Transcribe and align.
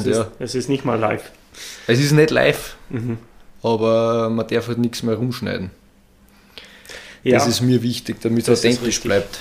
Es, 0.00 0.06
ist, 0.06 0.16
ja. 0.16 0.28
es 0.38 0.54
ist 0.54 0.68
nicht 0.68 0.84
mal 0.84 0.98
live. 0.98 1.30
Es 1.86 1.98
ist 2.00 2.12
nicht 2.12 2.30
live, 2.30 2.76
Mhm. 2.88 3.18
aber 3.62 4.30
man 4.30 4.46
darf 4.46 4.68
halt 4.68 4.78
nichts 4.78 5.02
mehr 5.02 5.14
rumschneiden. 5.16 5.70
Ja, 7.24 7.38
Das 7.38 7.46
ist 7.46 7.60
mir 7.60 7.82
wichtig, 7.82 8.20
damit 8.20 8.48
es 8.48 8.58
authentisch 8.58 9.00
bleibt. 9.00 9.38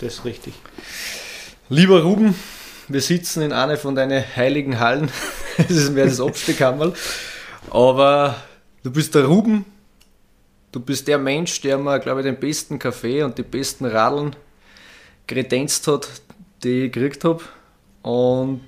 das 0.00 0.14
ist 0.14 0.24
richtig. 0.24 0.54
Lieber 1.68 2.02
Ruben, 2.02 2.34
wir 2.88 3.00
sitzen 3.00 3.42
in 3.42 3.52
einer 3.52 3.76
von 3.76 3.94
deinen 3.94 4.22
heiligen 4.36 4.78
Hallen. 4.80 5.10
Das 5.58 5.70
ist 5.72 5.92
mehr 5.92 6.06
das 6.06 6.20
Absteckhammerl. 6.20 6.94
Aber 7.70 8.34
du 8.82 8.90
bist 8.90 9.14
der 9.14 9.26
Ruben. 9.26 9.66
Du 10.72 10.80
bist 10.80 11.06
der 11.06 11.18
Mensch, 11.18 11.60
der 11.60 11.76
mir, 11.76 11.98
glaube 11.98 12.20
ich, 12.20 12.24
den 12.24 12.38
besten 12.40 12.78
Kaffee 12.78 13.22
und 13.24 13.36
die 13.36 13.42
besten 13.42 13.84
Radeln 13.84 14.34
kredenzt 15.26 15.86
hat, 15.86 16.08
die 16.64 16.84
ich 16.86 16.92
gekriegt 16.92 17.24
habe. 17.24 17.42
Und 18.00 18.62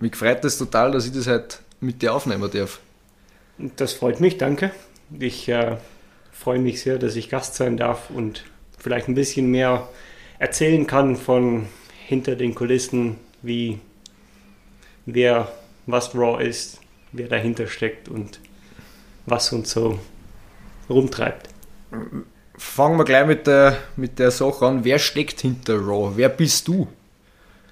mich 0.00 0.16
freut 0.16 0.44
es 0.44 0.58
total, 0.58 0.92
dass 0.92 1.06
ich 1.06 1.12
das 1.12 1.26
heute 1.26 1.58
mit 1.80 2.02
dir 2.02 2.14
aufnehmen 2.14 2.50
darf. 2.50 2.80
Das 3.76 3.92
freut 3.92 4.20
mich, 4.20 4.38
danke. 4.38 4.70
Ich 5.18 5.48
äh, 5.48 5.76
freue 6.32 6.58
mich 6.58 6.80
sehr, 6.80 6.98
dass 6.98 7.16
ich 7.16 7.28
Gast 7.28 7.54
sein 7.54 7.76
darf 7.76 8.10
und 8.10 8.44
vielleicht 8.78 9.08
ein 9.08 9.14
bisschen 9.14 9.50
mehr 9.50 9.88
erzählen 10.38 10.86
kann 10.86 11.16
von 11.16 11.66
hinter 12.06 12.36
den 12.36 12.54
Kulissen, 12.54 13.16
wie 13.42 13.78
wer 15.06 15.52
was 15.86 16.14
Raw 16.14 16.42
ist, 16.42 16.80
wer 17.12 17.28
dahinter 17.28 17.66
steckt 17.66 18.08
und 18.08 18.40
was 19.26 19.52
uns 19.52 19.70
so 19.70 19.98
rumtreibt. 20.88 21.48
Fangen 22.56 22.98
wir 22.98 23.04
gleich 23.04 23.26
mit 23.26 23.46
der, 23.46 23.76
mit 23.96 24.18
der 24.18 24.30
Sache 24.30 24.66
an. 24.66 24.84
Wer 24.84 24.98
steckt 24.98 25.40
hinter 25.40 25.76
Raw? 25.76 26.12
Wer 26.16 26.28
bist 26.28 26.68
du? 26.68 26.88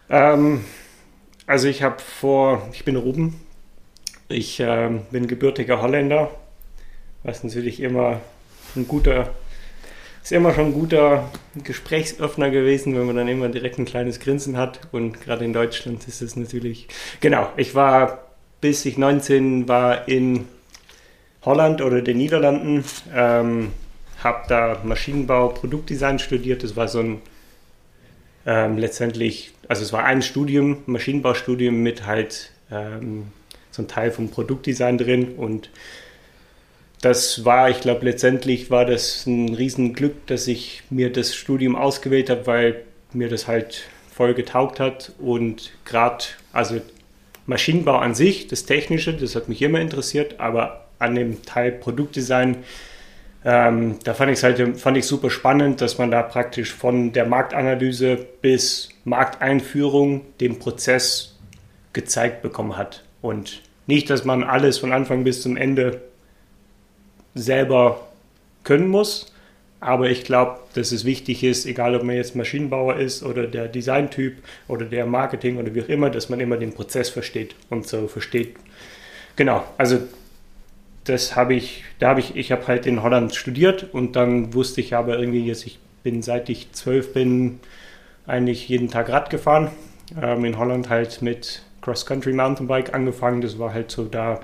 Ähm, 0.09 0.65
also 1.49 1.67
ich 1.67 1.83
habe 1.83 1.99
vor, 1.99 2.69
ich 2.73 2.85
bin 2.85 2.95
Ruben, 2.95 3.41
ich 4.29 4.61
ähm, 4.61 5.03
bin 5.11 5.27
gebürtiger 5.27 5.83
Holländer, 5.83 6.31
was 7.25 7.43
natürlich 7.43 7.81
immer 7.81 8.21
ein 8.77 8.87
guter, 8.87 9.35
ist 10.23 10.31
immer 10.31 10.55
schon 10.55 10.67
ein 10.67 10.75
guter 10.75 11.29
Gesprächsöffner 11.65 12.51
gewesen, 12.51 12.97
wenn 12.97 13.07
man 13.07 13.17
dann 13.17 13.27
immer 13.27 13.49
direkt 13.49 13.81
ein 13.81 13.85
kleines 13.85 14.21
Grinsen 14.21 14.57
hat. 14.57 14.81
Und 14.93 15.21
gerade 15.21 15.45
in 15.45 15.53
Deutschland 15.53 16.07
ist 16.07 16.23
es 16.23 16.37
natürlich, 16.37 16.87
genau, 17.21 17.49
ich 17.57 17.75
war 17.75 18.29
bis 18.61 18.85
ich 18.85 18.99
19 18.99 19.69
war 19.69 20.09
in 20.09 20.47
Holland 21.45 21.81
oder 21.81 22.03
den 22.03 22.19
Niederlanden, 22.19 22.85
ähm, 23.15 23.73
habe 24.23 24.45
da 24.49 24.81
Maschinenbau, 24.85 25.49
Produktdesign 25.49 26.19
studiert, 26.19 26.65
das 26.65 26.75
war 26.75 26.89
so 26.89 27.01
ein 27.01 27.23
ähm, 28.47 28.79
letztendlich, 28.79 29.53
also 29.69 29.83
es 29.83 29.93
war 29.93 30.05
ein 30.05 30.23
Studium, 30.23 30.79
Maschinenbaustudium 30.87 31.83
mit 31.83 32.07
halt 32.07 32.51
ähm, 32.71 33.29
so 33.71 33.83
ein 33.83 33.89
Teil 33.89 34.11
vom 34.11 34.31
Produktdesign 34.31 34.99
drin 34.99 35.35
und 35.37 35.71
das 37.01 37.45
war, 37.45 37.71
ich 37.71 37.81
glaube, 37.81 38.05
letztendlich 38.05 38.71
war 38.71 38.85
das 38.85 39.25
ein 39.27 39.55
Riesenglück, 39.55 40.27
dass 40.27 40.49
ich 40.49 40.83
mir 40.91 41.13
das 41.13 41.35
Studium 41.35 41.77
ausgewählt 41.77 42.29
habe, 42.29 42.47
weil 42.47 42.83
mir 43.13 43.29
das 43.29 43.47
halt 43.47 43.85
voll 44.13 44.35
getaugt 44.35 44.81
hat 44.81 45.13
und 45.21 45.71
gerade, 45.85 46.25
also 46.53 46.81
Maschinenbau 47.47 47.99
an 47.99 48.15
sich, 48.15 48.49
das 48.49 48.65
Technische, 48.65 49.15
das 49.15 49.37
hat 49.37 49.49
mich 49.49 49.63
immer 49.63 49.81
interessiert, 49.81 50.41
aber 50.41 50.89
an 50.99 51.15
dem 51.15 51.43
Teil 51.45 51.71
Produktdesign, 51.71 52.57
ähm, 53.45 53.99
da 54.03 54.15
fand 54.15 54.33
ich 54.33 54.39
es 54.39 54.43
halt 54.43 54.79
fand 54.79 54.97
ich 54.97 55.07
super 55.07 55.31
spannend, 55.31 55.81
dass 55.81 55.99
man 55.99 56.11
da 56.11 56.23
praktisch 56.23 56.75
von 56.75 57.13
der 57.13 57.27
Marktanalyse 57.27 58.19
bis 58.43 58.89
Markteinführung 59.09 60.23
den 60.41 60.59
Prozess 60.59 61.37
gezeigt 61.93 62.43
bekommen 62.43 62.77
hat. 62.77 63.05
Und 63.23 63.63
nicht, 63.87 64.11
dass 64.11 64.25
man 64.25 64.45
alles 64.45 64.79
von 64.79 64.93
Anfang 64.93 65.25
bis 65.25 65.43
zum 65.43 65.57
Ende 65.57 66.03
selber 67.35 68.09
können 68.65 68.89
muss, 68.89 69.33
aber 69.81 70.11
ich 70.11 70.25
glaube, 70.25 70.59
dass 70.75 70.91
es 70.91 71.05
wichtig 71.05 71.45
ist, 71.45 71.65
egal 71.65 71.95
ob 71.95 72.03
man 72.03 72.17
jetzt 72.17 72.35
Maschinenbauer 72.35 72.97
ist 72.97 73.23
oder 73.23 73.47
der 73.47 73.69
Designtyp 73.69 74.39
oder 74.67 74.85
der 74.85 75.07
Marketing 75.07 75.57
oder 75.57 75.75
wie 75.75 75.83
auch 75.83 75.89
immer, 75.89 76.11
dass 76.11 76.29
man 76.29 76.41
immer 76.41 76.57
den 76.57 76.75
Prozess 76.75 77.09
versteht 77.09 77.55
und 77.71 77.87
so 77.87 78.09
versteht. 78.09 78.57
Genau, 79.37 79.63
also 79.79 80.01
das 81.05 81.37
habe 81.37 81.55
ich, 81.55 81.85
da 82.01 82.09
habe 82.09 82.21
ich, 82.21 82.37
ich 82.37 82.51
habe 82.51 82.67
halt 82.67 82.87
in 82.87 83.03
Holland 83.03 83.35
studiert 83.35 83.87
und 83.95 84.17
dann 84.17 84.53
wusste 84.53 84.81
ich 84.81 84.95
aber 84.95 85.19
irgendwie 85.19 85.47
jetzt, 85.47 85.65
ich 85.67 85.79
bin 86.03 86.23
seit 86.23 86.49
ich 86.49 86.73
zwölf 86.73 87.13
bin 87.13 87.61
eigentlich 88.29 88.69
jeden 88.69 88.89
Tag 88.89 89.09
Rad 89.09 89.31
gefahren. 89.31 89.71
Ähm, 90.21 90.45
in 90.45 90.59
Holland 90.59 90.89
halt 90.89 91.23
mit 91.23 91.63
Cross-Country 91.83 92.33
Mountainbike 92.33 92.95
angefangen. 92.95 93.41
Das 93.41 93.59
war 93.59 93.73
halt 93.73 93.91
so 93.91 94.05
da 94.05 94.41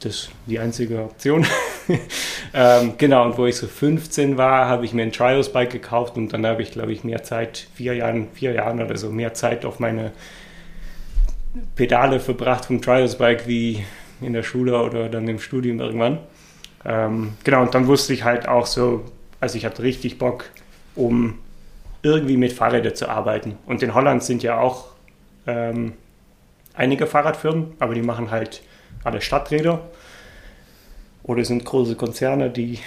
das 0.00 0.30
die 0.46 0.58
einzige 0.58 1.00
Option. 1.00 1.46
ähm, 2.54 2.94
genau, 2.98 3.24
und 3.24 3.38
wo 3.38 3.46
ich 3.46 3.56
so 3.56 3.66
15 3.66 4.36
war, 4.36 4.66
habe 4.66 4.84
ich 4.84 4.92
mir 4.92 5.02
ein 5.02 5.12
Trials-Bike 5.12 5.70
gekauft 5.70 6.16
und 6.16 6.32
dann 6.32 6.44
habe 6.44 6.62
ich, 6.62 6.72
glaube 6.72 6.92
ich, 6.92 7.04
mehr 7.04 7.22
Zeit, 7.22 7.68
vier 7.74 7.94
Jahren, 7.94 8.28
vier 8.32 8.52
Jahren 8.52 8.82
oder 8.82 8.96
so, 8.96 9.10
mehr 9.10 9.34
Zeit 9.34 9.64
auf 9.64 9.78
meine 9.78 10.10
Pedale 11.76 12.18
verbracht 12.18 12.64
vom 12.64 12.82
Trials-Bike 12.82 13.46
wie 13.46 13.84
in 14.20 14.32
der 14.32 14.42
Schule 14.42 14.82
oder 14.82 15.08
dann 15.08 15.28
im 15.28 15.38
Studium 15.38 15.80
irgendwann. 15.80 16.18
Ähm, 16.84 17.34
genau, 17.44 17.62
und 17.62 17.74
dann 17.74 17.86
wusste 17.86 18.12
ich 18.12 18.24
halt 18.24 18.48
auch 18.48 18.66
so, 18.66 19.04
also 19.40 19.56
ich 19.56 19.64
hatte 19.64 19.82
richtig 19.82 20.18
Bock, 20.18 20.46
um 20.96 21.38
irgendwie 22.02 22.36
mit 22.36 22.52
Fahrrädern 22.52 22.94
zu 22.94 23.08
arbeiten. 23.08 23.58
Und 23.66 23.82
in 23.82 23.94
Holland 23.94 24.22
sind 24.22 24.42
ja 24.42 24.58
auch 24.58 24.88
ähm, 25.46 25.94
einige 26.74 27.06
Fahrradfirmen, 27.06 27.74
aber 27.78 27.94
die 27.94 28.02
machen 28.02 28.30
halt 28.30 28.62
alle 29.04 29.20
Stadträder 29.20 29.80
oder 31.22 31.44
sind 31.44 31.64
große 31.64 31.96
Konzerne, 31.96 32.50
die 32.50 32.80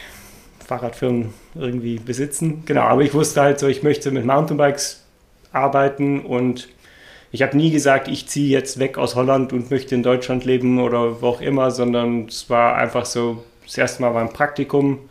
Fahrradfirmen 0.66 1.34
irgendwie 1.54 2.00
besitzen. 2.00 2.64
Genau, 2.66 2.82
aber 2.82 3.02
ich 3.02 3.14
wusste 3.14 3.42
halt 3.42 3.60
so, 3.60 3.68
ich 3.68 3.84
möchte 3.84 4.12
mit 4.12 4.26
Mountainbikes 4.26 5.04
arbeiten 5.52 6.22
und 6.22 6.68
ich 7.32 7.42
habe 7.42 7.56
nie 7.58 7.72
gesagt, 7.72 8.08
ich 8.08 8.28
ziehe 8.28 8.50
jetzt 8.50 8.80
weg 8.80 8.98
aus 8.98 9.16
Holland 9.16 9.54
und 9.54 9.70
möchte 9.70 9.96
in 9.96 10.04
Deutschland 10.04 10.46
leben 10.46 10.80
oder 10.80 11.22
wo 11.22 11.28
auch 11.28 11.42
immer, 11.42 11.72
sondern 11.72 12.26
es 12.26 12.50
war 12.50 12.76
einfach 12.76 13.06
so, 13.06 13.44
das 13.66 13.78
erste 13.78 14.02
Mal 14.02 14.14
war 14.14 14.22
ein 14.22 14.34
Praktikum. 14.34 15.10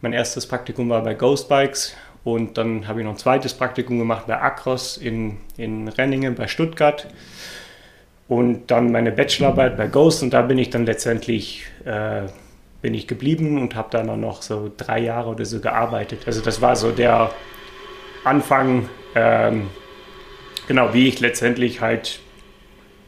Mein 0.00 0.12
erstes 0.12 0.46
Praktikum 0.46 0.88
war 0.88 1.02
bei 1.02 1.14
Ghost 1.14 1.48
Bikes 1.48 1.94
und 2.24 2.58
dann 2.58 2.86
habe 2.86 3.00
ich 3.00 3.04
noch 3.04 3.12
ein 3.12 3.18
zweites 3.18 3.54
Praktikum 3.54 3.98
gemacht 3.98 4.26
bei 4.26 4.40
Acros 4.40 4.96
in, 4.96 5.38
in 5.56 5.88
Renningen 5.88 6.34
bei 6.34 6.46
Stuttgart 6.48 7.06
und 8.28 8.70
dann 8.70 8.92
meine 8.92 9.10
Bachelorarbeit 9.12 9.76
bei 9.76 9.86
Ghost 9.88 10.22
und 10.22 10.30
da 10.32 10.42
bin 10.42 10.58
ich 10.58 10.70
dann 10.70 10.86
letztendlich 10.86 11.66
äh, 11.84 12.22
bin 12.82 12.94
ich 12.94 13.06
geblieben 13.06 13.60
und 13.60 13.74
habe 13.74 13.88
dann 13.90 14.08
auch 14.08 14.16
noch 14.16 14.42
so 14.42 14.70
drei 14.76 15.00
Jahre 15.00 15.30
oder 15.30 15.44
so 15.44 15.60
gearbeitet. 15.60 16.20
Also 16.26 16.40
das 16.40 16.60
war 16.60 16.76
so 16.76 16.92
der 16.92 17.30
Anfang, 18.24 18.88
ähm, 19.14 19.68
genau 20.66 20.94
wie 20.94 21.08
ich 21.08 21.20
letztendlich 21.20 21.80
halt, 21.80 22.20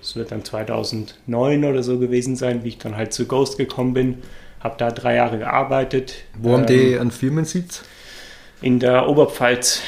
es 0.02 0.16
wird 0.16 0.30
dann 0.32 0.44
2009 0.44 1.64
oder 1.64 1.82
so 1.82 1.98
gewesen 1.98 2.36
sein, 2.36 2.64
wie 2.64 2.68
ich 2.68 2.78
dann 2.78 2.96
halt 2.96 3.12
zu 3.12 3.26
Ghost 3.26 3.56
gekommen 3.56 3.94
bin, 3.94 4.18
habe 4.60 4.74
da 4.78 4.90
drei 4.90 5.14
Jahre 5.16 5.38
gearbeitet. 5.38 6.24
Wo 6.38 6.52
haben 6.52 6.62
Ähm, 6.62 6.66
die 6.66 6.98
einen 6.98 7.10
Firmensitz? 7.10 7.84
In 8.62 8.78
der 8.78 9.08
Oberpfalz, 9.08 9.82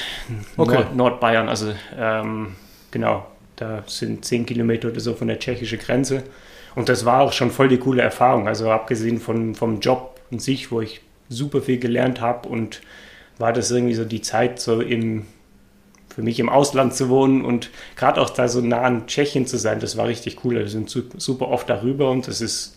Okay. 0.56 0.74
Nord 0.76 0.96
Nordbayern, 0.96 1.48
also 1.48 1.72
ähm, 1.98 2.54
genau, 2.90 3.26
da 3.56 3.84
sind 3.86 4.24
zehn 4.24 4.44
Kilometer 4.46 4.88
oder 4.88 5.00
so 5.00 5.14
von 5.14 5.28
der 5.28 5.38
tschechischen 5.38 5.78
Grenze. 5.78 6.24
Und 6.74 6.88
das 6.88 7.04
war 7.04 7.20
auch 7.22 7.32
schon 7.32 7.50
voll 7.52 7.68
die 7.68 7.78
coole 7.78 8.02
Erfahrung. 8.02 8.48
Also 8.48 8.70
abgesehen 8.70 9.20
von, 9.20 9.54
vom 9.54 9.78
Job 9.80 10.20
an 10.32 10.40
sich, 10.40 10.72
wo 10.72 10.80
ich 10.80 11.00
super 11.28 11.62
viel 11.62 11.78
gelernt 11.78 12.20
habe 12.20 12.48
und 12.48 12.80
war 13.38 13.52
das 13.52 13.70
irgendwie 13.70 13.94
so 13.94 14.04
die 14.04 14.20
Zeit, 14.22 14.60
so 14.60 14.80
im, 14.80 15.26
für 16.12 16.22
mich 16.22 16.40
im 16.40 16.48
Ausland 16.48 16.94
zu 16.94 17.08
wohnen 17.08 17.44
und 17.44 17.70
gerade 17.96 18.20
auch 18.20 18.30
da 18.30 18.48
so 18.48 18.60
nah 18.60 18.82
an 18.82 19.06
Tschechien 19.06 19.46
zu 19.46 19.56
sein, 19.56 19.80
das 19.80 19.96
war 19.96 20.06
richtig 20.06 20.44
cool. 20.44 20.56
Wir 20.56 20.68
sind 20.68 20.90
su- 20.90 21.02
super 21.16 21.48
oft 21.48 21.68
darüber 21.70 22.10
und 22.10 22.26
das 22.26 22.40
ist 22.40 22.76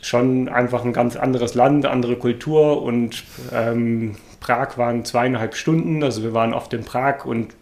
schon 0.00 0.48
einfach 0.48 0.84
ein 0.84 0.92
ganz 0.92 1.16
anderes 1.16 1.54
Land, 1.54 1.86
andere 1.86 2.16
Kultur 2.16 2.82
und 2.82 3.24
ähm, 3.52 4.16
Prag 4.42 4.76
waren 4.76 5.04
zweieinhalb 5.04 5.54
Stunden, 5.54 6.02
also 6.02 6.24
wir 6.24 6.34
waren 6.34 6.52
oft 6.52 6.74
in 6.74 6.84
Prag 6.84 7.24
und 7.24 7.54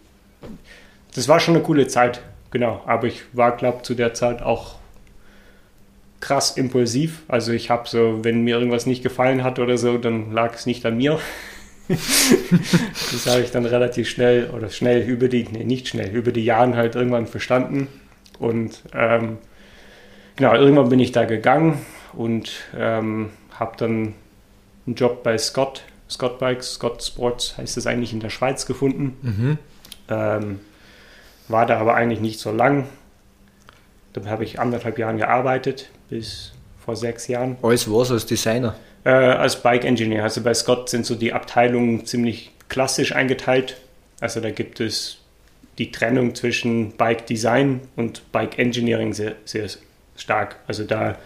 das 1.13 1.27
war 1.27 1.39
schon 1.39 1.55
eine 1.55 1.63
coole 1.63 1.87
Zeit, 1.87 2.21
genau. 2.49 2.81
Aber 2.87 3.05
ich 3.05 3.21
war, 3.33 3.55
glaube 3.55 3.83
zu 3.83 3.93
der 3.93 4.15
Zeit 4.15 4.41
auch 4.41 4.75
krass 6.21 6.57
impulsiv. 6.57 7.21
Also 7.27 7.51
ich 7.51 7.69
habe 7.69 7.87
so, 7.87 8.23
wenn 8.23 8.43
mir 8.43 8.57
irgendwas 8.57 8.87
nicht 8.87 9.03
gefallen 9.03 9.43
hat 9.43 9.59
oder 9.59 9.77
so, 9.77 9.99
dann 9.99 10.31
lag 10.31 10.55
es 10.55 10.65
nicht 10.65 10.83
an 10.85 10.97
mir. 10.97 11.19
das 11.87 13.27
habe 13.27 13.41
ich 13.41 13.51
dann 13.51 13.65
relativ 13.65 14.09
schnell 14.09 14.49
oder 14.49 14.69
schnell 14.69 15.01
über 15.01 15.27
die, 15.27 15.43
nee, 15.51 15.63
nicht 15.63 15.87
schnell, 15.87 16.09
über 16.15 16.31
die 16.31 16.45
Jahre 16.45 16.75
halt 16.75 16.95
irgendwann 16.95 17.27
verstanden. 17.27 17.89
Und 18.39 18.81
ähm, 18.93 19.37
genau, 20.35 20.55
irgendwann 20.55 20.89
bin 20.89 20.99
ich 20.99 21.11
da 21.11 21.25
gegangen 21.25 21.85
und 22.13 22.51
ähm, 22.75 23.29
habe 23.59 23.77
dann 23.77 24.13
einen 24.87 24.95
Job 24.95 25.21
bei 25.21 25.37
Scott, 25.37 25.83
Scott 26.11 26.39
Bikes, 26.39 26.73
Scott 26.73 27.01
Sports 27.01 27.57
heißt 27.57 27.77
es 27.77 27.87
eigentlich 27.87 28.11
in 28.11 28.19
der 28.19 28.29
Schweiz 28.29 28.65
gefunden. 28.65 29.17
Mhm. 29.21 29.57
Ähm, 30.09 30.59
war 31.47 31.65
da 31.65 31.79
aber 31.79 31.95
eigentlich 31.95 32.19
nicht 32.19 32.39
so 32.39 32.51
lang. 32.51 32.87
Da 34.13 34.25
habe 34.25 34.43
ich 34.43 34.59
anderthalb 34.59 34.99
Jahre 34.99 35.15
gearbeitet, 35.15 35.89
bis 36.09 36.51
vor 36.83 36.95
sechs 36.95 37.27
Jahren. 37.27 37.57
Als 37.61 37.89
was, 37.89 38.11
als 38.11 38.25
Designer? 38.25 38.75
Äh, 39.05 39.09
als 39.09 39.61
Bike 39.61 39.85
Engineer. 39.85 40.23
Also 40.23 40.41
bei 40.41 40.53
Scott 40.53 40.89
sind 40.89 41.05
so 41.05 41.15
die 41.15 41.31
Abteilungen 41.31 42.05
ziemlich 42.05 42.51
klassisch 42.67 43.15
eingeteilt. 43.15 43.77
Also 44.19 44.41
da 44.41 44.51
gibt 44.51 44.81
es 44.81 45.17
die 45.77 45.91
Trennung 45.91 46.35
zwischen 46.35 46.91
Bike 46.97 47.25
Design 47.25 47.81
und 47.95 48.29
Bike 48.33 48.59
Engineering 48.59 49.13
sehr, 49.13 49.35
sehr 49.45 49.67
stark. 50.17 50.57
Also 50.67 50.83
da 50.83 51.17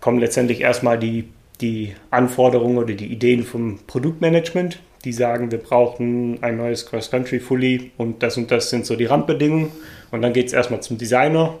kommen 0.00 0.18
letztendlich 0.18 0.62
erstmal 0.62 0.98
die, 0.98 1.28
die 1.60 1.94
Anforderungen 2.10 2.78
oder 2.78 2.94
die 2.94 3.06
Ideen 3.06 3.44
vom 3.44 3.78
Produktmanagement. 3.86 4.80
Die 5.04 5.12
sagen, 5.12 5.50
wir 5.50 5.58
brauchen 5.58 6.42
ein 6.42 6.56
neues 6.56 6.86
Cross-Country-Fully 6.86 7.92
und 7.98 8.22
das 8.22 8.36
und 8.36 8.50
das 8.50 8.70
sind 8.70 8.86
so 8.86 8.96
die 8.96 9.04
Randbedingungen. 9.04 9.70
Und 10.10 10.22
dann 10.22 10.32
geht 10.32 10.46
es 10.46 10.52
erstmal 10.52 10.82
zum 10.82 10.96
Designer. 10.96 11.58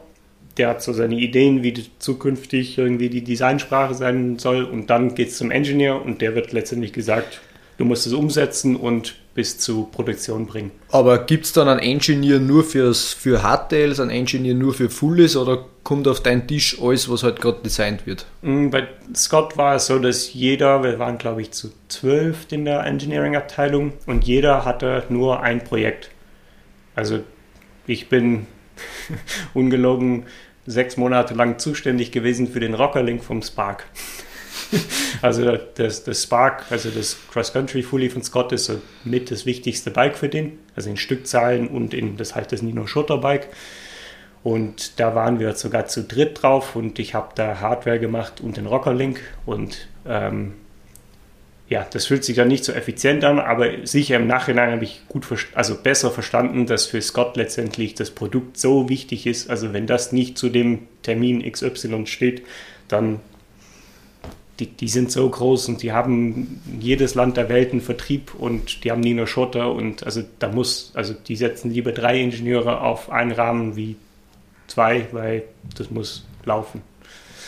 Der 0.56 0.68
hat 0.68 0.82
so 0.82 0.92
seine 0.92 1.16
Ideen, 1.16 1.62
wie 1.62 1.74
zukünftig 1.98 2.78
irgendwie 2.78 3.10
die 3.10 3.22
Designsprache 3.22 3.94
sein 3.94 4.38
soll. 4.38 4.64
Und 4.64 4.88
dann 4.88 5.14
geht 5.14 5.28
es 5.28 5.36
zum 5.36 5.50
Engineer 5.50 6.02
und 6.02 6.22
der 6.22 6.34
wird 6.34 6.52
letztendlich 6.52 6.92
gesagt, 6.92 7.40
du 7.78 7.84
musst 7.84 8.06
es 8.06 8.12
umsetzen 8.12 8.76
und 8.76 9.16
bis 9.34 9.58
zur 9.58 9.90
Produktion 9.90 10.46
bringen. 10.46 10.70
Aber 10.90 11.18
gibt 11.18 11.44
es 11.44 11.52
dann 11.52 11.68
einen 11.68 11.80
Engineer 11.80 12.38
nur 12.38 12.62
fürs, 12.62 13.12
für 13.12 13.42
Hardtails, 13.42 13.98
einen 13.98 14.10
Engineer 14.10 14.54
nur 14.54 14.74
für 14.74 14.88
Fullies 14.88 15.36
oder 15.36 15.64
kommt 15.82 16.06
auf 16.06 16.20
deinen 16.22 16.46
Tisch 16.46 16.80
alles, 16.80 17.10
was 17.10 17.24
halt 17.24 17.40
gerade 17.40 17.58
designt 17.62 18.06
wird? 18.06 18.26
Mm, 18.42 18.70
bei 18.70 18.86
Scott 19.14 19.56
war 19.56 19.74
es 19.74 19.86
so, 19.86 19.98
dass 19.98 20.32
jeder, 20.32 20.82
wir 20.82 20.98
waren 20.98 21.18
glaube 21.18 21.42
ich 21.42 21.50
zu 21.50 21.72
zwölf 21.88 22.46
in 22.50 22.64
der 22.64 22.84
Engineering-Abteilung 22.84 23.92
und 24.06 24.24
jeder 24.24 24.64
hatte 24.64 25.02
nur 25.08 25.40
ein 25.42 25.64
Projekt. 25.64 26.10
Also 26.94 27.20
ich 27.86 28.08
bin 28.08 28.46
ungelogen 29.54 30.26
sechs 30.66 30.96
Monate 30.96 31.34
lang 31.34 31.58
zuständig 31.58 32.12
gewesen 32.12 32.48
für 32.48 32.60
den 32.60 32.74
Rockerlink 32.74 33.22
vom 33.22 33.42
Spark. 33.42 33.84
also 35.22 35.58
das, 35.74 36.04
das 36.04 36.22
Spark, 36.22 36.64
also 36.70 36.90
das 36.90 37.16
Cross-Country 37.32 37.82
Fully 37.82 38.10
von 38.10 38.22
Scott 38.22 38.52
ist 38.52 38.66
so 38.66 38.80
mit 39.04 39.30
das 39.30 39.46
wichtigste 39.46 39.90
Bike 39.90 40.16
für 40.16 40.28
den, 40.28 40.58
also 40.76 40.90
in 40.90 40.96
Stückzahlen 40.96 41.68
und 41.68 41.94
in, 41.94 42.16
das 42.16 42.34
heißt 42.34 42.52
das 42.52 42.62
Nino 42.62 42.86
Schutter 42.86 43.18
Bike. 43.18 43.48
Und 44.42 45.00
da 45.00 45.14
waren 45.14 45.40
wir 45.40 45.54
sogar 45.54 45.86
zu 45.86 46.02
dritt 46.02 46.42
drauf 46.42 46.76
und 46.76 46.98
ich 46.98 47.14
habe 47.14 47.30
da 47.34 47.60
Hardware 47.60 47.98
gemacht 47.98 48.42
und 48.42 48.58
den 48.58 48.66
Rockerlink 48.66 49.20
und 49.46 49.88
ähm, 50.06 50.52
ja, 51.66 51.86
das 51.90 52.06
fühlt 52.06 52.24
sich 52.24 52.36
dann 52.36 52.48
nicht 52.48 52.62
so 52.64 52.72
effizient 52.72 53.24
an, 53.24 53.38
aber 53.38 53.86
sicher 53.86 54.16
im 54.16 54.26
Nachhinein 54.26 54.72
habe 54.72 54.84
ich 54.84 55.00
gut, 55.08 55.26
also 55.54 55.76
besser 55.76 56.10
verstanden, 56.10 56.66
dass 56.66 56.86
für 56.86 57.00
Scott 57.00 57.36
letztendlich 57.36 57.94
das 57.94 58.10
Produkt 58.10 58.58
so 58.58 58.90
wichtig 58.90 59.26
ist. 59.26 59.48
Also 59.48 59.72
wenn 59.72 59.86
das 59.86 60.12
nicht 60.12 60.36
zu 60.36 60.50
dem 60.50 60.86
Termin 61.02 61.40
XY 61.50 62.06
steht, 62.06 62.42
dann 62.88 63.20
die, 64.60 64.66
die 64.66 64.88
sind 64.88 65.10
so 65.10 65.28
groß 65.28 65.68
und 65.68 65.82
die 65.82 65.92
haben 65.92 66.60
jedes 66.80 67.14
Land 67.14 67.36
der 67.36 67.48
Welt 67.48 67.72
einen 67.72 67.80
Vertrieb 67.80 68.34
und 68.34 68.84
die 68.84 68.90
haben 68.90 69.00
nie 69.00 69.14
nur 69.14 69.26
Schotter 69.26 69.72
und 69.72 70.04
also 70.04 70.22
da 70.38 70.48
muss, 70.48 70.92
also 70.94 71.14
die 71.14 71.36
setzen 71.36 71.70
lieber 71.70 71.92
drei 71.92 72.20
Ingenieure 72.20 72.80
auf 72.80 73.10
einen 73.10 73.32
Rahmen 73.32 73.76
wie 73.76 73.96
zwei, 74.68 75.06
weil 75.12 75.42
das 75.76 75.90
muss 75.90 76.24
laufen. 76.44 76.82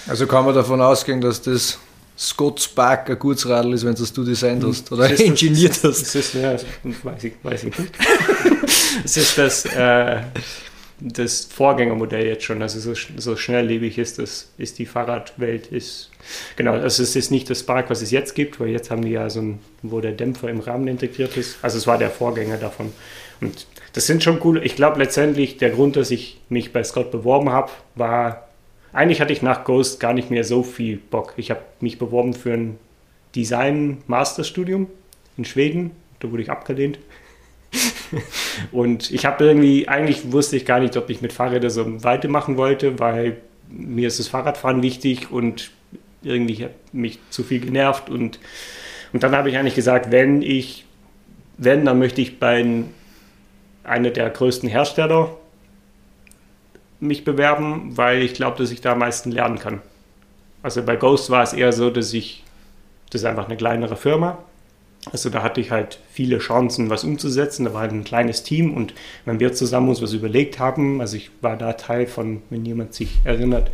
Also 0.08 0.26
kann 0.26 0.44
man 0.44 0.54
davon 0.54 0.80
ausgehen, 0.80 1.20
dass 1.20 1.42
das 1.42 1.78
Scott 2.18 2.60
Spark 2.60 3.10
ein 3.10 3.18
gutes 3.18 3.48
Radl 3.48 3.74
ist, 3.74 3.84
wenn 3.84 3.94
das 3.94 4.12
du 4.12 4.24
designt 4.24 4.64
hast 4.64 4.90
oder 4.90 5.08
das 5.08 5.20
ingeniert 5.20 5.78
hast. 5.82 6.02
Das 6.02 6.14
ist, 6.14 6.34
ja, 6.34 6.56
weiß 7.02 7.24
ich, 7.24 7.34
weiß 7.42 7.64
ich 7.64 7.78
nicht. 7.78 7.92
das 9.02 9.16
ist 9.16 9.38
das, 9.38 9.64
äh, 9.66 10.22
das 11.00 11.44
Vorgängermodell 11.44 12.26
jetzt 12.26 12.44
schon, 12.44 12.62
also 12.62 12.80
so, 12.80 12.94
so 13.16 13.36
schnelllebig 13.36 13.98
ist 13.98 14.18
das, 14.18 14.50
ist 14.56 14.78
die 14.78 14.86
Fahrradwelt, 14.86 15.66
ist 15.66 16.10
genau, 16.56 16.72
also 16.72 17.02
es 17.02 17.14
ist 17.14 17.30
nicht 17.30 17.50
das 17.50 17.60
Spark, 17.60 17.90
was 17.90 18.00
es 18.00 18.10
jetzt 18.10 18.34
gibt, 18.34 18.58
weil 18.60 18.68
jetzt 18.68 18.90
haben 18.90 19.04
die 19.04 19.10
ja 19.10 19.28
so 19.28 19.40
ein, 19.40 19.58
wo 19.82 20.00
der 20.00 20.12
Dämpfer 20.12 20.48
im 20.48 20.60
Rahmen 20.60 20.88
integriert 20.88 21.36
ist. 21.36 21.58
Also 21.60 21.76
es 21.76 21.86
war 21.86 21.98
der 21.98 22.10
Vorgänger 22.10 22.56
davon. 22.56 22.92
Und 23.40 23.66
das 23.92 24.06
sind 24.06 24.22
schon 24.22 24.40
cool. 24.44 24.64
Ich 24.64 24.76
glaube 24.76 24.98
letztendlich, 24.98 25.58
der 25.58 25.70
Grund, 25.70 25.96
dass 25.96 26.10
ich 26.10 26.40
mich 26.48 26.72
bei 26.72 26.82
Scott 26.82 27.10
beworben 27.10 27.50
habe, 27.50 27.70
war, 27.94 28.48
eigentlich 28.92 29.20
hatte 29.20 29.34
ich 29.34 29.42
nach 29.42 29.64
Ghost 29.64 30.00
gar 30.00 30.14
nicht 30.14 30.30
mehr 30.30 30.44
so 30.44 30.62
viel 30.62 30.96
Bock. 30.96 31.34
Ich 31.36 31.50
habe 31.50 31.60
mich 31.80 31.98
beworben 31.98 32.32
für 32.32 32.54
ein 32.54 32.78
Design-Masterstudium 33.34 34.86
in 35.36 35.44
Schweden, 35.44 35.90
da 36.20 36.30
wurde 36.30 36.42
ich 36.42 36.50
abgelehnt. 36.50 36.98
und 38.72 39.10
ich 39.10 39.26
habe 39.26 39.44
irgendwie, 39.44 39.88
eigentlich 39.88 40.32
wusste 40.32 40.56
ich 40.56 40.64
gar 40.64 40.80
nicht, 40.80 40.96
ob 40.96 41.10
ich 41.10 41.22
mit 41.22 41.32
Fahrrädern 41.32 41.70
so 41.70 42.04
weitermachen 42.04 42.56
wollte, 42.56 42.98
weil 42.98 43.38
mir 43.68 44.08
ist 44.08 44.18
das 44.18 44.28
Fahrradfahren 44.28 44.82
wichtig 44.82 45.30
und 45.30 45.70
irgendwie 46.22 46.64
hat 46.64 46.72
mich 46.92 47.18
zu 47.30 47.42
viel 47.42 47.60
genervt. 47.60 48.10
Und, 48.10 48.38
und 49.12 49.22
dann 49.22 49.34
habe 49.34 49.48
ich 49.48 49.56
eigentlich 49.56 49.74
gesagt, 49.74 50.10
wenn 50.10 50.42
ich, 50.42 50.84
wenn, 51.58 51.84
dann 51.84 51.98
möchte 51.98 52.20
ich 52.20 52.38
bei 52.38 52.64
einer 53.84 54.10
der 54.10 54.30
größten 54.30 54.68
Hersteller 54.68 55.36
mich 57.00 57.24
bewerben, 57.24 57.96
weil 57.96 58.22
ich 58.22 58.34
glaube, 58.34 58.58
dass 58.58 58.70
ich 58.70 58.80
da 58.80 58.92
am 58.92 58.98
meisten 58.98 59.30
lernen 59.30 59.58
kann. 59.58 59.80
Also 60.62 60.82
bei 60.82 60.96
Ghost 60.96 61.30
war 61.30 61.42
es 61.42 61.52
eher 61.52 61.72
so, 61.72 61.90
dass 61.90 62.12
ich, 62.12 62.42
das 63.10 63.20
ist 63.20 63.26
einfach 63.26 63.46
eine 63.46 63.56
kleinere 63.56 63.96
Firma, 63.96 64.38
also 65.12 65.30
da 65.30 65.42
hatte 65.42 65.60
ich 65.60 65.70
halt 65.70 66.00
viele 66.10 66.38
Chancen, 66.38 66.90
was 66.90 67.04
umzusetzen. 67.04 67.64
Da 67.64 67.74
war 67.74 67.82
halt 67.82 67.92
ein 67.92 68.04
kleines 68.04 68.42
Team 68.42 68.74
und 68.74 68.94
wenn 69.24 69.40
wir 69.40 69.52
zusammen 69.52 69.88
uns 69.88 70.02
was 70.02 70.12
überlegt 70.12 70.58
haben, 70.58 71.00
also 71.00 71.16
ich 71.16 71.30
war 71.40 71.56
da 71.56 71.74
Teil 71.74 72.06
von, 72.06 72.42
wenn 72.50 72.64
jemand 72.64 72.94
sich 72.94 73.20
erinnert, 73.24 73.70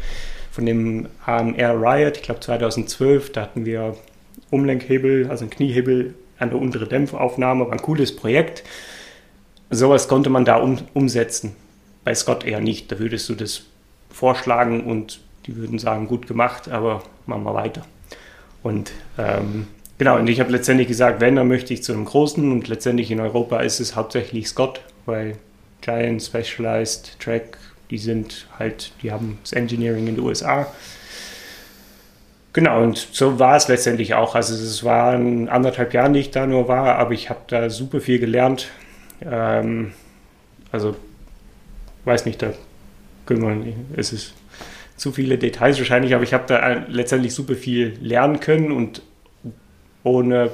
von 0.50 0.67
dem 0.67 1.08
AMR 1.25 1.81
Riot, 1.81 2.19
ich 2.19 2.23
glaube 2.23 2.40
2012, 2.40 3.32
da 3.32 3.43
hatten 3.43 3.64
wir 3.64 3.96
Umlenkhebel, 4.50 5.29
also 5.31 5.44
einen 5.44 5.50
Kniehebel 5.50 6.14
an 6.38 6.50
der 6.50 6.58
unteren 6.58 6.88
Dämpfaufnahme, 6.88 7.64
war 7.64 7.73
ein 7.73 7.81
cooles 7.81 8.14
Projekt. 8.14 8.62
Sowas 9.70 10.08
konnte 10.08 10.28
man 10.28 10.44
da 10.44 10.56
um, 10.56 10.78
umsetzen. 10.93 11.56
Bei 12.05 12.14
Scott 12.14 12.44
eher 12.44 12.61
nicht. 12.61 12.93
Da 12.93 12.99
würdest 12.99 13.28
du 13.31 13.35
das 13.35 13.62
vorschlagen 14.11 14.82
und 14.85 15.20
die 15.46 15.56
würden 15.56 15.78
sagen, 15.78 16.06
gut 16.06 16.26
gemacht, 16.26 16.69
aber 16.69 17.02
machen 17.25 17.44
wir 17.44 17.55
weiter. 17.55 17.87
Und 18.62 18.93
ähm, 19.17 19.69
Genau, 20.02 20.19
und 20.19 20.26
ich 20.28 20.40
habe 20.40 20.50
letztendlich 20.50 20.88
gesagt, 20.88 21.20
wenn, 21.20 21.37
dann 21.37 21.46
möchte 21.46 21.72
ich 21.72 21.84
zu 21.84 21.93
einem 21.93 22.06
großen 22.06 22.50
und 22.50 22.66
letztendlich 22.66 23.12
in 23.12 23.20
Europa 23.20 23.60
ist 23.60 23.78
es 23.78 23.94
hauptsächlich 23.94 24.49
Scott, 24.49 24.81
weil 25.06 25.37
Giant, 25.81 26.20
Specialized, 26.20 27.20
Track, 27.20 27.56
die 27.88 27.99
sind 27.99 28.49
halt, 28.58 28.90
die 29.00 29.12
haben 29.12 29.38
das 29.44 29.52
Engineering 29.52 30.09
in 30.09 30.16
den 30.16 30.25
USA. 30.25 30.66
Genau, 32.52 32.82
und 32.82 32.97
so 33.12 33.38
war 33.38 33.54
es 33.54 33.68
letztendlich 33.68 34.14
auch. 34.14 34.35
Also 34.35 34.54
es 34.54 34.82
waren 34.82 35.49
anderthalb 35.49 35.94
Jahre, 35.94 36.11
die 36.11 36.18
ich 36.18 36.32
da 36.32 36.49
nur 36.49 36.66
war, 36.66 36.97
aber 36.97 37.12
ich 37.12 37.30
habe 37.30 37.42
da 37.47 37.71
super 37.71 38.00
viel 38.00 38.18
gelernt. 38.18 38.71
Ähm, 39.25 39.92
also, 40.73 40.97
weiß 42.06 42.26
nicht, 42.26 42.42
da 42.42 42.52
können 43.25 43.42
wir, 43.64 43.73
es 43.97 44.12
ist 44.12 44.35
zu 44.97 45.12
viele 45.12 45.38
Details 45.38 45.78
wahrscheinlich, 45.78 46.12
aber 46.12 46.25
ich 46.25 46.35
habe 46.35 46.42
da 46.49 46.85
letztendlich 46.88 47.35
super 47.35 47.54
viel 47.54 47.97
lernen 48.00 48.40
können 48.40 48.73
und 48.73 49.00
ohne 50.04 50.50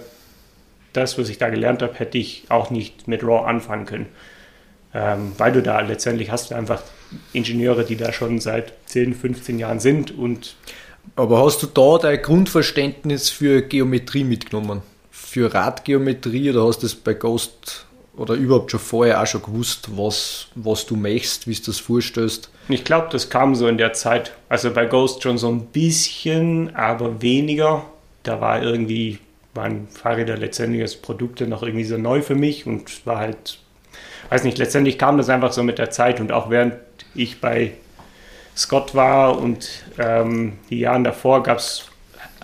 das, 0.92 1.18
was 1.18 1.28
ich 1.28 1.38
da 1.38 1.48
gelernt 1.48 1.82
habe, 1.82 1.94
hätte 1.94 2.18
ich 2.18 2.44
auch 2.48 2.70
nicht 2.70 3.08
mit 3.08 3.22
RAW 3.22 3.46
anfangen 3.46 3.86
können. 3.86 4.06
Ähm, 4.94 5.32
weil 5.36 5.52
du 5.52 5.62
da 5.62 5.80
letztendlich 5.80 6.30
hast 6.30 6.50
du 6.50 6.54
einfach 6.54 6.82
Ingenieure, 7.32 7.84
die 7.84 7.96
da 7.96 8.12
schon 8.12 8.40
seit 8.40 8.72
10, 8.86 9.14
15 9.14 9.58
Jahren 9.58 9.80
sind 9.80 10.16
und 10.16 10.56
aber 11.16 11.44
hast 11.44 11.62
du 11.62 11.66
da 11.66 11.98
dein 11.98 12.20
Grundverständnis 12.20 13.30
für 13.30 13.62
Geometrie 13.62 14.24
mitgenommen? 14.24 14.82
Für 15.10 15.52
Radgeometrie 15.52 16.50
oder 16.50 16.66
hast 16.66 16.82
du 16.82 16.86
das 16.86 16.94
bei 16.94 17.14
Ghost 17.14 17.86
oder 18.16 18.34
überhaupt 18.34 18.70
schon 18.70 18.80
vorher 18.80 19.22
auch 19.22 19.26
schon 19.26 19.42
gewusst, 19.42 19.88
was, 19.96 20.48
was 20.54 20.86
du 20.86 20.96
möchtest, 20.96 21.46
wie 21.46 21.54
du 21.54 21.62
das 21.66 21.78
vorstellst? 21.78 22.50
Ich 22.68 22.84
glaube, 22.84 23.08
das 23.10 23.30
kam 23.30 23.54
so 23.54 23.68
in 23.68 23.78
der 23.78 23.92
Zeit. 23.92 24.32
Also 24.48 24.70
bei 24.70 24.86
Ghost 24.86 25.22
schon 25.22 25.38
so 25.38 25.48
ein 25.48 25.66
bisschen, 25.66 26.74
aber 26.74 27.22
weniger. 27.22 27.86
Da 28.22 28.40
war 28.40 28.62
irgendwie 28.62 29.18
waren 29.54 29.88
Fahrräder 29.88 30.36
letztendlich 30.36 30.82
als 30.82 30.96
Produkte 30.96 31.46
noch 31.46 31.62
irgendwie 31.62 31.84
so 31.84 31.96
neu 31.98 32.22
für 32.22 32.34
mich 32.34 32.66
und 32.66 33.06
war 33.06 33.18
halt, 33.18 33.58
weiß 34.30 34.44
nicht, 34.44 34.58
letztendlich 34.58 34.98
kam 34.98 35.16
das 35.16 35.28
einfach 35.28 35.52
so 35.52 35.62
mit 35.62 35.78
der 35.78 35.90
Zeit 35.90 36.20
und 36.20 36.32
auch 36.32 36.50
während 36.50 36.74
ich 37.14 37.40
bei 37.40 37.72
Scott 38.56 38.94
war 38.94 39.38
und 39.38 39.84
ähm, 39.98 40.54
die 40.70 40.80
Jahren 40.80 41.04
davor 41.04 41.42
gab's, 41.42 41.88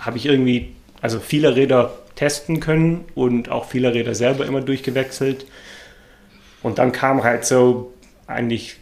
habe 0.00 0.16
ich 0.16 0.26
irgendwie, 0.26 0.74
also 1.00 1.20
viele 1.20 1.56
Räder 1.56 1.92
testen 2.14 2.60
können 2.60 3.04
und 3.14 3.48
auch 3.48 3.66
viele 3.66 3.92
Räder 3.92 4.14
selber 4.14 4.46
immer 4.46 4.60
durchgewechselt. 4.60 5.46
Und 6.62 6.78
dann 6.78 6.92
kam 6.92 7.24
halt 7.24 7.44
so 7.44 7.92
eigentlich 8.26 8.76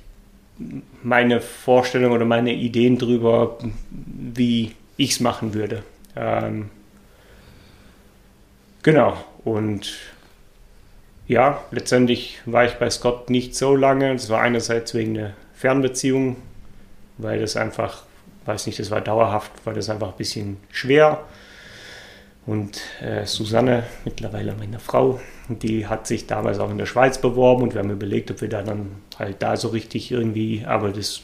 meine 1.03 1.41
Vorstellung 1.41 2.13
oder 2.13 2.25
meine 2.25 2.53
Ideen 2.53 2.99
drüber, 2.99 3.59
wie 3.91 4.73
ich 4.97 5.13
es 5.13 5.21
machen 5.21 5.55
würde. 5.55 5.83
Ähm, 6.15 6.71
Genau. 8.83 9.17
Und 9.45 9.99
ja, 11.27 11.63
letztendlich 11.71 12.41
war 12.47 12.65
ich 12.65 12.75
bei 12.75 12.91
Scott 12.91 13.31
nicht 13.31 13.55
so 13.55 13.75
lange. 13.77 14.13
Das 14.13 14.29
war 14.29 14.41
einerseits 14.43 14.95
wegen 14.95 15.15
der 15.15 15.35
Fernbeziehung. 15.55 16.37
weil 17.19 17.41
das 17.41 17.57
einfach, 17.57 18.05
weiß 18.47 18.67
nicht, 18.67 18.79
das 18.79 18.91
war 18.91 19.01
dauerhaft, 19.01 19.53
weil 19.65 19.75
das 19.75 19.89
einfach 19.91 20.09
ein 20.09 20.17
bisschen 20.17 20.57
schwer. 20.71 21.25
Und 22.47 22.81
äh, 23.01 23.25
Susanne, 23.25 23.85
mittlerweile 24.05 24.55
meine 24.57 24.81
Frau, 24.81 25.21
die 25.49 25.87
hat 25.87 26.07
sich 26.09 26.27
damals 26.27 26.59
auch 26.59 26.71
in 26.71 26.79
der 26.79 26.87
Schweiz 26.87 27.19
beworben 27.19 27.63
und 27.63 27.75
wir 27.75 27.81
haben 27.81 27.91
überlegt, 27.91 28.31
ob 28.33 28.41
wir 28.41 28.49
da 28.49 28.63
dann 28.63 28.97
halt 29.19 29.43
da 29.43 29.57
so 29.57 29.69
richtig 29.69 30.11
irgendwie, 30.11 30.65
aber 30.67 30.91
das 30.91 31.21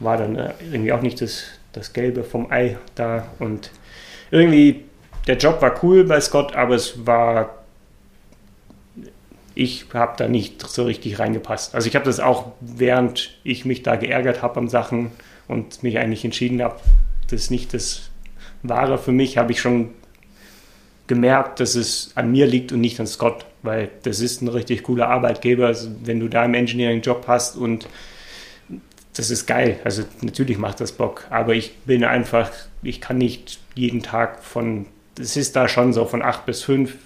war 0.00 0.16
dann 0.16 0.36
äh, 0.36 0.54
irgendwie 0.72 0.92
auch 0.92 1.02
nicht 1.02 1.20
das, 1.20 1.44
das 1.72 1.92
Gelbe 1.92 2.24
vom 2.24 2.50
Ei 2.50 2.78
da. 2.94 3.28
Und 3.38 3.70
irgendwie, 4.30 4.84
der 5.28 5.36
Job 5.36 5.62
war 5.62 5.84
cool 5.84 6.04
bei 6.04 6.20
Scott, 6.20 6.56
aber 6.56 6.74
es 6.74 7.06
war 7.06 7.58
ich 9.58 9.86
habe 9.92 10.14
da 10.16 10.28
nicht 10.28 10.64
so 10.68 10.84
richtig 10.84 11.18
reingepasst. 11.18 11.74
Also 11.74 11.88
ich 11.88 11.96
habe 11.96 12.04
das 12.04 12.20
auch, 12.20 12.52
während 12.60 13.36
ich 13.42 13.64
mich 13.64 13.82
da 13.82 13.96
geärgert 13.96 14.40
habe 14.40 14.60
am 14.60 14.68
Sachen 14.68 15.10
und 15.48 15.82
mich 15.82 15.98
eigentlich 15.98 16.24
entschieden 16.24 16.62
habe, 16.62 16.78
das 17.28 17.42
ist 17.42 17.50
nicht 17.50 17.74
das 17.74 18.08
Wahre 18.62 18.98
für 18.98 19.10
mich, 19.10 19.36
habe 19.36 19.50
ich 19.50 19.60
schon 19.60 19.90
gemerkt, 21.08 21.58
dass 21.58 21.74
es 21.74 22.12
an 22.14 22.30
mir 22.30 22.46
liegt 22.46 22.70
und 22.70 22.80
nicht 22.80 23.00
an 23.00 23.08
Scott, 23.08 23.46
weil 23.62 23.90
das 24.04 24.20
ist 24.20 24.42
ein 24.42 24.48
richtig 24.48 24.84
cooler 24.84 25.08
Arbeitgeber, 25.08 25.66
also 25.66 25.90
wenn 26.04 26.20
du 26.20 26.28
da 26.28 26.42
einen 26.42 26.54
Engineering-Job 26.54 27.24
hast 27.26 27.56
und 27.56 27.88
das 29.16 29.32
ist 29.32 29.46
geil. 29.46 29.80
Also 29.82 30.04
natürlich 30.20 30.58
macht 30.58 30.80
das 30.80 30.92
Bock, 30.92 31.26
aber 31.30 31.54
ich 31.54 31.74
bin 31.78 32.04
einfach, 32.04 32.52
ich 32.84 33.00
kann 33.00 33.18
nicht 33.18 33.58
jeden 33.74 34.04
Tag 34.04 34.44
von, 34.44 34.86
es 35.18 35.36
ist 35.36 35.56
da 35.56 35.68
schon 35.68 35.92
so 35.92 36.04
von 36.04 36.22
acht 36.22 36.46
bis 36.46 36.62
fünf 36.62 36.96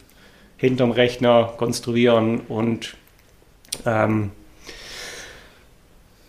hinterm 0.57 0.91
Rechner 0.91 1.55
konstruieren 1.57 2.41
und 2.41 2.97
ähm, 3.87 4.31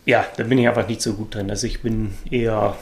ja, 0.05 0.25
da 0.37 0.43
bin 0.43 0.57
ich 0.57 0.67
einfach 0.67 0.87
nicht 0.87 1.01
so 1.01 1.13
gut 1.13 1.35
drin. 1.35 1.49
Also 1.49 1.67
ich 1.67 1.81
bin 1.81 2.13
eher 2.29 2.75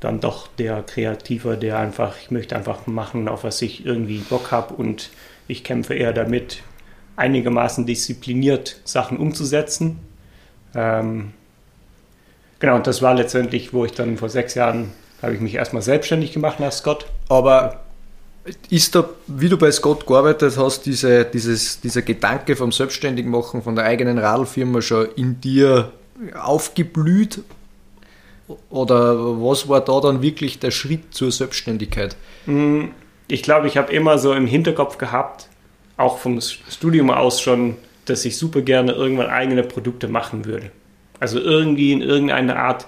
dann 0.00 0.20
doch 0.20 0.48
der 0.48 0.82
Kreativer, 0.82 1.56
der 1.56 1.78
einfach, 1.78 2.16
ich 2.20 2.30
möchte 2.30 2.54
einfach 2.54 2.86
machen, 2.86 3.28
auf 3.28 3.44
was 3.44 3.62
ich 3.62 3.86
irgendwie 3.86 4.18
Bock 4.18 4.52
habe 4.52 4.74
und 4.74 5.10
ich 5.48 5.64
kämpfe 5.64 5.94
eher 5.94 6.12
damit, 6.12 6.62
einigermaßen 7.16 7.86
diszipliniert 7.86 8.80
Sachen 8.84 9.16
umzusetzen. 9.16 9.98
Ähm, 10.74 11.32
genau, 12.58 12.76
und 12.76 12.86
das 12.86 13.00
war 13.00 13.14
letztendlich, 13.14 13.72
wo 13.72 13.86
ich 13.86 13.92
dann 13.92 14.18
vor 14.18 14.28
sechs 14.28 14.54
Jahren, 14.54 14.92
habe 15.22 15.34
ich 15.34 15.40
mich 15.40 15.54
erstmal 15.54 15.82
selbstständig 15.82 16.32
gemacht 16.32 16.60
nach 16.60 16.72
Scott. 16.72 17.06
Aber 17.30 17.85
ist 18.70 18.94
da, 18.94 19.08
wie 19.26 19.48
du 19.48 19.56
bei 19.56 19.70
Scott 19.70 20.06
gearbeitet 20.06 20.56
hast, 20.56 20.86
diese, 20.86 21.24
dieses, 21.24 21.80
dieser 21.80 22.02
Gedanke 22.02 22.56
vom 22.56 22.72
Selbstständigmachen 22.72 23.62
von 23.62 23.74
der 23.74 23.84
eigenen 23.84 24.18
Radlfirma 24.18 24.82
schon 24.82 25.08
in 25.16 25.40
dir 25.40 25.92
aufgeblüht? 26.40 27.40
Oder 28.70 29.16
was 29.42 29.68
war 29.68 29.80
da 29.80 30.00
dann 30.00 30.22
wirklich 30.22 30.58
der 30.58 30.70
Schritt 30.70 31.12
zur 31.14 31.32
Selbstständigkeit? 31.32 32.16
Hm, 32.44 32.90
ich 33.28 33.42
glaube, 33.42 33.66
ich 33.66 33.76
habe 33.76 33.92
immer 33.92 34.18
so 34.18 34.32
im 34.32 34.46
Hinterkopf 34.46 34.98
gehabt, 34.98 35.48
auch 35.96 36.18
vom 36.18 36.40
Studium 36.40 37.10
aus 37.10 37.40
schon, 37.40 37.76
dass 38.04 38.24
ich 38.24 38.36
super 38.36 38.62
gerne 38.62 38.92
irgendwann 38.92 39.28
eigene 39.28 39.64
Produkte 39.64 40.06
machen 40.06 40.44
würde. 40.44 40.70
Also 41.18 41.40
irgendwie 41.40 41.92
in 41.92 42.02
irgendeiner 42.02 42.56
Art 42.56 42.86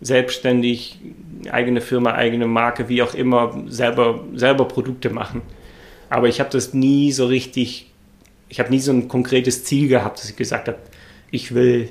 selbstständig, 0.00 0.98
eigene 1.50 1.80
Firma, 1.80 2.14
eigene 2.14 2.46
Marke, 2.46 2.88
wie 2.88 3.02
auch 3.02 3.14
immer, 3.14 3.62
selber, 3.66 4.24
selber 4.34 4.66
Produkte 4.66 5.10
machen. 5.10 5.42
Aber 6.08 6.28
ich 6.28 6.40
habe 6.40 6.50
das 6.50 6.74
nie 6.74 7.12
so 7.12 7.26
richtig, 7.26 7.90
ich 8.48 8.60
habe 8.60 8.70
nie 8.70 8.80
so 8.80 8.92
ein 8.92 9.08
konkretes 9.08 9.64
Ziel 9.64 9.88
gehabt, 9.88 10.18
dass 10.18 10.30
ich 10.30 10.36
gesagt 10.36 10.68
habe, 10.68 10.78
ich 11.30 11.54
will 11.54 11.90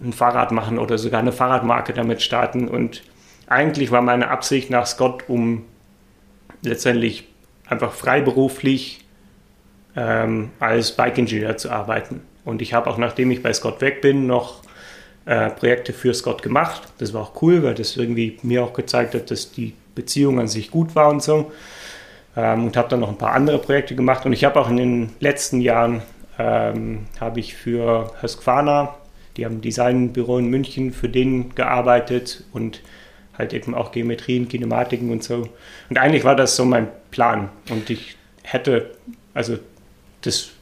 ein 0.00 0.12
Fahrrad 0.12 0.52
machen 0.52 0.78
oder 0.78 0.96
sogar 0.96 1.20
eine 1.20 1.32
Fahrradmarke 1.32 1.92
damit 1.92 2.22
starten. 2.22 2.68
Und 2.68 3.02
eigentlich 3.46 3.90
war 3.90 4.00
meine 4.00 4.28
Absicht 4.28 4.70
nach 4.70 4.86
Scott, 4.86 5.24
um 5.28 5.64
letztendlich 6.62 7.28
einfach 7.66 7.92
freiberuflich 7.92 9.04
ähm, 9.96 10.50
als 10.60 10.92
Bike-Ingenieur 10.92 11.56
zu 11.56 11.70
arbeiten. 11.70 12.22
Und 12.44 12.62
ich 12.62 12.72
habe 12.72 12.88
auch, 12.88 12.96
nachdem 12.96 13.30
ich 13.30 13.42
bei 13.42 13.52
Scott 13.52 13.80
weg 13.80 14.00
bin, 14.00 14.26
noch 14.26 14.62
äh, 15.28 15.50
Projekte 15.50 15.92
für 15.92 16.14
Scott 16.14 16.42
gemacht. 16.42 16.82
Das 16.96 17.12
war 17.12 17.20
auch 17.20 17.42
cool, 17.42 17.62
weil 17.62 17.74
das 17.74 17.98
irgendwie 17.98 18.38
mir 18.42 18.64
auch 18.64 18.72
gezeigt 18.72 19.14
hat, 19.14 19.30
dass 19.30 19.52
die 19.52 19.74
Beziehung 19.94 20.40
an 20.40 20.48
sich 20.48 20.70
gut 20.70 20.94
war 20.94 21.10
und 21.10 21.22
so. 21.22 21.52
Ähm, 22.34 22.64
und 22.64 22.78
habe 22.78 22.88
dann 22.88 23.00
noch 23.00 23.10
ein 23.10 23.18
paar 23.18 23.34
andere 23.34 23.58
Projekte 23.58 23.94
gemacht. 23.94 24.24
Und 24.24 24.32
ich 24.32 24.44
habe 24.44 24.58
auch 24.58 24.70
in 24.70 24.78
den 24.78 25.10
letzten 25.20 25.60
Jahren 25.60 26.00
ähm, 26.38 27.08
habe 27.20 27.40
ich 27.40 27.54
für 27.54 28.10
Husqvarna, 28.22 28.94
die 29.36 29.44
haben 29.44 29.56
ein 29.56 29.60
Designbüro 29.60 30.38
in 30.38 30.46
München, 30.46 30.92
für 30.94 31.10
den 31.10 31.54
gearbeitet 31.54 32.44
und 32.54 32.80
halt 33.36 33.52
eben 33.52 33.74
auch 33.74 33.92
Geometrien, 33.92 34.48
Kinematiken 34.48 35.12
und 35.12 35.22
so. 35.22 35.46
Und 35.90 35.98
eigentlich 35.98 36.24
war 36.24 36.36
das 36.36 36.56
so 36.56 36.64
mein 36.64 36.88
Plan. 37.10 37.50
Und 37.68 37.90
ich 37.90 38.16
hätte, 38.42 38.94
also 39.34 39.58
das 40.22 40.52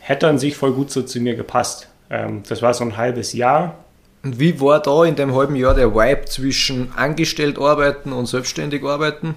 hätte 0.00 0.28
an 0.28 0.38
sich 0.38 0.54
voll 0.54 0.74
gut 0.74 0.90
so 0.90 1.00
zu 1.00 1.18
mir 1.18 1.34
gepasst. 1.34 1.87
Ähm, 2.10 2.42
das 2.48 2.62
war 2.62 2.74
so 2.74 2.84
ein 2.84 2.96
halbes 2.96 3.32
Jahr. 3.32 3.84
Und 4.22 4.40
wie 4.40 4.60
war 4.60 4.80
da 4.80 5.04
in 5.04 5.16
dem 5.16 5.34
halben 5.34 5.56
Jahr 5.56 5.74
der 5.74 5.94
Vibe 5.94 6.24
zwischen 6.26 6.92
angestellt 6.96 7.58
arbeiten 7.58 8.12
und 8.12 8.26
selbstständig 8.26 8.84
arbeiten? 8.84 9.36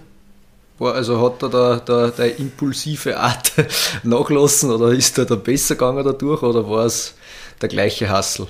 War, 0.79 0.95
also 0.95 1.23
hat 1.23 1.43
da 1.43 1.47
der, 1.47 1.79
der, 1.81 2.07
der 2.11 2.39
impulsive 2.39 3.17
Art 3.17 3.53
nachlassen 4.03 4.71
oder 4.71 4.91
ist 4.91 5.17
da, 5.17 5.25
da 5.25 5.35
besser 5.35 5.75
gegangen 5.75 6.03
dadurch 6.03 6.41
oder 6.41 6.67
war 6.69 6.85
es 6.85 7.15
der 7.61 7.69
gleiche 7.69 8.09
Hassel? 8.09 8.47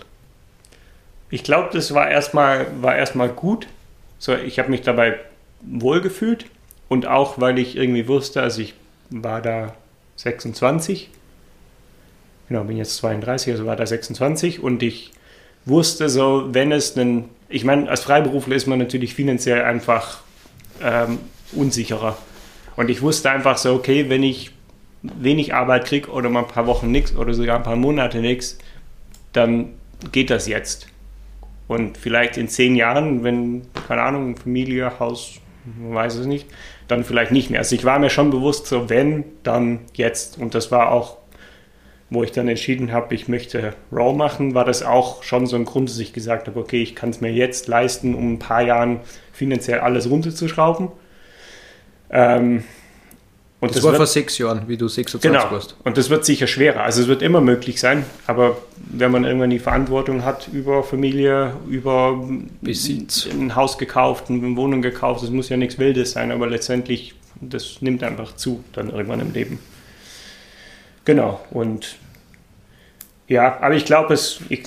Ich 1.29 1.43
glaube, 1.43 1.69
das 1.73 1.93
war 1.93 2.09
erstmal, 2.09 2.67
war 2.81 2.95
erstmal 2.95 3.29
gut. 3.29 3.67
So, 4.19 4.33
ich 4.33 4.59
habe 4.59 4.69
mich 4.69 4.81
dabei 4.81 5.19
wohlgefühlt 5.61 6.45
und 6.87 7.07
auch, 7.07 7.39
weil 7.39 7.59
ich 7.59 7.75
irgendwie 7.75 8.07
wusste, 8.07 8.41
also 8.41 8.61
ich 8.61 8.73
war 9.09 9.41
da 9.41 9.73
26 10.15 11.09
genau, 12.51 12.65
bin 12.65 12.75
jetzt 12.75 12.97
32, 12.97 13.53
also 13.53 13.65
war 13.65 13.77
da 13.77 13.85
26 13.85 14.61
und 14.61 14.83
ich 14.83 15.11
wusste 15.65 16.09
so, 16.09 16.49
wenn 16.51 16.73
es 16.73 16.97
einen, 16.97 17.29
ich 17.47 17.63
meine, 17.63 17.89
als 17.89 18.01
Freiberufler 18.01 18.57
ist 18.57 18.67
man 18.67 18.77
natürlich 18.77 19.13
finanziell 19.13 19.61
einfach 19.61 20.19
ähm, 20.83 21.19
unsicherer. 21.53 22.17
Und 22.75 22.89
ich 22.89 23.01
wusste 23.01 23.31
einfach 23.31 23.57
so, 23.57 23.73
okay, 23.73 24.09
wenn 24.09 24.21
ich 24.21 24.51
wenig 25.01 25.53
Arbeit 25.53 25.85
kriege 25.85 26.09
oder 26.09 26.29
mal 26.29 26.41
ein 26.41 26.47
paar 26.47 26.67
Wochen 26.67 26.91
nichts 26.91 27.15
oder 27.15 27.33
sogar 27.33 27.55
ein 27.55 27.63
paar 27.63 27.77
Monate 27.77 28.19
nichts, 28.19 28.57
dann 29.31 29.69
geht 30.11 30.29
das 30.29 30.45
jetzt. 30.45 30.87
Und 31.69 31.97
vielleicht 31.97 32.35
in 32.35 32.49
zehn 32.49 32.75
Jahren, 32.75 33.23
wenn, 33.23 33.61
keine 33.87 34.01
Ahnung, 34.01 34.35
Familie, 34.35 34.99
Haus, 34.99 35.35
man 35.79 35.93
weiß 35.93 36.15
es 36.15 36.25
nicht, 36.25 36.47
dann 36.89 37.05
vielleicht 37.05 37.31
nicht 37.31 37.49
mehr. 37.49 37.61
Also 37.61 37.75
ich 37.75 37.85
war 37.85 37.97
mir 37.97 38.09
schon 38.09 38.29
bewusst, 38.29 38.67
so 38.67 38.89
wenn, 38.89 39.23
dann 39.43 39.79
jetzt. 39.93 40.37
Und 40.37 40.53
das 40.53 40.69
war 40.69 40.91
auch 40.91 41.20
wo 42.11 42.23
ich 42.23 42.31
dann 42.33 42.49
entschieden 42.49 42.91
habe, 42.91 43.15
ich 43.15 43.29
möchte 43.29 43.73
Raw 43.91 44.13
machen, 44.13 44.53
war 44.53 44.65
das 44.65 44.83
auch 44.83 45.23
schon 45.23 45.47
so 45.47 45.55
ein 45.55 45.63
Grund, 45.63 45.89
dass 45.89 45.97
ich 45.97 46.11
gesagt 46.11 46.47
habe, 46.47 46.59
okay, 46.59 46.83
ich 46.83 46.93
kann 46.93 47.09
es 47.09 47.21
mir 47.21 47.31
jetzt 47.31 47.69
leisten, 47.69 48.13
um 48.13 48.33
ein 48.33 48.39
paar 48.39 48.61
Jahren 48.61 48.99
finanziell 49.31 49.79
alles 49.79 50.09
runterzuschrauben. 50.09 50.89
Ähm, 52.09 52.65
und 53.61 53.69
das, 53.69 53.77
das 53.77 53.83
war 53.83 53.91
wird, 53.91 53.99
vor 53.99 54.07
sechs 54.07 54.37
Jahren, 54.39 54.67
wie 54.67 54.75
du 54.75 54.89
26 54.89 55.21
genau, 55.21 55.51
warst. 55.53 55.77
Und 55.85 55.97
das 55.97 56.09
wird 56.09 56.25
sicher 56.25 56.47
schwerer. 56.47 56.81
Also 56.81 57.03
es 57.03 57.07
wird 57.07 57.21
immer 57.21 57.39
möglich 57.39 57.79
sein, 57.79 58.05
aber 58.27 58.57
wenn 58.75 59.11
man 59.11 59.23
irgendwann 59.23 59.51
die 59.51 59.59
Verantwortung 59.59 60.25
hat 60.25 60.49
über 60.51 60.83
Familie, 60.83 61.53
über 61.69 62.27
Besitz, 62.59 63.25
ein 63.31 63.55
Haus 63.55 63.77
gekauft, 63.77 64.29
eine 64.29 64.57
Wohnung 64.57 64.81
gekauft, 64.81 65.23
das 65.23 65.29
muss 65.29 65.47
ja 65.47 65.55
nichts 65.55 65.79
Wildes 65.79 66.11
sein, 66.11 66.33
aber 66.33 66.47
letztendlich, 66.47 67.15
das 67.39 67.81
nimmt 67.81 68.03
einfach 68.03 68.35
zu 68.35 68.65
dann 68.73 68.89
irgendwann 68.89 69.21
im 69.21 69.31
Leben. 69.31 69.59
Genau, 71.05 71.39
und 71.51 71.95
ja, 73.31 73.59
aber 73.61 73.75
ich 73.75 73.85
glaube, 73.85 74.13
ich 74.13 74.63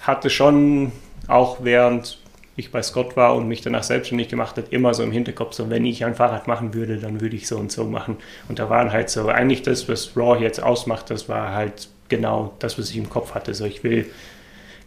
hatte 0.00 0.30
schon 0.30 0.92
auch 1.28 1.58
während 1.62 2.18
ich 2.56 2.70
bei 2.70 2.80
Scott 2.82 3.16
war 3.18 3.36
und 3.36 3.48
mich 3.48 3.60
danach 3.60 3.82
selbstständig 3.82 4.28
gemacht 4.28 4.56
hat, 4.56 4.72
immer 4.72 4.94
so 4.94 5.02
im 5.02 5.12
Hinterkopf, 5.12 5.52
so 5.52 5.68
wenn 5.68 5.84
ich 5.84 6.02
ein 6.06 6.14
Fahrrad 6.14 6.46
machen 6.46 6.72
würde, 6.72 6.96
dann 6.96 7.20
würde 7.20 7.36
ich 7.36 7.46
so 7.46 7.58
und 7.58 7.70
so 7.70 7.84
machen. 7.84 8.16
Und 8.48 8.58
da 8.58 8.70
waren 8.70 8.92
halt 8.92 9.10
so, 9.10 9.28
eigentlich 9.28 9.60
das, 9.60 9.90
was 9.90 10.16
Raw 10.16 10.40
jetzt 10.40 10.62
ausmacht, 10.62 11.10
das 11.10 11.28
war 11.28 11.52
halt 11.52 11.88
genau 12.08 12.54
das, 12.60 12.78
was 12.78 12.88
ich 12.88 12.96
im 12.96 13.10
Kopf 13.10 13.34
hatte. 13.34 13.52
So, 13.52 13.66
ich 13.66 13.84
will, 13.84 14.06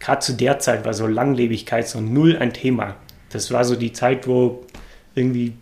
gerade 0.00 0.18
zu 0.18 0.32
der 0.32 0.58
Zeit 0.58 0.84
war 0.84 0.94
so 0.94 1.06
Langlebigkeit 1.06 1.86
so 1.86 2.00
null 2.00 2.36
ein 2.38 2.52
Thema. 2.52 2.96
Das 3.30 3.52
war 3.52 3.64
so 3.64 3.76
die 3.76 3.92
Zeit, 3.92 4.26
wo 4.26 4.64
irgendwie, 5.14 5.52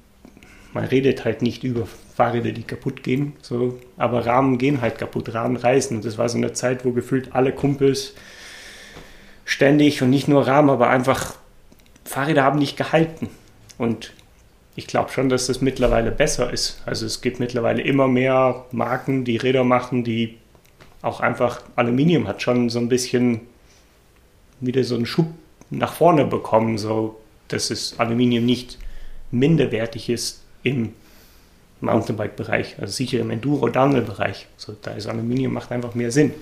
man 0.73 0.85
redet 0.85 1.27
halt 1.27 1.43
nicht 1.43 1.63
über 1.63 1.87
Fahrräder, 2.19 2.51
die 2.51 2.65
kaputt 2.65 3.05
gehen. 3.05 3.35
So, 3.43 3.79
aber 3.97 4.27
Rahmen 4.27 4.59
gehen 4.59 4.81
halt 4.81 4.99
kaputt, 4.99 5.33
Rahmen 5.35 5.57
reißen. 5.57 5.97
Und 5.97 6.05
das 6.05 6.19
war 6.19 6.29
so 6.29 6.37
eine 6.37 6.53
Zeit, 6.53 6.85
wo 6.85 6.91
gefühlt 6.91 7.33
alle 7.33 7.53
Kumpels 7.53 8.15
ständig 9.45 10.03
und 10.03 10.11
nicht 10.11 10.27
nur 10.27 10.45
Rahmen, 10.45 10.69
aber 10.69 10.91
einfach 10.91 11.37
Fahrräder 12.05 12.43
haben 12.43 12.59
nicht 12.59 12.77
gehalten. 12.77 13.29
Und 13.79 14.15
ich 14.75 14.89
glaube 14.89 15.13
schon, 15.13 15.29
dass 15.29 15.47
das 15.47 15.61
mittlerweile 15.61 16.11
besser 16.11 16.53
ist. 16.53 16.83
Also 16.87 17.07
es 17.07 17.21
gibt 17.21 17.39
mittlerweile 17.39 17.83
immer 17.83 18.09
mehr 18.09 18.65
Marken, 18.73 19.25
die 19.25 19.37
Räder 19.37 19.63
machen, 19.63 20.03
die 20.03 20.39
auch 21.03 21.21
einfach 21.21 21.63
Aluminium 21.77 22.27
hat 22.27 22.43
schon 22.43 22.69
so 22.69 22.81
ein 22.81 22.89
bisschen 22.89 23.43
wieder 24.59 24.83
so 24.83 24.97
einen 24.97 25.07
Schub 25.07 25.29
nach 25.71 25.93
vorne 25.93 26.25
bekommen, 26.25 26.79
so 26.79 27.21
dass 27.47 27.69
das 27.69 27.95
Aluminium 28.01 28.45
nicht 28.45 28.77
minderwertig 29.31 30.09
ist 30.09 30.43
im 30.65 30.95
Mountainbike-Bereich, 31.81 32.77
also 32.81 32.93
sicher 32.93 33.21
im 33.21 33.31
Enduro-Downhill-Bereich. 33.31 34.47
So, 34.57 34.75
da 34.81 34.93
ist 34.93 35.07
Aluminium 35.07 35.53
macht 35.53 35.71
einfach 35.71 35.95
mehr 35.95 36.11
Sinn, 36.11 36.33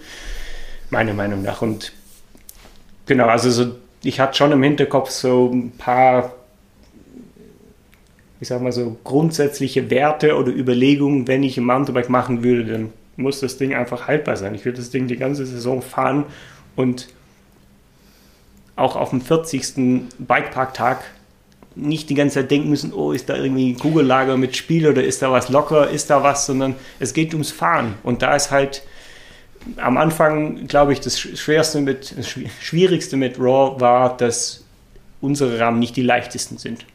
meiner 0.90 1.14
Meinung 1.14 1.43
nach. 1.43 1.62
Und 1.62 1.93
genau, 3.07 3.26
also 3.26 3.50
so, 3.50 3.76
ich 4.02 4.21
hatte 4.21 4.37
schon 4.37 4.52
im 4.52 4.62
Hinterkopf 4.62 5.11
so 5.11 5.50
ein 5.52 5.73
paar, 5.73 6.33
ich 8.40 8.49
sag 8.49 8.62
mal 8.62 8.73
so, 8.73 8.97
grundsätzliche 9.05 9.90
Werte 9.90 10.37
oder 10.37 10.52
Überlegungen, 10.52 11.28
wenn 11.28 11.43
ich 11.43 11.59
ein 11.59 11.64
Mountainbike 11.64 12.09
machen 12.09 12.43
würde, 12.43 12.64
dann 12.64 12.93
muss 13.16 13.40
das 13.40 13.57
Ding 13.57 13.75
einfach 13.75 14.09
haltbar 14.09 14.37
sein. 14.37 14.55
Ich 14.55 14.64
will 14.64 14.73
das 14.73 14.90
Ding 14.90 15.07
die 15.07 15.16
ganze 15.16 15.47
Saison 15.47 15.83
fahren 15.83 16.25
und 16.76 17.09
auch 18.76 18.97
auf 18.97 19.11
dem 19.11 19.23
40. 19.23 20.12
Bikepark-Tag 20.19 21.02
nicht 21.76 22.09
die 22.09 22.14
ganze 22.14 22.40
Zeit 22.40 22.50
denken 22.50 22.71
müssen, 22.71 22.92
oh, 22.92 23.12
ist 23.12 23.28
da 23.28 23.37
irgendwie 23.37 23.73
ein 23.73 23.78
Kugellager 23.78 24.37
mit 24.37 24.56
Spiel 24.56 24.88
oder 24.88 25.04
ist 25.04 25.23
da 25.23 25.30
was 25.30 25.50
locker, 25.50 25.88
ist 25.88 26.09
da 26.11 26.23
was, 26.23 26.47
sondern 26.47 26.75
es 26.99 27.12
geht 27.12 27.35
ums 27.35 27.52
Fahren. 27.52 27.95
Und 28.02 28.23
da 28.23 28.35
ist 28.35 28.50
halt 28.50 28.83
am 29.76 29.99
Anfang, 29.99 30.66
glaube 30.66 30.92
ich, 30.92 31.00
das 31.00 31.21
Schwerste 31.21 31.80
mit, 31.80 32.16
das 32.16 32.28
Schwierigste 32.28 33.16
mit 33.16 33.38
Raw 33.38 33.78
war, 33.80 34.16
dass 34.16 34.64
unsere 35.21 35.59
Rahmen 35.61 35.78
nicht 35.78 35.97
die 35.97 36.02
leichtesten 36.02 36.56
sind. 36.56 36.87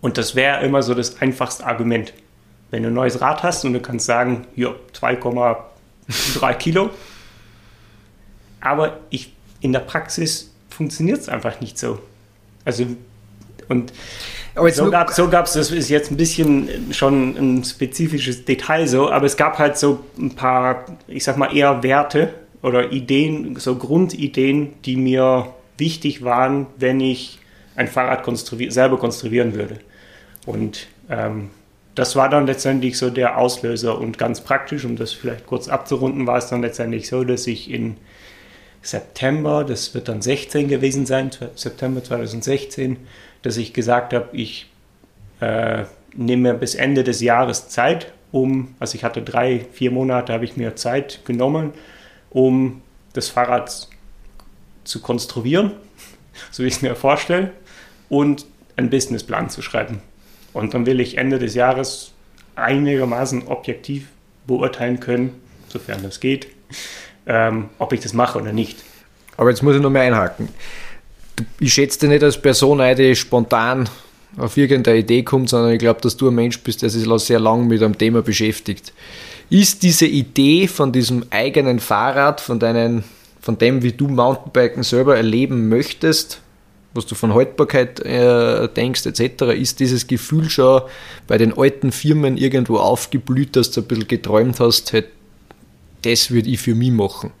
Und 0.00 0.18
das 0.18 0.34
wäre 0.34 0.62
immer 0.64 0.82
so 0.82 0.94
das 0.94 1.22
einfachste 1.22 1.64
Argument. 1.64 2.12
Wenn 2.70 2.82
du 2.82 2.90
ein 2.90 2.94
neues 2.94 3.20
Rad 3.20 3.42
hast 3.42 3.64
und 3.64 3.72
du 3.72 3.80
kannst 3.80 4.04
sagen, 4.04 4.46
ja, 4.56 4.74
2,3 5.00 6.54
Kilo. 6.54 6.90
Aber 8.60 8.98
ich, 9.10 9.32
in 9.60 9.72
der 9.72 9.80
Praxis 9.80 10.52
funktioniert 10.68 11.20
es 11.20 11.28
einfach 11.28 11.60
nicht 11.60 11.78
so. 11.78 12.00
Also 12.64 12.86
und 13.68 13.92
so 14.72 14.90
gab, 14.90 15.10
so 15.10 15.24
es, 15.24 15.52
das 15.52 15.70
ist 15.70 15.88
jetzt 15.88 16.10
ein 16.10 16.16
bisschen 16.16 16.92
schon 16.92 17.36
ein 17.36 17.64
spezifisches 17.64 18.44
Detail 18.44 18.86
so, 18.86 19.10
aber 19.10 19.26
es 19.26 19.36
gab 19.36 19.58
halt 19.58 19.76
so 19.76 20.04
ein 20.18 20.34
paar, 20.34 20.84
ich 21.08 21.24
sag 21.24 21.36
mal 21.36 21.54
eher 21.54 21.82
Werte 21.82 22.32
oder 22.62 22.92
Ideen, 22.92 23.56
so 23.56 23.76
Grundideen, 23.76 24.74
die 24.84 24.96
mir 24.96 25.48
wichtig 25.76 26.22
waren, 26.22 26.66
wenn 26.76 27.00
ich 27.00 27.40
ein 27.76 27.88
Fahrrad 27.88 28.22
konstruier 28.22 28.70
selber 28.70 28.96
konstruieren 28.96 29.54
würde. 29.54 29.80
Und 30.46 30.86
ähm, 31.10 31.50
das 31.94 32.16
war 32.16 32.28
dann 32.28 32.46
letztendlich 32.46 32.98
so 32.98 33.10
der 33.10 33.38
Auslöser 33.38 33.98
und 33.98 34.18
ganz 34.18 34.40
praktisch, 34.40 34.84
um 34.84 34.96
das 34.96 35.12
vielleicht 35.12 35.46
kurz 35.46 35.68
abzurunden, 35.68 36.26
war 36.26 36.38
es 36.38 36.48
dann 36.48 36.62
letztendlich 36.62 37.08
so, 37.08 37.24
dass 37.24 37.46
ich 37.46 37.70
in 37.70 37.96
September, 38.82 39.64
das 39.64 39.94
wird 39.94 40.08
dann 40.08 40.20
16 40.20 40.68
gewesen 40.68 41.06
sein, 41.06 41.30
September 41.54 42.02
2016, 42.04 42.98
dass 43.44 43.58
ich 43.58 43.74
gesagt 43.74 44.14
habe, 44.14 44.30
ich 44.32 44.70
äh, 45.40 45.84
nehme 46.14 46.54
bis 46.54 46.74
Ende 46.74 47.04
des 47.04 47.20
Jahres 47.20 47.68
Zeit, 47.68 48.12
um, 48.32 48.74
also 48.80 48.96
ich 48.96 49.04
hatte 49.04 49.22
drei, 49.22 49.66
vier 49.70 49.90
Monate, 49.90 50.32
habe 50.32 50.46
ich 50.46 50.56
mir 50.56 50.76
Zeit 50.76 51.20
genommen, 51.26 51.74
um 52.30 52.80
das 53.12 53.28
Fahrrad 53.28 53.88
zu 54.84 55.00
konstruieren, 55.02 55.72
so 56.50 56.62
wie 56.62 56.68
ich 56.68 56.76
es 56.76 56.82
mir 56.82 56.96
vorstelle, 56.96 57.52
und 58.08 58.46
einen 58.76 58.88
Businessplan 58.88 59.50
zu 59.50 59.60
schreiben. 59.60 60.00
Und 60.54 60.72
dann 60.72 60.86
will 60.86 60.98
ich 60.98 61.18
Ende 61.18 61.38
des 61.38 61.54
Jahres 61.54 62.12
einigermaßen 62.56 63.46
objektiv 63.46 64.08
beurteilen 64.46 65.00
können, 65.00 65.38
sofern 65.68 66.02
das 66.02 66.18
geht, 66.18 66.46
ähm, 67.26 67.68
ob 67.78 67.92
ich 67.92 68.00
das 68.00 68.14
mache 68.14 68.40
oder 68.40 68.54
nicht. 68.54 68.78
Aber 69.36 69.50
jetzt 69.50 69.62
muss 69.62 69.76
ich 69.76 69.82
noch 69.82 69.90
mal 69.90 70.00
einhaken 70.00 70.48
ich 71.60 71.72
schätze 71.72 72.00
dich 72.00 72.08
nicht 72.08 72.22
als 72.22 72.40
Person 72.40 72.80
ein, 72.80 72.96
die 72.96 73.14
spontan 73.16 73.88
auf 74.36 74.56
irgendeine 74.56 74.98
Idee 74.98 75.22
kommt, 75.22 75.48
sondern 75.48 75.72
ich 75.72 75.78
glaube, 75.78 76.00
dass 76.00 76.16
du 76.16 76.28
ein 76.28 76.34
Mensch 76.34 76.58
bist, 76.60 76.82
der 76.82 76.90
sich 76.90 77.06
sehr 77.22 77.40
lang 77.40 77.66
mit 77.66 77.82
einem 77.82 77.96
Thema 77.96 78.22
beschäftigt. 78.22 78.92
Ist 79.50 79.82
diese 79.82 80.06
Idee 80.06 80.66
von 80.66 80.92
diesem 80.92 81.24
eigenen 81.30 81.78
Fahrrad, 81.78 82.40
von, 82.40 82.58
deinen, 82.58 83.04
von 83.40 83.58
dem, 83.58 83.82
wie 83.82 83.92
du 83.92 84.08
Mountainbiken 84.08 84.82
selber 84.82 85.16
erleben 85.16 85.68
möchtest, 85.68 86.40
was 86.94 87.06
du 87.06 87.14
von 87.14 87.34
Haltbarkeit 87.34 88.00
äh, 88.00 88.68
denkst, 88.68 89.06
etc., 89.06 89.42
ist 89.54 89.80
dieses 89.80 90.06
Gefühl 90.06 90.48
schon 90.48 90.82
bei 91.26 91.38
den 91.38 91.56
alten 91.56 91.92
Firmen 91.92 92.36
irgendwo 92.36 92.76
aufgeblüht, 92.78 93.56
dass 93.56 93.70
du 93.70 93.80
ein 93.80 93.86
bisschen 93.86 94.08
geträumt 94.08 94.60
hast, 94.60 94.92
hey, 94.92 95.04
das 96.02 96.30
würde 96.30 96.50
ich 96.50 96.60
für 96.60 96.74
mich 96.74 96.92
machen? 96.92 97.32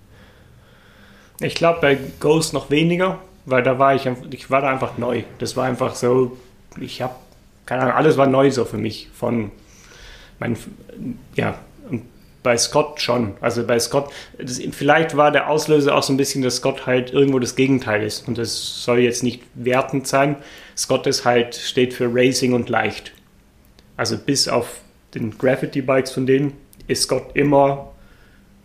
Ich 1.40 1.54
glaube 1.54 1.80
bei 1.80 1.98
Ghost 2.20 2.52
noch 2.52 2.70
weniger, 2.70 3.20
weil 3.46 3.62
da 3.62 3.78
war 3.78 3.94
ich, 3.94 4.08
ich 4.30 4.50
war 4.50 4.60
da 4.62 4.70
einfach 4.70 4.98
neu. 4.98 5.24
Das 5.38 5.56
war 5.56 5.64
einfach 5.64 5.94
so, 5.94 6.36
ich 6.80 7.02
habe, 7.02 7.14
keine 7.66 7.82
Ahnung, 7.82 7.94
alles 7.94 8.16
war 8.16 8.26
neu 8.26 8.50
so 8.50 8.64
für 8.64 8.78
mich. 8.78 9.08
Von 9.14 9.50
mein, 10.38 10.56
ja, 11.34 11.58
bei 12.44 12.56
Scott 12.56 13.00
schon. 13.00 13.34
Also 13.40 13.66
bei 13.66 13.78
Scott, 13.78 14.12
das, 14.38 14.60
vielleicht 14.72 15.16
war 15.16 15.32
der 15.32 15.48
Auslöser 15.48 15.94
auch 15.94 16.02
so 16.02 16.12
ein 16.12 16.16
bisschen, 16.16 16.42
dass 16.42 16.56
Scott 16.56 16.86
halt 16.86 17.12
irgendwo 17.12 17.38
das 17.38 17.56
Gegenteil 17.56 18.02
ist. 18.02 18.28
Und 18.28 18.38
das 18.38 18.84
soll 18.84 19.00
jetzt 19.00 19.22
nicht 19.22 19.42
wertend 19.54 20.06
sein. 20.06 20.36
Scott 20.76 21.06
ist 21.06 21.24
halt, 21.24 21.54
steht 21.54 21.94
für 21.94 22.08
Racing 22.12 22.52
und 22.52 22.68
leicht. 22.68 23.12
Also 23.96 24.18
bis 24.18 24.48
auf 24.48 24.80
den 25.14 25.36
Graffiti 25.38 25.80
Bikes 25.80 26.10
von 26.10 26.26
denen 26.26 26.52
ist 26.86 27.04
Scott 27.04 27.34
immer, 27.34 27.92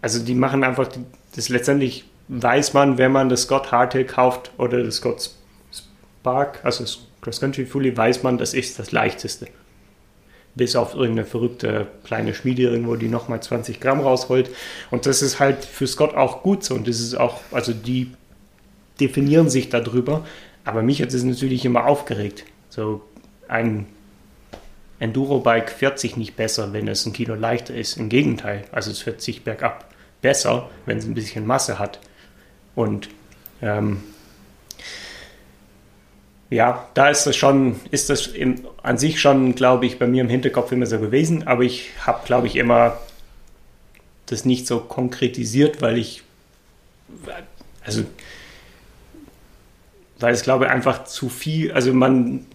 also 0.01 0.23
die 0.23 0.33
machen 0.33 0.63
einfach 0.63 0.89
das 1.35 1.49
letztendlich 1.49 2.05
weiß 2.29 2.73
man, 2.73 2.97
wenn 2.97 3.11
man 3.11 3.27
das 3.27 3.43
Scott 3.43 3.71
Hardtail 3.71 4.05
kauft 4.05 4.51
oder 4.57 4.83
das 4.83 4.97
Scott 4.97 5.31
Spark, 5.73 6.59
also 6.63 6.83
das 6.83 6.99
Cross 7.21 7.41
Country 7.41 7.65
Fully, 7.65 7.97
weiß 7.97 8.23
man, 8.23 8.37
das 8.37 8.53
ist 8.53 8.79
das 8.79 8.91
leichteste. 8.91 9.47
Bis 10.55 10.75
auf 10.75 10.93
irgendeine 10.93 11.25
verrückte 11.25 11.87
kleine 12.03 12.33
Schmiede 12.33 12.63
irgendwo, 12.63 12.95
die 12.95 13.07
nochmal 13.07 13.41
20 13.41 13.79
Gramm 13.79 13.99
rausholt. 13.99 14.49
Und 14.91 15.05
das 15.05 15.21
ist 15.21 15.39
halt 15.39 15.65
für 15.65 15.87
Scott 15.87 16.15
auch 16.15 16.43
gut 16.43 16.63
so. 16.63 16.75
Und 16.75 16.87
das 16.87 16.99
ist 16.99 17.15
auch, 17.15 17.41
also 17.51 17.73
die 17.73 18.11
definieren 18.99 19.49
sich 19.49 19.69
darüber. 19.69 20.25
Aber 20.65 20.83
mich 20.83 21.01
hat 21.01 21.13
es 21.13 21.23
natürlich 21.23 21.65
immer 21.65 21.85
aufgeregt. 21.85 22.45
So 22.69 23.01
ein 23.47 23.87
Enduro-Bike 24.99 25.71
fährt 25.71 25.99
sich 25.99 26.17
nicht 26.17 26.35
besser, 26.35 26.73
wenn 26.73 26.87
es 26.87 27.05
ein 27.05 27.13
Kilo 27.13 27.35
leichter 27.35 27.73
ist. 27.73 27.97
Im 27.97 28.09
Gegenteil. 28.09 28.65
Also 28.71 28.91
es 28.91 28.99
fährt 28.99 29.21
sich 29.21 29.43
bergab 29.43 29.89
besser, 30.21 30.69
wenn 30.85 30.97
es 30.97 31.05
ein 31.05 31.13
bisschen 31.13 31.47
Masse 31.47 31.79
hat. 31.79 31.99
Und 32.79 33.09
ähm, 33.61 34.01
ja, 36.49 36.87
da 36.93 37.09
ist 37.09 37.25
das 37.25 37.35
schon, 37.35 37.75
ist 37.91 38.09
das 38.09 38.27
im, 38.27 38.65
an 38.81 38.97
sich 38.97 39.19
schon, 39.19 39.53
glaube 39.53 39.85
ich, 39.85 39.99
bei 39.99 40.07
mir 40.07 40.21
im 40.21 40.29
Hinterkopf 40.29 40.71
immer 40.71 40.85
so 40.85 40.97
gewesen, 40.97 41.45
aber 41.45 41.63
ich 41.63 41.89
habe, 42.07 42.25
glaube 42.25 42.47
ich, 42.47 42.55
immer 42.55 42.97
das 44.27 44.45
nicht 44.45 44.65
so 44.65 44.79
konkretisiert, 44.79 45.81
weil 45.81 45.97
ich, 45.97 46.23
also, 47.83 48.05
weil 50.21 50.33
es, 50.33 50.43
glaube 50.43 50.63
ich, 50.63 50.71
einfach 50.71 51.03
zu 51.03 51.27
viel, 51.27 51.73
also 51.73 51.93
man 51.93 52.45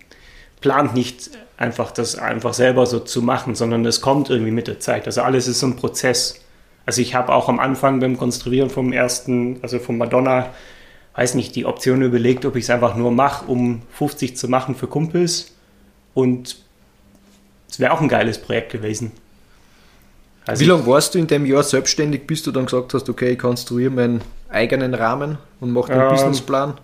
plant 0.62 0.94
nicht 0.94 1.32
einfach 1.58 1.90
das 1.90 2.16
einfach 2.16 2.54
selber 2.54 2.86
so 2.86 2.98
zu 2.98 3.20
machen, 3.20 3.54
sondern 3.54 3.84
es 3.84 4.00
kommt 4.00 4.30
irgendwie 4.30 4.52
mit 4.52 4.68
der 4.68 4.80
Zeit. 4.80 5.04
Also 5.04 5.20
alles 5.20 5.48
ist 5.48 5.60
so 5.60 5.66
ein 5.66 5.76
Prozess. 5.76 6.40
Also 6.86 7.00
ich 7.00 7.14
habe 7.14 7.32
auch 7.32 7.48
am 7.48 7.60
Anfang 7.60 8.00
beim 8.00 8.16
Konstruieren 8.16 8.70
vom 8.70 8.92
ersten, 8.92 9.58
also 9.62 9.78
vom 9.78 9.98
Madonna, 9.98 10.50
weiß 11.14 11.34
nicht, 11.34 11.54
die 11.56 11.64
Option 11.64 12.02
überlegt, 12.02 12.44
ob 12.44 12.56
ich 12.56 12.64
es 12.64 12.70
einfach 12.70 12.96
nur 12.96 13.10
mache, 13.10 13.46
um 13.46 13.82
50 13.92 14.36
zu 14.36 14.48
machen 14.48 14.74
für 14.74 14.86
Kumpels. 14.86 15.54
Und 16.12 16.56
es 17.70 17.80
wäre 17.80 17.92
auch 17.92 18.00
ein 18.00 18.08
geiles 18.08 18.38
Projekt 18.38 18.72
gewesen. 18.72 19.12
Also 20.46 20.60
Wie 20.60 20.68
lange 20.68 20.86
warst 20.86 21.14
du 21.14 21.18
in 21.18 21.26
dem 21.26 21.46
Jahr 21.46 21.62
selbstständig, 21.62 22.26
bis 22.26 22.42
du 22.42 22.52
dann 22.52 22.66
gesagt 22.66 22.92
hast, 22.92 23.08
okay, 23.08 23.30
ich 23.30 23.38
konstruiere 23.38 23.90
meinen 23.90 24.20
eigenen 24.50 24.92
Rahmen 24.92 25.38
und 25.60 25.72
mache 25.72 25.92
den 25.92 26.02
ähm, 26.02 26.08
Businessplan? 26.10 26.74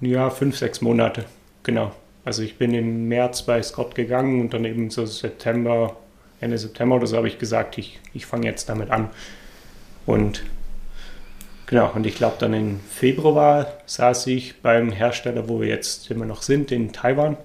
Ja, 0.00 0.30
fünf, 0.30 0.58
sechs 0.58 0.80
Monate, 0.80 1.24
genau. 1.62 1.92
Also 2.24 2.42
ich 2.42 2.58
bin 2.58 2.74
im 2.74 3.08
März 3.08 3.42
bei 3.42 3.62
Scott 3.62 3.94
gegangen 3.94 4.40
und 4.40 4.52
dann 4.52 4.64
eben 4.64 4.90
so 4.90 5.06
September, 5.06 5.96
Ende 6.40 6.58
September 6.58 6.96
oder 6.96 7.06
so 7.06 7.16
habe 7.16 7.28
ich 7.28 7.38
gesagt, 7.38 7.78
ich, 7.78 8.00
ich 8.14 8.26
fange 8.26 8.46
jetzt 8.46 8.68
damit 8.68 8.90
an. 8.90 9.10
Und 10.06 10.42
genau, 11.66 11.92
und 11.94 12.06
ich 12.06 12.14
glaube 12.14 12.36
dann 12.38 12.54
im 12.54 12.80
Februar 12.80 13.66
saß 13.86 14.26
ich 14.28 14.60
beim 14.62 14.90
Hersteller, 14.90 15.48
wo 15.48 15.60
wir 15.60 15.68
jetzt 15.68 16.10
immer 16.10 16.24
noch 16.24 16.42
sind, 16.42 16.72
in 16.72 16.92
Taiwan. 16.92 17.36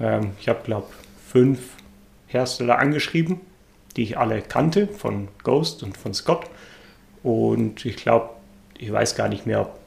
Ähm, 0.00 0.32
ich 0.40 0.48
habe, 0.48 0.60
glaube 0.64 0.88
fünf 1.26 1.60
Hersteller 2.26 2.78
angeschrieben, 2.78 3.40
die 3.96 4.02
ich 4.02 4.18
alle 4.18 4.42
kannte, 4.42 4.86
von 4.86 5.28
Ghost 5.42 5.82
und 5.82 5.96
von 5.96 6.14
Scott. 6.14 6.46
Und 7.22 7.84
ich 7.84 7.96
glaube, 7.96 8.30
ich 8.78 8.92
weiß 8.92 9.14
gar 9.14 9.28
nicht 9.28 9.46
mehr, 9.46 9.62
ob. 9.62 9.78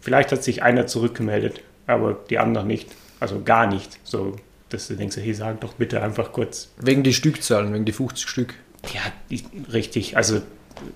Vielleicht 0.00 0.30
hat 0.30 0.44
sich 0.44 0.62
einer 0.62 0.86
zurückgemeldet, 0.86 1.62
aber 1.86 2.16
die 2.30 2.38
anderen 2.38 2.68
nicht. 2.68 2.90
Also 3.18 3.42
gar 3.42 3.66
nicht. 3.66 3.98
So 4.04 4.36
dass 4.68 4.88
du 4.88 4.94
denkst, 4.94 5.16
hey, 5.16 5.34
sag 5.34 5.60
doch 5.60 5.74
bitte 5.74 6.02
einfach 6.02 6.32
kurz. 6.32 6.70
Wegen 6.78 7.02
die 7.02 7.14
Stückzahlen, 7.14 7.72
wegen 7.72 7.84
die 7.84 7.92
50 7.92 8.28
Stück. 8.28 8.54
Ja, 8.92 9.00
die, 9.30 9.44
richtig. 9.72 10.16
Also 10.16 10.42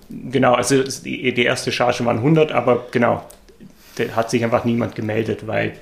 genau, 0.09 0.53
also 0.53 0.83
die, 0.83 1.33
die 1.33 1.43
erste 1.43 1.71
Charge 1.71 2.05
waren 2.05 2.17
100, 2.17 2.51
aber 2.51 2.87
genau, 2.91 3.25
da 3.95 4.03
hat 4.15 4.29
sich 4.29 4.43
einfach 4.43 4.65
niemand 4.65 4.95
gemeldet, 4.95 5.47
weil 5.47 5.73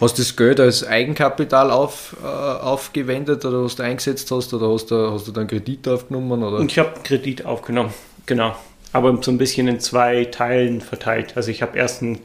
Hast 0.00 0.16
du 0.16 0.22
das 0.22 0.36
Geld 0.36 0.60
als 0.60 0.86
Eigenkapital 0.86 1.72
auf, 1.72 2.16
äh, 2.22 2.26
aufgewendet 2.26 3.44
oder 3.44 3.64
hast 3.64 3.80
du 3.80 3.82
eingesetzt 3.82 4.30
hast 4.30 4.54
oder 4.54 4.72
hast 4.72 4.92
du, 4.92 5.10
hast 5.10 5.26
du 5.26 5.32
dann 5.32 5.48
Kredit 5.48 5.88
aufgenommen? 5.88 6.40
Oder? 6.44 6.64
Ich 6.64 6.78
habe 6.78 6.94
Kredit 7.02 7.44
aufgenommen, 7.44 7.92
genau. 8.24 8.54
Aber 8.92 9.20
so 9.20 9.32
ein 9.32 9.38
bisschen 9.38 9.66
in 9.66 9.80
zwei 9.80 10.26
Teilen 10.26 10.80
verteilt. 10.80 11.32
Also 11.36 11.50
ich 11.50 11.62
habe 11.62 11.76
erst 11.76 12.02
ein 12.02 12.20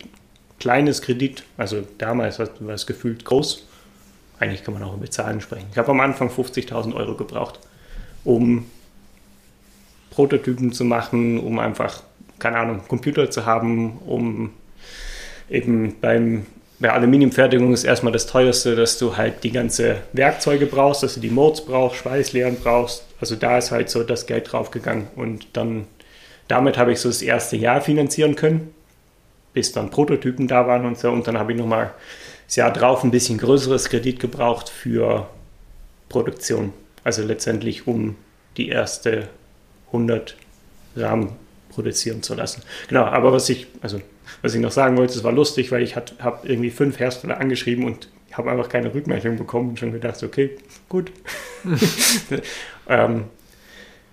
kleines 0.60 1.02
Kredit, 1.02 1.44
also 1.58 1.82
damals 1.98 2.38
war 2.38 2.48
es 2.70 2.86
gefühlt 2.86 3.26
groß. 3.26 3.66
Eigentlich 4.44 4.66
kann 4.66 4.74
man 4.74 4.84
auch 4.84 4.94
über 4.94 5.10
Zahlen 5.10 5.40
sprechen. 5.40 5.68
Ich 5.72 5.78
habe 5.78 5.92
am 5.92 6.02
Anfang 6.02 6.28
50.000 6.28 6.94
Euro 6.96 7.16
gebraucht, 7.16 7.62
um 8.26 8.70
Prototypen 10.12 10.74
zu 10.74 10.84
machen, 10.84 11.40
um 11.40 11.60
einfach, 11.60 12.04
keine 12.40 12.58
Ahnung, 12.58 12.82
Computer 12.90 13.32
zu 13.32 13.46
haben, 13.46 14.00
um 14.00 14.52
eben 15.50 15.96
beim 16.02 16.46
bei 16.78 16.92
Aluminiumfertigung 16.92 17.72
ist 17.72 17.86
erstmal 17.86 18.12
das 18.12 18.26
teuerste, 18.28 18.76
dass 18.76 18.98
du 18.98 19.16
halt 19.16 19.46
die 19.46 19.52
ganze 19.52 20.02
Werkzeuge 20.12 20.66
brauchst, 20.66 21.04
dass 21.04 21.14
du 21.14 21.22
die 21.22 21.30
Modes 21.30 21.62
brauchst, 21.64 22.00
Schweißlehren 22.00 22.58
brauchst. 22.62 23.06
Also 23.22 23.38
da 23.38 23.60
ist 23.60 23.72
halt 23.72 23.90
so 23.90 24.04
das 24.04 24.26
Geld 24.26 24.52
draufgegangen. 24.52 25.08
Und 25.16 25.48
dann, 25.54 25.86
damit 26.50 26.78
habe 26.78 26.92
ich 26.92 27.00
so 27.00 27.08
das 27.08 27.22
erste 27.22 27.56
Jahr 27.56 27.80
finanzieren 27.80 28.36
können, 28.36 28.74
bis 29.54 29.72
dann 29.72 29.92
Prototypen 29.92 30.50
da 30.50 30.68
waren 30.68 30.86
und 30.86 30.98
so. 30.98 31.10
Und 31.10 31.26
dann 31.26 31.38
habe 31.38 31.54
ich 31.54 31.58
nochmal 31.58 31.94
das 32.48 32.56
Jahr 32.56 32.72
drauf 32.72 33.04
ein 33.04 33.12
bisschen 33.12 33.38
größeres 33.38 33.90
Kredit 33.90 34.20
gebraucht 34.20 34.70
für 34.70 35.28
Produktion. 36.10 36.74
Also 37.04 37.24
letztendlich, 37.24 37.88
um 37.88 38.16
die 38.58 38.70
erste 38.70 39.28
100 39.88 40.36
Rahmen 40.96 41.36
produzieren 41.70 42.22
zu 42.22 42.36
lassen. 42.36 42.62
Genau, 42.88 43.04
aber 43.04 43.34
was 43.34 43.50
ich, 43.50 43.68
also 43.82 44.00
was 44.42 44.54
ich 44.54 44.62
noch 44.62 44.72
sagen 44.72 44.98
wollte, 44.98 45.14
es 45.14 45.24
war 45.24 45.32
lustig, 45.32 45.72
weil 45.72 45.82
ich 45.82 45.96
habe 45.96 46.38
irgendwie 46.44 46.70
fünf 46.70 47.00
Hersteller 47.00 47.40
angeschrieben 47.40 47.86
und 47.86 48.10
habe 48.32 48.52
einfach 48.52 48.70
keine 48.70 48.94
Rückmeldung 48.94 49.38
bekommen 49.38 49.70
und 49.70 49.80
schon 49.80 49.92
gedacht, 49.92 50.22
okay, 50.24 50.52
gut. 50.90 51.12
ähm, 52.90 53.26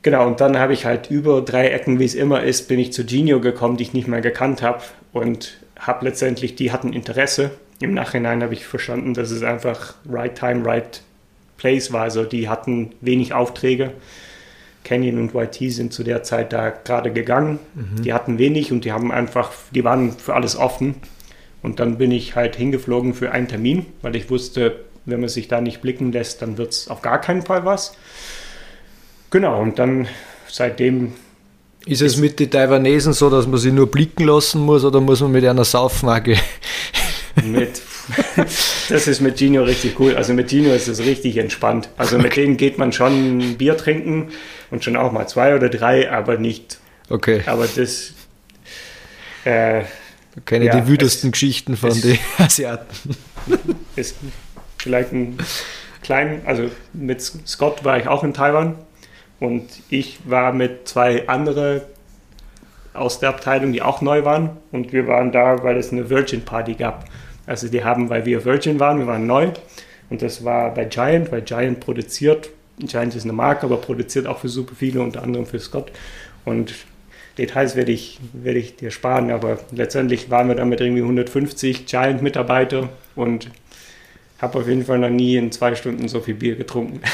genau, 0.03 0.27
und 0.27 0.41
dann 0.41 0.59
habe 0.59 0.73
ich 0.73 0.85
halt 0.85 1.11
über 1.11 1.43
drei 1.43 1.69
Ecken, 1.69 1.99
wie 1.99 2.05
es 2.05 2.15
immer 2.15 2.43
ist, 2.43 2.69
bin 2.69 2.79
ich 2.79 2.93
zu 2.93 3.05
Genio 3.05 3.41
gekommen, 3.41 3.77
die 3.77 3.85
ich 3.85 3.93
nicht 3.93 4.09
mehr 4.09 4.21
gekannt 4.21 4.63
habe 4.63 4.83
und 5.13 5.59
habe 5.79 6.05
letztendlich, 6.05 6.55
die 6.55 6.73
hatten 6.73 6.93
Interesse. 6.93 7.51
Im 7.81 7.95
Nachhinein 7.95 8.43
habe 8.43 8.55
ich 8.55 8.67
verstanden, 8.67 9.15
dass 9.15 9.31
es 9.31 9.43
einfach 9.43 9.95
right 10.09 10.39
time, 10.39 10.65
right 10.65 11.03
place 11.57 11.93
war. 11.93 12.03
Also 12.03 12.25
die 12.25 12.49
hatten 12.49 12.93
wenig 13.01 13.35
Aufträge 13.35 13.93
Canyon 14.85 15.19
und 15.19 15.35
YT 15.35 15.73
sind 15.73 15.93
zu 15.93 16.03
der 16.03 16.23
Zeit 16.23 16.53
da 16.53 16.71
gerade 16.71 17.13
gegangen. 17.13 17.59
Mhm. 17.75 18.03
Die 18.03 18.13
hatten 18.13 18.39
wenig 18.39 18.73
und 18.73 18.85
die 18.85 18.93
haben 18.93 19.13
einfach, 19.13 19.53
die 19.73 19.85
waren 19.85 20.13
für 20.13 20.35
alles 20.35 20.57
offen. 20.57 20.95
Und 21.63 21.81
dann 21.81 21.99
bin 21.99 22.11
ich 22.11 22.37
halt 22.37 22.57
hingeflogen 22.57 23.13
für 23.15 23.33
einen 23.33 23.49
Termin, 23.49 23.87
weil 24.01 24.17
ich 24.17 24.31
wusste, 24.31 24.85
wenn 25.05 25.21
man 25.21 25.29
sich 25.29 25.49
da 25.49 25.61
nicht 25.61 25.83
blicken 25.83 26.13
lässt, 26.13 26.41
dann 26.43 26.57
wird 26.57 26.73
es 26.73 26.89
auf 26.89 27.03
gar 27.03 27.21
keinen 27.21 27.43
Fall 27.43 27.65
was. 27.65 27.95
Genau, 29.31 29.61
und 29.61 29.79
dann 29.79 30.09
seitdem. 30.49 31.13
Ist 31.87 32.03
es 32.03 32.17
mit 32.17 32.41
den 32.41 32.51
Taiwanesen 32.51 33.13
so, 33.13 33.31
dass 33.31 33.47
man 33.47 33.59
sie 33.59 33.73
nur 33.73 33.91
blicken 33.91 34.25
lassen 34.25 34.61
muss 34.63 34.85
oder 34.85 35.01
muss 35.01 35.21
man 35.21 35.33
mit 35.33 35.45
einer 35.45 35.65
Saufmage? 35.65 36.37
Mit, 37.45 37.83
das 38.89 39.07
ist 39.07 39.21
mit 39.21 39.39
Gino 39.39 39.63
richtig 39.63 39.99
cool. 40.01 40.17
Also 40.17 40.33
mit 40.35 40.51
Gino 40.51 40.71
ist 40.73 40.89
es 40.89 41.01
richtig 41.01 41.37
entspannt. 41.37 41.89
Also 41.97 42.19
mit 42.19 42.37
denen 42.37 42.57
geht 42.57 42.79
man 42.79 42.93
schon 42.93 43.57
Bier 43.57 43.77
trinken 43.77 44.29
und 44.71 44.85
schon 44.85 44.97
auch 44.97 45.13
mal 45.13 45.27
zwei 45.29 45.55
oder 45.55 45.69
drei, 45.69 46.11
aber 46.11 46.37
nicht. 46.39 46.79
Okay. 47.09 47.43
Aber 47.47 47.67
das. 47.67 48.15
Äh, 49.45 49.83
Keine 50.45 50.67
ja, 50.67 50.81
die 50.81 50.89
wütesten 50.89 51.33
Geschichten 51.33 51.77
von 51.77 51.99
den 52.01 52.19
Asiaten. 52.39 53.17
Ist 53.97 54.17
vielleicht 54.79 55.13
ein 55.13 55.39
kleinen, 56.03 56.43
also 56.47 56.71
mit 56.93 57.21
Scott 57.23 57.85
war 57.85 57.99
ich 57.99 58.09
auch 58.09 58.25
in 58.25 58.35
Taiwan 58.35 58.77
und 59.39 59.69
ich 59.89 60.19
war 60.25 60.53
mit 60.53 60.89
zwei 60.89 61.29
anderen 61.29 61.83
aus 62.93 63.21
der 63.21 63.29
Abteilung, 63.31 63.73
die 63.73 63.83
auch 63.83 64.01
neu 64.01 64.25
waren 64.25 64.57
und 64.73 64.93
wir 64.93 65.07
waren 65.07 65.33
da, 65.33 65.63
weil 65.63 65.77
es 65.77 65.93
eine 65.93 66.11
Virgin 66.11 66.45
Party 66.45 66.75
gab. 66.75 67.05
Also 67.51 67.69
die 67.69 67.85
haben, 67.85 68.09
weil 68.09 68.25
wir 68.25 68.45
Virgin 68.45 68.81
waren, 68.81 68.99
wir 68.99 69.07
waren 69.07 69.27
neu 69.27 69.51
und 70.09 70.23
das 70.23 70.45
war 70.45 70.73
bei 70.73 70.85
Giant, 70.85 71.31
weil 71.33 71.43
Giant 71.43 71.81
produziert 71.81 72.51
Giant 72.87 73.15
ist 73.15 73.25
eine 73.25 73.33
Marke, 73.33 73.67
aber 73.67 73.77
produziert 73.77 74.27
auch 74.27 74.39
für 74.39 74.49
super 74.49 74.75
viele, 74.77 75.01
unter 75.01 75.23
anderem 75.23 75.47
für 75.47 75.59
Scott. 75.59 75.91
Und 76.45 76.75
Details 77.39 77.77
werde 77.77 77.93
ich, 77.93 78.19
werde 78.33 78.59
ich 78.59 78.77
dir 78.77 78.91
sparen, 78.91 79.31
aber 79.31 79.59
letztendlich 79.73 80.31
waren 80.31 80.49
wir 80.49 80.55
da 80.55 80.65
mit 80.65 80.81
irgendwie 80.81 81.03
150 81.03 81.87
Giant-Mitarbeiter 81.87 82.89
und 83.15 83.51
habe 84.41 84.59
auf 84.59 84.69
jeden 84.69 84.85
Fall 84.85 84.99
noch 84.99 85.11
nie 85.11 85.37
in 85.37 85.53
zwei 85.53 85.75
Stunden 85.75 86.09
so 86.09 86.21
viel 86.21 86.35
Bier 86.35 86.57
getrunken. 86.57 87.01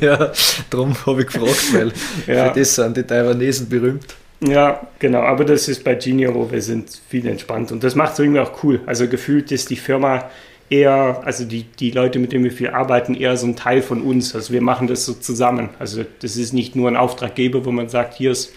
Ja, 0.00 0.32
darum 0.70 0.96
habe 1.04 1.20
ich 1.20 1.26
gefragt, 1.26 1.74
weil 1.74 1.92
ja. 2.26 2.48
für 2.48 2.58
das 2.60 2.76
sind 2.76 2.96
die 2.96 3.02
Taiwanesen 3.02 3.68
berühmt. 3.68 4.14
Ja, 4.44 4.88
genau, 4.98 5.20
aber 5.20 5.44
das 5.44 5.68
ist 5.68 5.84
bei 5.84 5.94
Genio, 5.94 6.34
wo 6.34 6.50
wir 6.50 6.60
sind 6.60 7.00
viel 7.08 7.26
entspannt 7.28 7.70
und 7.70 7.84
das 7.84 7.94
macht 7.94 8.14
es 8.14 8.18
irgendwie 8.18 8.40
auch 8.40 8.64
cool. 8.64 8.80
Also 8.86 9.06
gefühlt 9.06 9.52
ist 9.52 9.70
die 9.70 9.76
Firma 9.76 10.28
eher, 10.68 11.20
also 11.24 11.44
die, 11.44 11.62
die 11.62 11.92
Leute, 11.92 12.18
mit 12.18 12.32
denen 12.32 12.42
wir 12.42 12.50
viel 12.50 12.70
arbeiten, 12.70 13.14
eher 13.14 13.36
so 13.36 13.46
ein 13.46 13.54
Teil 13.54 13.82
von 13.82 14.02
uns. 14.02 14.34
Also 14.34 14.52
wir 14.52 14.62
machen 14.62 14.88
das 14.88 15.06
so 15.06 15.12
zusammen. 15.12 15.68
Also 15.78 16.04
das 16.20 16.36
ist 16.36 16.52
nicht 16.52 16.74
nur 16.74 16.88
ein 16.88 16.96
Auftraggeber, 16.96 17.64
wo 17.64 17.70
man 17.70 17.88
sagt, 17.88 18.14
hier 18.14 18.32
ist 18.32 18.52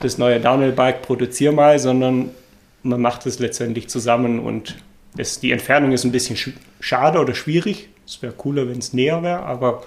das 0.00 0.18
neue 0.18 0.40
Downhill-Bike, 0.40 1.02
produzier 1.02 1.52
mal, 1.52 1.78
sondern 1.78 2.30
man 2.82 3.00
macht 3.00 3.24
es 3.26 3.38
letztendlich 3.38 3.88
zusammen 3.88 4.40
und 4.40 4.78
es, 5.16 5.38
die 5.38 5.52
Entfernung 5.52 5.92
ist 5.92 6.04
ein 6.04 6.12
bisschen 6.12 6.56
schade 6.80 7.18
oder 7.20 7.34
schwierig. 7.34 7.88
Es 8.06 8.20
wäre 8.22 8.32
cooler, 8.32 8.68
wenn 8.68 8.78
es 8.78 8.92
näher 8.92 9.22
wäre, 9.22 9.42
aber 9.42 9.84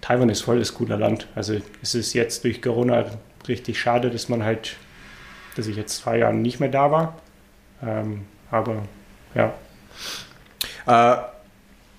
Taiwan 0.00 0.28
ist 0.30 0.42
voll 0.42 0.60
das 0.60 0.72
cooler 0.72 0.96
Land. 0.96 1.26
Also 1.34 1.56
es 1.82 1.94
ist 1.94 2.14
jetzt 2.14 2.44
durch 2.44 2.62
Corona 2.62 3.06
richtig 3.48 3.78
schade, 3.80 4.10
dass 4.10 4.28
man 4.28 4.42
halt, 4.42 4.76
dass 5.56 5.66
ich 5.66 5.76
jetzt 5.76 5.98
zwei 5.98 6.18
Jahre 6.18 6.34
nicht 6.34 6.60
mehr 6.60 6.68
da 6.68 6.90
war. 6.90 7.14
Ähm, 7.82 8.26
aber 8.50 8.82
ja, 9.34 9.52
äh, 10.86 11.16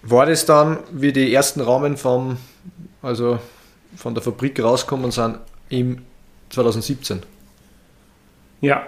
war 0.08 0.26
das 0.28 0.46
dann, 0.46 0.80
wie 0.92 1.12
die 1.12 1.34
ersten 1.34 1.62
Rahmen 1.62 1.98
vom, 1.98 2.38
also 3.02 3.40
von 3.96 4.14
der 4.14 4.22
Fabrik 4.22 4.62
rauskommen 4.62 5.12
sind, 5.12 5.40
im 5.70 6.04
2017? 6.50 7.24
Ja, 8.62 8.86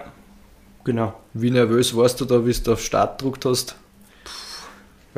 genau. 0.84 1.14
Wie 1.34 1.50
nervös 1.50 1.96
warst 1.96 2.20
du 2.20 2.24
da, 2.24 2.46
wie 2.46 2.52
du 2.52 2.72
auf 2.72 2.80
Start 2.80 3.18
gedruckt 3.18 3.44
hast? 3.44 3.76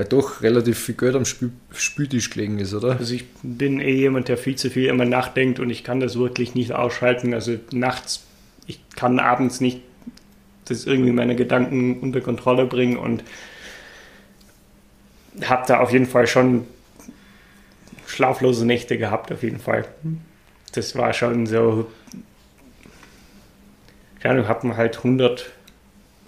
Weil 0.01 0.07
doch 0.07 0.41
relativ 0.41 0.79
viel 0.79 0.95
Geld 0.95 1.15
am 1.15 1.27
Spül 1.27 1.53
Spültisch 1.75 2.31
gelegen 2.31 2.59
ist, 2.59 2.73
oder? 2.73 2.97
Also 2.97 3.13
ich 3.13 3.27
bin 3.43 3.81
eh 3.81 3.97
jemand, 3.97 4.29
der 4.29 4.39
viel 4.39 4.57
zu 4.57 4.71
viel 4.71 4.87
immer 4.87 5.05
nachdenkt 5.05 5.61
und 5.61 5.69
ich 5.69 5.85
kann 5.85 6.01
das 6.01 6.19
wirklich 6.19 6.55
nicht 6.55 6.73
ausschalten. 6.73 7.35
Also 7.35 7.59
nachts, 7.71 8.25
ich 8.67 8.81
kann 8.97 9.19
abends 9.19 9.61
nicht 9.61 9.83
das 10.65 10.87
irgendwie 10.87 11.13
meine 11.13 11.37
Gedanken 11.37 12.01
unter 12.01 12.23
Kontrolle 12.23 12.65
bringen 12.65 12.97
und 12.97 13.25
habe 15.45 15.65
da 15.69 15.81
auf 15.81 15.93
jeden 15.93 16.07
Fall 16.07 16.27
schon 16.27 16.67
schlaflose 18.07 18.65
Nächte 18.65 18.97
gehabt, 18.97 19.31
auf 19.31 19.43
jeden 19.43 19.61
Fall. 19.61 19.85
Das 20.73 20.97
war 20.97 21.13
schon 21.13 21.47
so, 21.47 21.91
keine 24.21 24.37
Ahnung, 24.37 24.49
habe 24.49 24.77
halt 24.79 24.97
100 24.97 25.51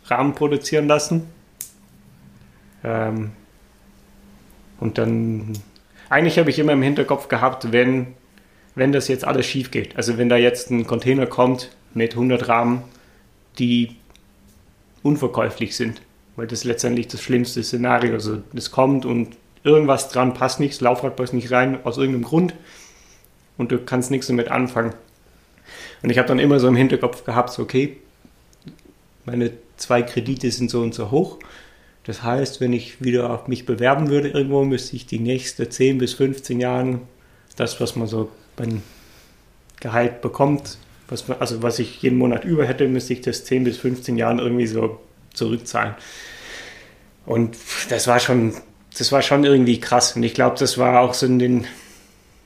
Rahmen 0.09 0.35
produzieren 0.35 0.89
lassen. 0.89 1.23
Ähm, 2.85 3.31
und 4.83 4.99
dann, 4.99 5.53
eigentlich 6.11 6.41
habe 6.41 6.51
ich 6.51 6.59
immer 6.59 6.73
im 6.73 6.83
Hinterkopf 6.83 7.29
gehabt, 7.29 7.71
wenn, 7.71 8.09
wenn 8.75 8.91
das 8.91 9.07
jetzt 9.07 9.25
alles 9.25 9.47
schief 9.47 9.71
geht, 9.71 9.97
also 9.97 10.19
wenn 10.19 10.29
da 10.29 10.37
jetzt 10.37 10.71
ein 10.71 10.89
Container 10.89 11.27
kommt 11.27 11.71
mit 11.95 12.15
100 12.15 12.49
Rahmen, 12.49 12.83
die 13.61 13.95
unverkäuflich 15.05 15.77
sind, 15.77 16.03
weil 16.35 16.49
das 16.49 16.65
letztendlich 16.65 17.07
das 17.07 17.21
schlimmste 17.21 17.63
Szenario. 17.63 18.15
Also 18.15 18.43
es 18.55 18.73
kommt 18.73 19.05
und 19.05 19.37
irgendwas 19.63 20.09
dran 20.09 20.35
passt 20.35 20.59
nicht, 20.59 20.75
das 20.75 20.81
Laufrad 20.81 21.15
passt 21.15 21.33
nicht 21.33 21.53
rein, 21.53 21.79
aus 21.85 21.97
irgendeinem 21.97 22.25
Grund 22.25 22.55
und 23.59 23.71
du 23.71 23.79
kannst 23.79 24.11
nichts 24.11 24.27
damit 24.27 24.51
anfangen. 24.51 24.95
Und 26.03 26.11
ich 26.11 26.19
habe 26.19 26.27
dann 26.27 26.41
immer 26.41 26.59
so 26.59 26.67
im 26.67 26.75
Hinterkopf 26.75 27.25
gehabt, 27.25 27.51
so, 27.51 27.63
okay, 27.63 27.99
meine 29.27 29.53
zwei 29.77 30.03
Kredite 30.03 30.51
sind 30.51 30.71
so 30.73 30.81
und 30.81 30.93
so 30.93 31.13
hoch. 31.13 31.39
Das 32.05 32.23
heißt, 32.23 32.61
wenn 32.61 32.73
ich 32.73 33.03
wieder 33.03 33.31
auf 33.31 33.47
mich 33.47 33.65
bewerben 33.65 34.09
würde 34.09 34.29
irgendwo, 34.29 34.65
müsste 34.65 34.97
ich 34.97 35.07
die 35.07 35.21
nächsten 35.21 35.71
10 35.71 35.99
bis 35.99 36.15
15 36.15 36.61
Jahren 36.61 37.03
das, 37.57 37.81
was 37.81 37.97
man 37.97 38.09
so 38.09 38.31
beim 38.57 38.83
Gehalt 39.81 40.21
bekommt, 40.21 40.79
was, 41.09 41.29
also 41.31 41.63
was 41.63 41.79
ich 41.79 42.03
jeden 42.03 42.19
Monat 42.19 42.45
über 42.45 42.67
hätte, 42.67 42.89
müsste 42.89 43.13
ich 43.13 43.21
das 43.21 43.45
10 43.45 43.65
bis 43.65 43.77
15 43.79 44.17
Jahren 44.17 44.39
irgendwie 44.39 44.67
so 44.67 45.01
zurückzahlen. 45.35 45.95
Und 47.27 47.57
das 47.89 48.09
war 48.09 48.19
schon, 48.19 48.55
das 48.99 49.13
war 49.13 49.23
schon 49.23 49.45
irgendwie 49.45 49.79
krass. 49.79 50.17
Und 50.17 50.23
ich 50.23 50.35
glaube, 50.35 50.57
das 50.59 50.79
war 50.79 51.01
auch 51.01 51.15
so 51.15 51.27
in 51.27 51.39
den, 51.39 51.67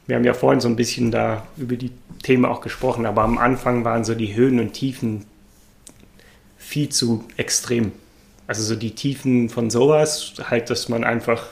wir 0.07 0.16
haben 0.16 0.25
ja 0.25 0.35
vorhin 0.35 0.61
so 0.61 0.69
ein 0.69 0.77
bisschen 0.77 1.11
da 1.11 1.47
über 1.57 1.77
die 1.77 1.92
Themen 2.23 2.45
auch 2.45 2.61
gesprochen, 2.61 3.07
aber 3.07 3.23
am 3.23 3.38
Anfang 3.38 3.85
waren 3.85 4.05
so 4.05 4.14
die 4.14 4.35
Höhen 4.35 4.61
und 4.61 4.73
Tiefen 4.73 5.25
viel 6.57 6.88
zu 6.88 7.25
extrem. 7.37 7.92
Also 8.47 8.63
so 8.63 8.77
die 8.77 8.95
Tiefen 8.95 9.49
von 9.49 9.71
sowas, 9.71 10.35
halt, 10.51 10.71
dass 10.71 10.89
man 10.89 11.05
einfach 11.05 11.47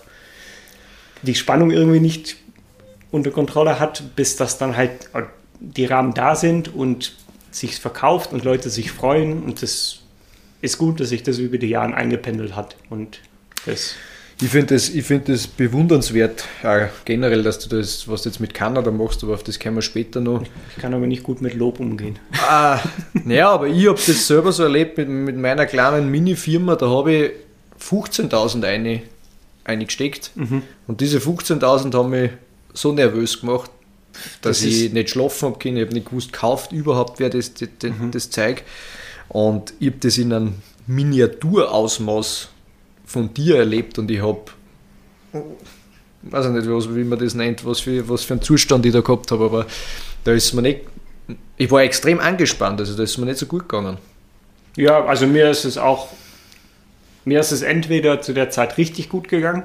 die 1.22 1.34
Spannung 1.34 1.70
irgendwie 1.70 2.00
nicht 2.00 2.36
unter 3.10 3.30
Kontrolle 3.30 3.80
hat, 3.80 4.16
bis 4.16 4.36
das 4.36 4.58
dann 4.58 4.76
halt 4.76 5.08
die 5.60 5.86
Rahmen 5.86 6.14
da 6.14 6.36
sind 6.36 6.74
und 6.74 7.14
sich 7.50 7.78
verkauft 7.78 8.32
und 8.32 8.44
Leute 8.44 8.70
sich 8.70 8.90
freuen. 8.90 9.42
Und 9.42 9.62
das 9.62 10.00
ist 10.60 10.78
gut, 10.78 11.00
dass 11.00 11.08
sich 11.10 11.22
das 11.22 11.38
über 11.38 11.58
die 11.58 11.68
Jahre 11.68 11.94
eingependelt 11.94 12.56
hat 12.56 12.76
und 12.90 13.20
das 13.66 13.94
ich 14.40 14.48
finde 14.48 14.74
das, 14.74 14.88
find 14.88 15.28
das 15.28 15.46
bewundernswert, 15.46 16.44
äh, 16.62 16.86
generell, 17.04 17.42
dass 17.42 17.60
du 17.60 17.68
das, 17.76 18.08
was 18.08 18.22
du 18.22 18.28
jetzt 18.28 18.40
mit 18.40 18.52
Kanada 18.52 18.90
machst, 18.90 19.22
aber 19.22 19.34
auf 19.34 19.44
das 19.44 19.58
können 19.58 19.76
wir 19.76 19.82
später 19.82 20.20
noch. 20.20 20.42
Ich 20.76 20.82
kann 20.82 20.92
aber 20.92 21.06
nicht 21.06 21.22
gut 21.22 21.40
mit 21.40 21.54
Lob 21.54 21.78
umgehen. 21.78 22.18
Ah, 22.42 22.80
naja, 23.24 23.50
aber 23.50 23.68
ich 23.68 23.86
habe 23.86 23.98
das 24.04 24.26
selber 24.26 24.52
so 24.52 24.64
erlebt 24.64 24.98
mit, 24.98 25.08
mit 25.08 25.36
meiner 25.36 25.66
kleinen 25.66 26.10
Mini-Firma, 26.10 26.74
da 26.76 26.88
habe 26.88 27.12
ich 27.12 27.30
15.000 27.80 28.64
eine, 28.64 29.02
eingesteckt 29.64 30.32
mhm. 30.34 30.62
und 30.86 31.00
diese 31.00 31.18
15.000 31.18 31.94
haben 31.94 32.10
mich 32.10 32.30
so 32.72 32.92
nervös 32.92 33.40
gemacht, 33.40 33.70
dass 34.42 34.58
das 34.58 34.66
ich 34.66 34.92
nicht 34.92 35.10
schlafen 35.10 35.46
habe 35.48 35.58
können, 35.58 35.76
ich 35.76 35.84
habe 35.84 35.94
nicht 35.94 36.08
gewusst, 36.08 36.32
kauft 36.32 36.72
überhaupt 36.72 37.20
wer 37.20 37.30
das, 37.30 37.54
das, 37.54 37.68
mhm. 37.82 38.10
das 38.10 38.30
Zeug 38.30 38.62
und 39.28 39.72
ich 39.78 39.88
habe 39.88 39.98
das 40.00 40.18
in 40.18 40.32
einem 40.32 40.54
Miniaturausmaß 40.86 42.48
von 43.14 43.32
dir 43.32 43.56
erlebt 43.58 43.98
und 43.98 44.10
ich 44.10 44.20
habe, 44.20 44.42
weiß 46.22 46.46
ich 46.46 46.52
nicht, 46.52 46.68
was, 46.68 46.94
wie 46.94 47.04
man 47.04 47.18
das 47.18 47.34
nennt, 47.34 47.64
was 47.64 47.80
für, 47.80 48.06
was 48.08 48.24
für 48.24 48.34
einen 48.34 48.42
Zustand 48.42 48.84
ich 48.84 48.92
da 48.92 49.00
gehabt 49.00 49.30
habe, 49.30 49.44
aber 49.44 49.66
da 50.24 50.32
ist 50.32 50.52
mir 50.52 50.62
nicht, 50.62 50.80
ich 51.56 51.70
war 51.70 51.82
extrem 51.82 52.18
angespannt, 52.18 52.80
also 52.80 52.96
da 52.96 53.04
ist 53.04 53.16
mir 53.18 53.26
nicht 53.26 53.38
so 53.38 53.46
gut 53.46 53.68
gegangen. 53.68 53.98
Ja, 54.76 55.04
also 55.04 55.26
mir 55.26 55.48
ist 55.48 55.64
es 55.64 55.78
auch, 55.78 56.08
mir 57.24 57.38
ist 57.38 57.52
es 57.52 57.62
entweder 57.62 58.20
zu 58.20 58.34
der 58.34 58.50
Zeit 58.50 58.76
richtig 58.78 59.08
gut 59.08 59.28
gegangen 59.28 59.62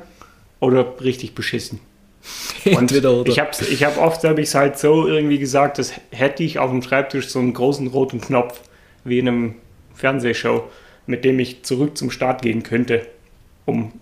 oder 0.59 0.85
richtig 1.01 1.33
beschissen. 1.33 1.79
Entweder 2.65 3.13
oder. 3.13 3.31
Ich 3.31 3.39
habe 3.39 3.51
ich 3.71 3.83
hab 3.85 3.97
oft 3.97 4.23
habe 4.25 4.41
ich 4.41 4.49
es 4.49 4.55
halt 4.55 4.77
so 4.77 5.07
irgendwie 5.07 5.39
gesagt, 5.39 5.77
dass 5.79 5.93
hätte 6.11 6.43
ich 6.43 6.59
auf 6.59 6.69
dem 6.69 6.81
Schreibtisch 6.81 7.29
so 7.29 7.39
einen 7.39 7.53
großen 7.53 7.87
roten 7.87 8.19
Knopf 8.19 8.59
wie 9.05 9.19
in 9.19 9.27
einem 9.27 9.55
Fernsehshow, 9.95 10.65
mit 11.07 11.23
dem 11.23 11.39
ich 11.39 11.63
zurück 11.63 11.97
zum 11.97 12.11
Start 12.11 12.41
gehen 12.41 12.61
könnte 12.61 13.07
um 13.65 13.93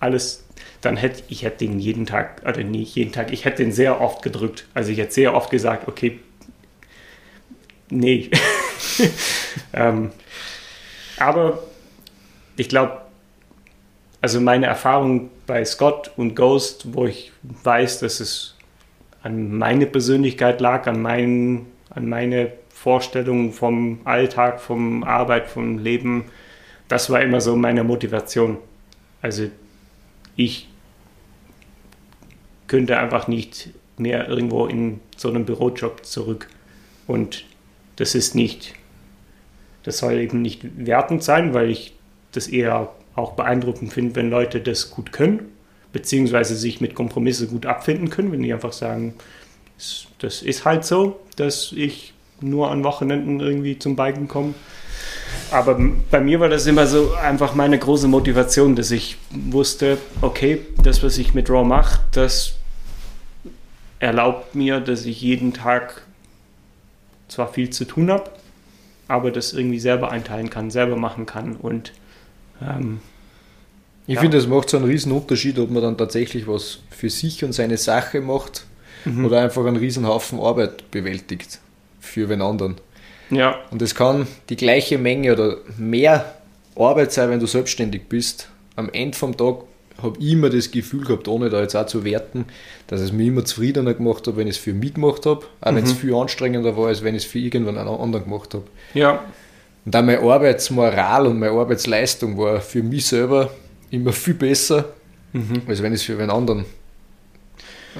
alles, 0.00 0.44
dann 0.80 0.96
hätte 0.96 1.22
ich 1.28 1.42
hätte 1.42 1.66
den 1.66 1.78
jeden 1.78 2.06
Tag, 2.06 2.42
oder 2.46 2.62
nicht 2.62 2.94
jeden 2.94 3.12
Tag, 3.12 3.32
ich 3.32 3.44
hätte 3.44 3.62
den 3.62 3.72
sehr 3.72 4.00
oft 4.00 4.22
gedrückt. 4.22 4.66
Also 4.74 4.92
ich 4.92 4.98
hätte 4.98 5.12
sehr 5.12 5.34
oft 5.34 5.50
gesagt, 5.50 5.88
okay, 5.88 6.20
nee. 7.90 8.30
ähm, 9.72 10.10
aber 11.18 11.62
ich 12.56 12.68
glaube, 12.68 13.02
also 14.20 14.40
meine 14.40 14.66
Erfahrung 14.66 15.30
bei 15.46 15.64
Scott 15.64 16.12
und 16.16 16.34
Ghost, 16.34 16.94
wo 16.94 17.06
ich 17.06 17.32
weiß, 17.42 18.00
dass 18.00 18.20
es 18.20 18.56
an 19.22 19.56
meine 19.56 19.86
Persönlichkeit 19.86 20.60
lag, 20.60 20.86
an, 20.86 21.00
mein, 21.02 21.66
an 21.90 22.08
meine 22.08 22.52
Vorstellungen 22.68 23.52
vom 23.52 24.00
Alltag, 24.04 24.60
vom 24.60 25.02
Arbeit, 25.04 25.48
vom 25.48 25.78
Leben, 25.78 26.26
das 26.88 27.10
war 27.10 27.20
immer 27.20 27.40
so 27.40 27.56
meine 27.56 27.84
Motivation. 27.84 28.58
Also 29.20 29.50
ich 30.36 30.68
könnte 32.66 32.98
einfach 32.98 33.28
nicht 33.28 33.70
mehr 33.96 34.28
irgendwo 34.28 34.66
in 34.66 35.00
so 35.16 35.28
einem 35.28 35.44
Bürojob 35.44 36.04
zurück. 36.04 36.48
Und 37.06 37.44
das 37.96 38.14
ist 38.14 38.34
nicht, 38.34 38.74
das 39.82 39.98
soll 39.98 40.14
eben 40.14 40.42
nicht 40.42 40.60
wertend 40.86 41.24
sein, 41.24 41.54
weil 41.54 41.70
ich 41.70 41.94
das 42.32 42.46
eher 42.46 42.92
auch 43.16 43.32
beeindruckend 43.32 43.92
finde, 43.92 44.14
wenn 44.14 44.30
Leute 44.30 44.60
das 44.60 44.90
gut 44.90 45.12
können, 45.12 45.48
beziehungsweise 45.92 46.54
sich 46.54 46.80
mit 46.80 46.94
Kompromisse 46.94 47.48
gut 47.48 47.66
abfinden 47.66 48.10
können, 48.10 48.30
wenn 48.30 48.42
die 48.42 48.52
einfach 48.52 48.72
sagen, 48.72 49.14
das 50.18 50.42
ist 50.42 50.64
halt 50.64 50.84
so, 50.84 51.18
dass 51.36 51.72
ich 51.72 52.12
nur 52.40 52.70
an 52.70 52.84
Wochenenden 52.84 53.40
irgendwie 53.40 53.78
zum 53.78 53.96
Biken 53.96 54.28
komme. 54.28 54.54
Aber 55.50 55.80
bei 56.10 56.20
mir 56.20 56.40
war 56.40 56.48
das 56.48 56.66
immer 56.66 56.86
so 56.86 57.14
einfach 57.14 57.54
meine 57.54 57.78
große 57.78 58.08
Motivation, 58.08 58.76
dass 58.76 58.90
ich 58.90 59.16
wusste, 59.30 59.98
okay, 60.20 60.60
das, 60.82 61.02
was 61.02 61.18
ich 61.18 61.34
mit 61.34 61.48
Raw 61.48 61.64
mache, 61.66 62.00
das 62.12 62.54
erlaubt 63.98 64.54
mir, 64.54 64.80
dass 64.80 65.04
ich 65.04 65.20
jeden 65.20 65.52
Tag 65.54 66.02
zwar 67.28 67.52
viel 67.52 67.70
zu 67.70 67.84
tun 67.84 68.10
habe, 68.10 68.30
aber 69.06 69.30
das 69.30 69.52
irgendwie 69.52 69.80
selber 69.80 70.10
einteilen 70.10 70.50
kann, 70.50 70.70
selber 70.70 70.96
machen 70.96 71.26
kann. 71.26 71.56
Und 71.56 71.92
ähm, 72.62 73.00
ich 74.06 74.14
ja. 74.14 74.20
finde, 74.20 74.38
es 74.38 74.46
macht 74.46 74.70
so 74.70 74.76
einen 74.76 74.86
riesen 74.86 75.12
Unterschied, 75.12 75.58
ob 75.58 75.70
man 75.70 75.82
dann 75.82 75.98
tatsächlich 75.98 76.46
was 76.46 76.78
für 76.90 77.10
sich 77.10 77.44
und 77.44 77.52
seine 77.52 77.76
Sache 77.76 78.20
macht 78.20 78.64
mhm. 79.04 79.24
oder 79.24 79.40
einfach 79.40 79.64
einen 79.66 79.76
riesen 79.76 80.06
Haufen 80.06 80.40
Arbeit 80.40 80.90
bewältigt 80.90 81.60
für 82.00 82.26
den 82.26 82.42
anderen. 82.42 82.76
Ja. 83.30 83.58
Und 83.70 83.82
es 83.82 83.94
kann 83.94 84.26
die 84.48 84.56
gleiche 84.56 84.98
Menge 84.98 85.32
oder 85.32 85.58
mehr 85.76 86.34
Arbeit 86.76 87.12
sein, 87.12 87.30
wenn 87.30 87.40
du 87.40 87.46
selbstständig 87.46 88.08
bist. 88.08 88.48
Am 88.76 88.88
Ende 88.90 89.16
vom 89.16 89.36
Tag 89.36 89.56
habe 90.02 90.16
ich 90.20 90.32
immer 90.32 90.48
das 90.48 90.70
Gefühl 90.70 91.04
gehabt, 91.04 91.26
ohne 91.28 91.50
da 91.50 91.60
jetzt 91.60 91.74
auch 91.74 91.86
zu 91.86 92.04
werten, 92.04 92.46
dass 92.86 93.00
es 93.00 93.12
mir 93.12 93.26
immer 93.26 93.44
zufriedener 93.44 93.94
gemacht 93.94 94.26
habe, 94.26 94.36
wenn 94.36 94.46
ich 94.46 94.56
es 94.56 94.62
für 94.62 94.72
mich 94.72 94.94
gemacht 94.94 95.26
habe, 95.26 95.44
auch 95.60 95.70
mhm. 95.70 95.76
wenn 95.76 95.84
es 95.84 95.92
viel 95.92 96.14
anstrengender 96.14 96.76
war, 96.76 96.88
als 96.88 97.02
wenn 97.02 97.14
ich 97.14 97.24
es 97.24 97.30
für 97.30 97.40
irgendwann 97.40 97.76
einen 97.76 97.88
anderen 97.88 98.24
gemacht 98.24 98.54
habe. 98.54 98.64
Ja. 98.94 99.24
Und 99.84 99.96
auch 99.96 100.02
meine 100.02 100.20
Arbeitsmoral 100.20 101.26
und 101.26 101.38
meine 101.38 101.52
Arbeitsleistung 101.52 102.38
war 102.38 102.60
für 102.60 102.82
mich 102.82 103.06
selber 103.06 103.50
immer 103.90 104.12
viel 104.12 104.34
besser, 104.34 104.84
mhm. 105.32 105.62
als 105.66 105.82
wenn 105.82 105.92
ich 105.92 106.00
es 106.00 106.06
für 106.06 106.18
einen 106.18 106.30
anderen 106.30 106.64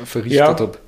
verrichtet 0.04 0.38
ja. 0.38 0.58
habe. 0.58 0.78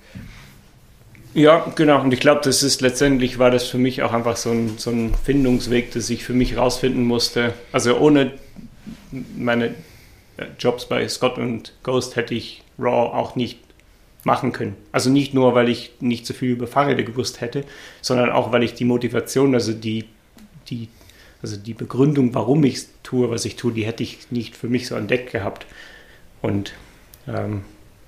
Ja, 1.33 1.73
genau. 1.77 2.03
Und 2.03 2.13
ich 2.13 2.21
glaube, 2.21 2.41
das 2.43 2.63
ist 2.63 2.81
letztendlich 2.81 3.39
war 3.39 3.51
das 3.51 3.69
für 3.69 3.79
mich 3.79 4.03
auch 4.03 4.13
einfach 4.13 4.37
so 4.37 4.51
ein, 4.51 4.79
so 4.79 4.91
ein 4.91 5.15
Findungsweg, 5.15 5.93
dass 5.93 6.11
ich 6.11 6.25
für 6.25 6.33
mich 6.33 6.57
rausfinden 6.57 7.05
musste. 7.05 7.55
Also 7.71 7.99
ohne 7.99 8.33
meine 9.37 9.75
äh, 10.37 10.47
Jobs 10.59 10.87
bei 10.87 11.09
Scott 11.09 11.39
und 11.39 11.73
Ghost 11.85 12.17
hätte 12.17 12.35
ich 12.35 12.63
Raw 12.79 13.17
auch 13.17 13.37
nicht 13.37 13.61
machen 14.25 14.53
können. 14.53 14.77
Also 14.93 15.09
nicht 15.09 15.33
nur, 15.33 15.55
weil 15.55 15.69
ich 15.69 15.93
nicht 16.01 16.27
so 16.27 16.35
viel 16.35 16.51
über 16.51 16.67
Fahrräder 16.67 17.05
gewusst 17.05 17.41
hätte, 17.41 17.65
sondern 18.01 18.31
auch, 18.31 18.53
weil 18.53 18.63
ich 18.63 18.75
die 18.75 18.85
Motivation, 18.85 19.55
also 19.55 19.73
die, 19.73 20.07
die, 20.69 20.89
also 21.43 21.57
die 21.57 21.75
Begründung, 21.75 22.35
warum 22.35 22.65
ich 22.65 22.87
tue, 23.03 23.31
was 23.31 23.45
ich 23.45 23.57
tue, 23.57 23.73
die 23.73 23.87
hätte 23.87 24.03
ich 24.03 24.31
nicht 24.31 24.57
für 24.57 24.69
mich 24.69 24.89
so 24.89 24.97
entdeckt 24.97 25.33
gehabt. 25.33 25.67
Und 26.43 26.73
ähm, 27.29 27.63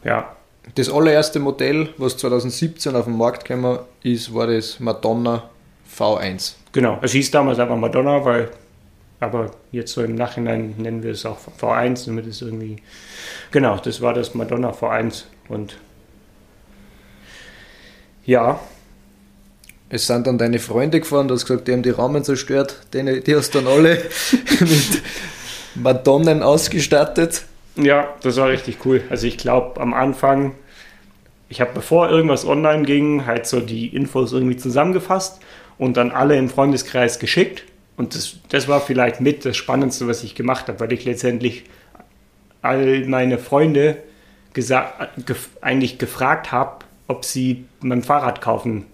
ja, 0.04 0.36
das 0.74 0.88
allererste 0.88 1.38
Modell, 1.38 1.88
was 1.98 2.16
2017 2.16 2.94
auf 2.94 3.04
den 3.04 3.16
Markt 3.16 3.44
gekommen 3.44 3.80
ist, 4.02 4.32
war 4.32 4.46
das 4.46 4.78
Madonna 4.80 5.50
V1. 5.98 6.54
Genau, 6.72 6.98
es 7.02 7.12
hieß 7.12 7.30
damals 7.30 7.58
einfach 7.58 7.76
Madonna, 7.76 8.24
weil, 8.24 8.48
aber 9.20 9.50
jetzt 9.72 9.92
so 9.92 10.02
im 10.02 10.14
Nachhinein 10.14 10.74
nennen 10.78 11.02
wir 11.02 11.12
es 11.12 11.26
auch 11.26 11.38
V1, 11.60 12.06
damit 12.06 12.26
es 12.26 12.40
irgendwie, 12.42 12.76
genau, 13.50 13.76
das 13.76 14.00
war 14.00 14.14
das 14.14 14.34
Madonna 14.34 14.70
V1 14.70 15.24
und 15.48 15.76
ja. 18.24 18.60
Es 19.88 20.06
sind 20.06 20.26
dann 20.26 20.38
deine 20.38 20.58
Freunde 20.58 21.00
gefahren, 21.00 21.28
du 21.28 21.34
hast 21.34 21.44
gesagt, 21.44 21.68
die 21.68 21.72
haben 21.72 21.82
die 21.82 21.90
Rahmen 21.90 22.24
zerstört, 22.24 22.86
die, 22.94 23.20
die 23.20 23.36
hast 23.36 23.54
dann 23.54 23.66
alle 23.66 23.96
mit 24.60 25.02
Madonnen 25.74 26.42
ausgestattet. 26.42 27.44
Ja, 27.76 28.14
das 28.22 28.36
war 28.36 28.48
richtig 28.48 28.84
cool. 28.84 29.02
Also 29.08 29.26
ich 29.26 29.38
glaube 29.38 29.80
am 29.80 29.94
Anfang, 29.94 30.54
ich 31.48 31.60
habe 31.60 31.70
bevor 31.74 32.10
irgendwas 32.10 32.44
online 32.46 32.84
ging, 32.84 33.26
halt 33.26 33.46
so 33.46 33.60
die 33.60 33.88
Infos 33.88 34.32
irgendwie 34.32 34.56
zusammengefasst 34.56 35.40
und 35.78 35.96
dann 35.96 36.10
alle 36.10 36.36
im 36.36 36.48
Freundeskreis 36.48 37.18
geschickt. 37.18 37.64
Und 37.96 38.14
das, 38.14 38.36
das 38.48 38.68
war 38.68 38.80
vielleicht 38.80 39.20
mit 39.20 39.44
das 39.44 39.56
Spannendste, 39.56 40.06
was 40.06 40.22
ich 40.22 40.34
gemacht 40.34 40.68
habe, 40.68 40.80
weil 40.80 40.92
ich 40.92 41.04
letztendlich 41.04 41.64
all 42.62 43.06
meine 43.06 43.38
Freunde 43.38 43.98
gef 44.54 45.48
eigentlich 45.60 45.98
gefragt 45.98 46.52
habe, 46.52 46.84
ob 47.08 47.24
sie 47.24 47.64
mein 47.80 48.02
Fahrrad 48.02 48.40
kaufen 48.40 48.86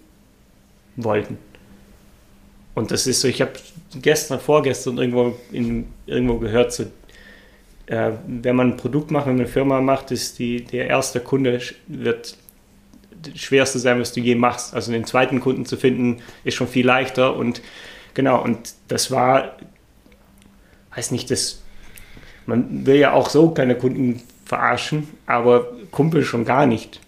wollten. 0.95 1.37
Und 2.75 2.91
das 2.91 3.07
ist 3.07 3.21
so, 3.21 3.27
ich 3.27 3.41
habe 3.41 3.53
gestern, 4.01 4.39
vorgestern 4.39 4.97
irgendwo, 4.97 5.35
in, 5.51 5.87
irgendwo 6.05 6.37
gehört, 6.37 6.71
so 6.71 6.85
äh, 7.89 8.11
wenn 8.27 8.55
man 8.55 8.71
ein 8.71 8.77
Produkt 8.77 9.09
macht, 9.09 9.25
wenn 9.25 9.33
man 9.33 9.41
eine 9.41 9.51
Firma 9.51 9.81
macht, 9.81 10.11
ist 10.11 10.37
die, 10.37 10.63
der 10.63 10.87
erste 10.87 11.19
Kunde 11.19 11.59
wird 11.87 12.37
das 13.21 13.37
schwerste 13.37 13.79
sein, 13.79 13.99
was 13.99 14.13
du 14.13 14.21
je 14.21 14.35
machst. 14.35 14.73
Also 14.73 14.91
den 14.91 15.05
zweiten 15.05 15.39
Kunden 15.39 15.65
zu 15.65 15.75
finden, 15.75 16.21
ist 16.43 16.55
schon 16.55 16.67
viel 16.67 16.85
leichter. 16.85 17.35
Und 17.35 17.61
genau, 18.13 18.41
und 18.43 18.73
das 18.87 19.09
war, 19.09 19.57
weiß 20.95 21.11
nicht, 21.11 21.31
das, 21.31 21.61
man 22.45 22.85
will 22.85 22.97
ja 22.97 23.13
auch 23.13 23.29
so 23.29 23.49
keine 23.49 23.75
Kunden 23.75 24.21
verarschen, 24.45 25.07
aber 25.25 25.71
Kumpel 25.91 26.23
schon 26.23 26.45
gar 26.45 26.67
nicht. 26.67 27.01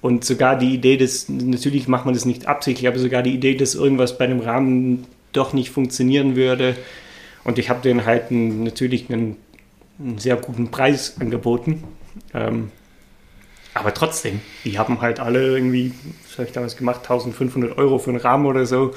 Und 0.00 0.24
sogar 0.24 0.58
die 0.58 0.74
Idee, 0.74 0.96
dass, 0.96 1.28
natürlich 1.28 1.88
macht 1.88 2.04
man 2.04 2.14
das 2.14 2.24
nicht 2.24 2.46
absichtlich, 2.46 2.86
aber 2.86 2.98
sogar 2.98 3.22
die 3.22 3.34
Idee, 3.34 3.54
dass 3.54 3.74
irgendwas 3.74 4.16
bei 4.18 4.26
dem 4.26 4.40
Rahmen 4.40 5.06
doch 5.32 5.52
nicht 5.54 5.70
funktionieren 5.70 6.36
würde, 6.36 6.76
Und 7.48 7.58
ich 7.58 7.70
habe 7.70 7.80
denen 7.80 8.04
halt 8.04 8.30
natürlich 8.30 9.08
einen, 9.08 9.36
einen, 9.98 10.18
sehr 10.18 10.36
guten 10.36 10.70
Preis 10.70 11.16
angeboten. 11.20 11.84
Ähm, 12.34 12.70
aber 13.74 13.94
trotzdem, 13.94 14.40
die 14.64 14.78
haben 14.78 15.00
halt 15.00 15.20
alle 15.20 15.40
irgendwie, 15.40 15.92
was 16.24 16.38
habe 16.38 16.48
ich 16.48 16.52
damals 16.52 16.76
gemacht, 16.76 17.02
1500 17.02 17.78
Euro 17.78 17.98
für 17.98 18.10
einen 18.10 18.18
Rahmen 18.18 18.46
oder 18.46 18.66
so. 18.66 18.94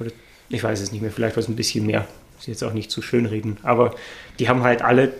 Oder 0.00 0.10
ich 0.48 0.62
weiß 0.62 0.80
es 0.80 0.92
nicht 0.92 1.02
mehr, 1.02 1.10
vielleicht 1.10 1.36
war 1.36 1.42
es 1.42 1.48
ein 1.48 1.56
bisschen 1.56 1.86
mehr. 1.86 2.06
Muss 2.36 2.46
jetzt 2.46 2.64
auch 2.64 2.72
nicht 2.72 2.90
zu 2.90 3.02
schön 3.02 3.26
reden. 3.26 3.58
Aber 3.62 3.94
die 4.38 4.48
haben 4.48 4.62
halt 4.62 4.82
alle 4.82 5.12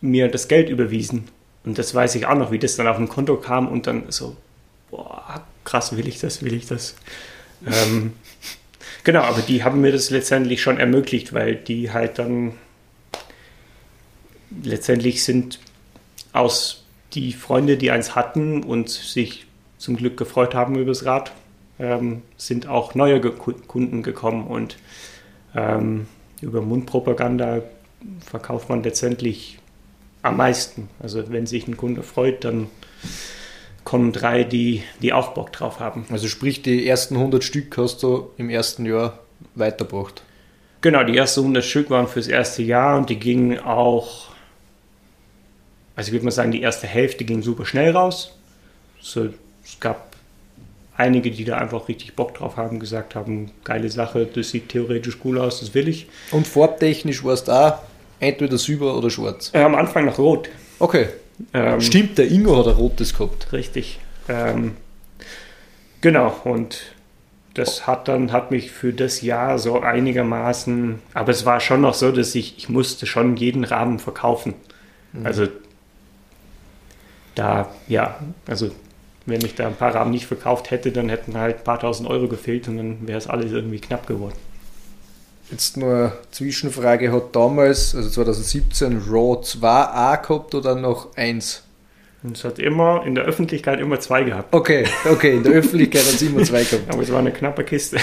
mir 0.00 0.28
das 0.28 0.48
Geld 0.48 0.68
überwiesen. 0.68 1.28
Und 1.64 1.78
das 1.78 1.94
weiß 1.94 2.14
ich 2.16 2.26
auch 2.26 2.36
noch, 2.36 2.50
wie 2.50 2.58
das 2.58 2.76
dann 2.76 2.88
auf 2.88 2.96
dem 2.96 3.08
Konto 3.08 3.36
kam 3.36 3.68
und 3.68 3.86
dann 3.86 4.04
so, 4.08 4.36
boah, 4.90 5.44
krass, 5.64 5.96
will 5.96 6.08
ich 6.08 6.18
das, 6.18 6.42
will 6.42 6.54
ich 6.54 6.66
das. 6.66 6.96
ähm, 7.66 8.14
genau, 9.04 9.20
aber 9.22 9.42
die 9.42 9.62
haben 9.62 9.80
mir 9.80 9.92
das 9.92 10.10
letztendlich 10.10 10.60
schon 10.60 10.78
ermöglicht, 10.78 11.32
weil 11.32 11.54
die 11.54 11.92
halt 11.92 12.18
dann 12.18 12.54
letztendlich 14.62 15.24
sind 15.24 15.58
aus 16.32 16.84
die 17.14 17.32
Freunde, 17.32 17.76
die 17.76 17.90
eins 17.90 18.14
hatten 18.14 18.62
und 18.62 18.88
sich 18.88 19.46
zum 19.78 19.96
Glück 19.96 20.16
gefreut 20.16 20.54
haben 20.54 20.76
über 20.76 20.86
das 20.86 21.04
Rad, 21.04 21.32
ähm, 21.78 22.22
sind 22.36 22.66
auch 22.66 22.94
neue 22.94 23.20
Kunden 23.20 24.02
gekommen 24.02 24.46
und 24.46 24.76
ähm, 25.54 26.06
über 26.40 26.62
Mundpropaganda 26.62 27.62
verkauft 28.20 28.68
man 28.68 28.82
letztendlich 28.82 29.58
am 30.22 30.36
meisten. 30.36 30.88
Also 31.00 31.30
wenn 31.30 31.46
sich 31.46 31.66
ein 31.68 31.76
Kunde 31.76 32.02
freut, 32.02 32.44
dann 32.44 32.68
kommen 33.84 34.12
drei, 34.12 34.44
die, 34.44 34.82
die 35.00 35.12
auch 35.12 35.34
Bock 35.34 35.52
drauf 35.52 35.80
haben. 35.80 36.06
Also 36.10 36.28
sprich, 36.28 36.62
die 36.62 36.86
ersten 36.86 37.16
100 37.16 37.42
Stück 37.42 37.76
hast 37.78 38.02
du 38.02 38.30
im 38.36 38.48
ersten 38.48 38.86
Jahr 38.86 39.18
weitergebracht? 39.54 40.22
Genau, 40.80 41.04
die 41.04 41.16
ersten 41.16 41.40
100 41.40 41.64
Stück 41.64 41.90
waren 41.90 42.08
fürs 42.08 42.28
erste 42.28 42.62
Jahr 42.62 42.96
und 42.96 43.10
die 43.10 43.18
gingen 43.18 43.58
auch, 43.58 44.31
also 45.96 46.08
ich 46.08 46.12
würde 46.12 46.24
mal 46.24 46.30
sagen, 46.30 46.52
die 46.52 46.62
erste 46.62 46.86
Hälfte 46.86 47.24
ging 47.24 47.42
super 47.42 47.64
schnell 47.64 47.90
raus. 47.92 48.36
So, 49.00 49.28
es 49.64 49.78
gab 49.80 50.12
einige, 50.96 51.30
die 51.30 51.44
da 51.44 51.58
einfach 51.58 51.88
richtig 51.88 52.14
Bock 52.14 52.34
drauf 52.34 52.56
haben, 52.56 52.78
gesagt 52.78 53.14
haben, 53.14 53.50
geile 53.64 53.88
Sache, 53.88 54.26
das 54.26 54.50
sieht 54.50 54.68
theoretisch 54.70 55.18
cool 55.24 55.38
aus, 55.38 55.60
das 55.60 55.74
will 55.74 55.88
ich. 55.88 56.06
Und 56.30 56.46
farbtechnisch 56.46 57.24
war 57.24 57.34
es 57.34 57.44
da 57.44 57.82
entweder 58.20 58.58
silber 58.58 58.96
oder 58.96 59.10
schwarz? 59.10 59.50
Äh, 59.52 59.62
am 59.62 59.74
Anfang 59.74 60.06
noch 60.06 60.18
rot. 60.18 60.48
Okay. 60.78 61.08
Ähm, 61.52 61.80
Stimmt, 61.80 62.18
der 62.18 62.30
Ingo 62.30 62.56
hat 62.56 62.68
ein 62.68 62.74
rotes 62.74 63.14
gehabt. 63.16 63.52
Richtig. 63.52 63.98
Ähm, 64.28 64.76
genau, 66.00 66.34
und 66.44 66.82
das 67.54 67.86
hat 67.86 68.08
dann, 68.08 68.32
hat 68.32 68.50
mich 68.50 68.70
für 68.70 68.92
das 68.92 69.20
Jahr 69.20 69.58
so 69.58 69.80
einigermaßen, 69.80 71.00
aber 71.14 71.32
es 71.32 71.44
war 71.44 71.60
schon 71.60 71.80
noch 71.82 71.94
so, 71.94 72.12
dass 72.12 72.34
ich, 72.34 72.56
ich 72.56 72.68
musste 72.68 73.06
schon 73.06 73.36
jeden 73.36 73.64
Rahmen 73.64 73.98
verkaufen. 73.98 74.54
Mhm. 75.12 75.26
Also 75.26 75.48
da, 77.34 77.70
ja, 77.88 78.18
also 78.46 78.70
wenn 79.26 79.44
ich 79.44 79.54
da 79.54 79.66
ein 79.66 79.76
paar 79.76 79.94
Rahmen 79.94 80.10
nicht 80.10 80.26
verkauft 80.26 80.70
hätte, 80.70 80.90
dann 80.92 81.08
hätten 81.08 81.36
halt 81.36 81.58
ein 81.58 81.64
paar 81.64 81.78
tausend 81.80 82.08
Euro 82.08 82.28
gefehlt 82.28 82.68
und 82.68 82.76
dann 82.76 83.06
wäre 83.06 83.18
es 83.18 83.28
alles 83.28 83.52
irgendwie 83.52 83.78
knapp 83.78 84.06
geworden. 84.06 84.34
Jetzt 85.50 85.76
nur 85.76 85.94
eine 85.94 86.12
Zwischenfrage, 86.30 87.12
hat 87.12 87.36
damals, 87.36 87.94
also 87.94 88.08
2017, 88.08 89.02
Raw 89.08 89.40
2a 89.42 90.22
gehabt 90.22 90.54
oder 90.54 90.74
noch 90.74 91.14
1? 91.16 91.64
es 92.32 92.44
hat 92.44 92.60
immer 92.60 93.02
in 93.04 93.16
der 93.16 93.24
Öffentlichkeit 93.24 93.80
immer 93.80 93.98
zwei 93.98 94.22
gehabt. 94.22 94.54
Okay, 94.54 94.84
okay, 95.10 95.36
in 95.36 95.42
der 95.42 95.54
Öffentlichkeit 95.54 96.02
hat 96.02 96.14
es 96.14 96.22
immer 96.22 96.44
zwei 96.44 96.62
gehabt. 96.62 96.84
Aber 96.88 97.02
es 97.02 97.10
war 97.10 97.18
eine 97.18 97.32
knappe 97.32 97.64
Kiste. 97.64 97.98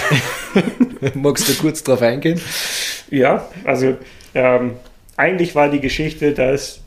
Magst 1.14 1.48
du 1.48 1.54
kurz 1.54 1.82
drauf 1.82 2.02
eingehen? 2.02 2.38
Ja, 3.10 3.48
also 3.64 3.96
ähm, 4.34 4.72
eigentlich 5.16 5.54
war 5.54 5.70
die 5.70 5.80
Geschichte, 5.80 6.32
dass 6.32 6.80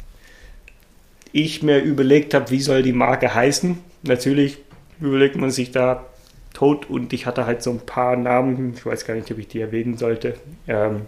ich 1.33 1.63
mir 1.63 1.81
überlegt 1.81 2.33
habe, 2.33 2.49
wie 2.51 2.61
soll 2.61 2.83
die 2.83 2.93
Marke 2.93 3.33
heißen. 3.33 3.79
Natürlich 4.03 4.59
überlegt 5.01 5.35
man 5.35 5.51
sich 5.51 5.71
da 5.71 6.05
tot 6.53 6.89
und 6.89 7.11
ich 7.11 7.25
hatte 7.25 7.45
halt 7.45 7.63
so 7.63 7.71
ein 7.71 7.79
paar 7.79 8.15
Namen, 8.15 8.73
ich 8.75 8.85
weiß 8.85 9.05
gar 9.05 9.15
nicht, 9.15 9.29
ob 9.31 9.39
ich 9.39 9.47
die 9.47 9.59
erwähnen 9.59 9.97
sollte. 9.97 10.35
Ähm, 10.67 11.01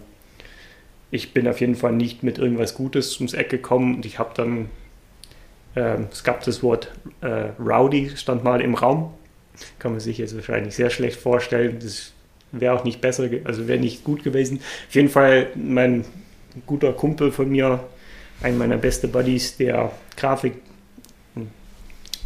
ich 1.12 1.32
bin 1.32 1.46
auf 1.48 1.60
jeden 1.60 1.76
Fall 1.76 1.92
nicht 1.92 2.24
mit 2.24 2.38
irgendwas 2.38 2.74
Gutes 2.74 3.16
ums 3.16 3.32
Eck 3.32 3.48
gekommen 3.48 3.96
und 3.96 4.04
ich 4.04 4.18
habe 4.18 4.30
dann, 4.34 4.68
ähm, 5.76 6.08
es 6.10 6.24
gab 6.24 6.44
das 6.44 6.62
Wort 6.64 6.92
äh, 7.20 7.50
Rowdy, 7.60 8.10
stand 8.16 8.42
mal 8.42 8.60
im 8.60 8.74
Raum. 8.74 9.14
Kann 9.78 9.92
man 9.92 10.00
sich 10.00 10.18
jetzt 10.18 10.34
wahrscheinlich 10.34 10.74
sehr 10.74 10.90
schlecht 10.90 11.18
vorstellen. 11.18 11.78
Das 11.80 12.12
wäre 12.50 12.74
auch 12.74 12.84
nicht 12.84 13.00
besser, 13.00 13.28
also 13.44 13.68
wäre 13.68 13.78
nicht 13.78 14.02
gut 14.02 14.24
gewesen. 14.24 14.60
Auf 14.88 14.94
jeden 14.94 15.08
Fall 15.08 15.48
mein 15.54 16.04
guter 16.66 16.92
Kumpel 16.92 17.30
von 17.30 17.48
mir, 17.48 17.80
einer 18.42 18.56
meiner 18.56 18.76
besten 18.76 19.10
Buddies, 19.10 19.56
der 19.56 19.92
Grafik, 20.16 20.54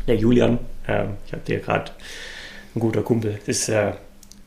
der 0.07 0.17
Julian, 0.17 0.59
äh, 0.87 1.05
ich 1.27 1.33
habe 1.33 1.43
dir 1.47 1.61
gerade 1.61 1.93
ein 2.75 2.81
guter 2.81 3.03
Kumpel. 3.03 3.39
Ist 3.47 3.69
äh, 3.69 3.93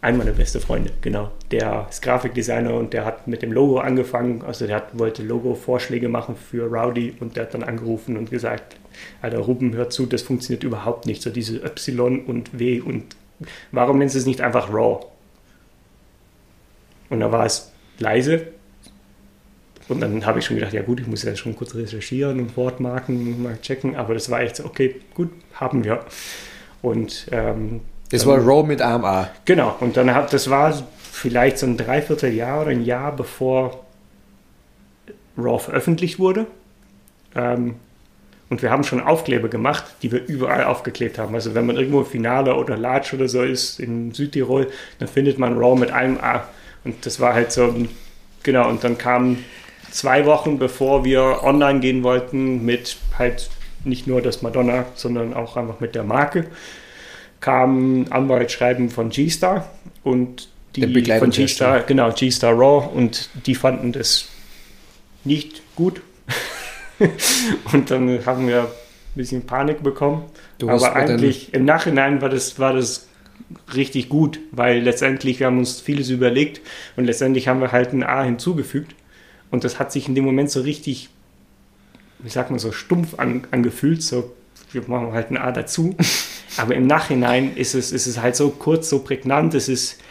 einer 0.01 0.17
meiner 0.17 0.31
besten 0.31 0.59
Freunde, 0.59 0.91
genau. 1.01 1.31
Der 1.51 1.87
ist 1.89 2.01
Grafikdesigner 2.01 2.73
und 2.73 2.93
der 2.93 3.05
hat 3.05 3.27
mit 3.27 3.41
dem 3.41 3.53
Logo 3.53 3.79
angefangen. 3.79 4.41
Also 4.41 4.67
der 4.67 4.77
hat, 4.77 4.99
wollte 4.99 5.23
Logo-Vorschläge 5.23 6.09
machen 6.09 6.35
für 6.35 6.65
Rowdy 6.65 7.15
und 7.19 7.37
der 7.37 7.43
hat 7.43 7.53
dann 7.53 7.63
angerufen 7.63 8.17
und 8.17 8.29
gesagt, 8.29 8.75
Alter, 9.21 9.39
Ruben, 9.39 9.73
hör 9.73 9.89
zu, 9.89 10.05
das 10.05 10.21
funktioniert 10.21 10.63
überhaupt 10.63 11.05
nicht. 11.05 11.21
So 11.21 11.29
diese 11.29 11.57
Y 11.57 12.25
und 12.25 12.59
W 12.59 12.81
und 12.81 13.15
warum 13.71 13.99
nennst 13.99 14.15
du 14.15 14.19
es 14.19 14.25
nicht 14.25 14.41
einfach 14.41 14.71
Raw? 14.71 15.05
Und 17.09 17.19
da 17.21 17.31
war 17.31 17.45
es 17.45 17.71
leise. 17.99 18.47
Und 19.93 20.01
dann 20.01 20.25
habe 20.25 20.39
ich 20.39 20.45
schon 20.45 20.57
gedacht, 20.57 20.73
ja 20.73 20.81
gut, 20.81 20.99
ich 20.99 21.07
muss 21.07 21.23
ja 21.23 21.35
schon 21.35 21.55
kurz 21.55 21.75
recherchieren 21.75 22.39
und 22.39 22.57
Wortmarken 22.57 23.43
mal 23.43 23.57
checken. 23.61 23.95
Aber 23.95 24.13
das 24.13 24.29
war 24.29 24.41
echt 24.41 24.57
so, 24.57 24.65
okay, 24.65 24.95
gut, 25.13 25.29
haben 25.53 25.83
wir. 25.83 26.03
Und 26.81 27.27
ähm, 27.31 27.81
das 28.09 28.25
war 28.25 28.37
Raw 28.37 28.67
mit 28.67 28.81
AMA. 28.81 29.29
Genau, 29.45 29.75
und 29.79 29.97
dann 29.97 30.13
hat, 30.13 30.33
das 30.33 30.49
war 30.49 30.73
vielleicht 31.11 31.57
so 31.57 31.65
ein 31.65 31.77
Dreivierteljahr 31.77 32.61
oder 32.61 32.71
ein 32.71 32.83
Jahr 32.83 33.15
bevor 33.15 33.85
Raw 35.37 35.57
veröffentlicht 35.57 36.19
wurde. 36.19 36.45
Ähm, 37.35 37.75
und 38.49 38.61
wir 38.61 38.69
haben 38.69 38.83
schon 38.83 39.01
Aufkleber 39.01 39.47
gemacht, 39.47 39.83
die 40.03 40.11
wir 40.11 40.23
überall 40.27 40.65
aufgeklebt 40.65 41.17
haben. 41.17 41.33
Also 41.33 41.55
wenn 41.55 41.65
man 41.65 41.75
irgendwo 41.75 42.01
im 42.01 42.05
Finale 42.05 42.55
oder 42.55 42.77
Large 42.77 43.15
oder 43.15 43.27
so 43.27 43.41
ist 43.41 43.79
in 43.79 44.11
Südtirol, 44.11 44.69
dann 44.99 45.07
findet 45.07 45.39
man 45.39 45.57
Raw 45.57 45.75
mit 45.75 45.91
einem 45.91 46.19
A. 46.19 46.43
Und 46.83 47.05
das 47.05 47.19
war 47.19 47.33
halt 47.33 47.51
so, 47.51 47.73
genau, 48.43 48.69
und 48.69 48.83
dann 48.83 48.97
kamen 48.97 49.43
zwei 49.93 50.25
Wochen 50.25 50.57
bevor 50.57 51.05
wir 51.05 51.43
online 51.43 51.79
gehen 51.79 52.03
wollten 52.03 52.65
mit 52.65 52.97
halt 53.17 53.49
nicht 53.85 54.07
nur 54.07 54.21
das 54.21 54.41
Madonna, 54.41 54.85
sondern 54.95 55.33
auch 55.33 55.55
einfach 55.55 55.79
mit 55.79 55.95
der 55.95 56.03
Marke 56.03 56.47
kam 57.39 58.05
Anwaltschreiben 58.09 58.89
von 58.89 59.09
G-Star 59.09 59.69
und 60.03 60.47
die 60.75 61.03
von 61.19 61.29
G-Star, 61.29 61.81
genau, 61.81 62.11
G-Star 62.11 62.53
Raw 62.53 62.87
und 62.95 63.29
die 63.45 63.53
fanden 63.53 63.91
das 63.91 64.29
nicht 65.25 65.61
gut. 65.75 66.01
und 67.73 67.91
dann 67.91 68.25
haben 68.25 68.47
wir 68.47 68.61
ein 68.61 68.67
bisschen 69.13 69.45
Panik 69.45 69.83
bekommen. 69.83 70.23
Du 70.57 70.69
Aber 70.69 70.95
eigentlich 70.95 71.53
im 71.53 71.65
Nachhinein 71.65 72.21
war 72.21 72.29
das, 72.29 72.59
war 72.59 72.73
das 72.73 73.07
richtig 73.75 74.07
gut, 74.07 74.39
weil 74.51 74.79
letztendlich 74.79 75.41
wir 75.41 75.47
haben 75.47 75.59
uns 75.59 75.81
vieles 75.81 76.09
überlegt 76.09 76.61
und 76.95 77.05
letztendlich 77.05 77.49
haben 77.49 77.59
wir 77.59 77.73
halt 77.73 77.91
ein 77.91 78.03
A 78.03 78.23
hinzugefügt 78.23 78.95
und 79.53 79.63
das 79.63 79.77
hat 79.77 79.91
sich 79.91 80.07
in 80.07 80.15
dem 80.15 80.25
Moment 80.25 80.49
so 80.49 80.61
richtig, 80.61 81.09
wie 82.17 82.29
sagt 82.29 82.49
man 82.49 82.57
so, 82.57 82.71
stumpf 82.71 83.19
an, 83.19 83.45
angefühlt, 83.51 84.01
so 84.01 84.33
wir 84.71 84.81
machen 84.87 85.13
halt 85.13 85.29
ein 85.29 85.37
A 85.37 85.51
dazu. 85.51 85.95
Aber 86.57 86.73
im 86.73 86.87
Nachhinein 86.87 87.55
ist 87.55 87.75
es, 87.75 87.91
ist 87.91 88.07
es 88.07 88.19
halt 88.19 88.35
so 88.35 88.49
kurz, 88.49 88.89
so 88.89 89.03
prägnant. 89.03 89.53
Es 89.53 89.69
ist, 89.69 90.01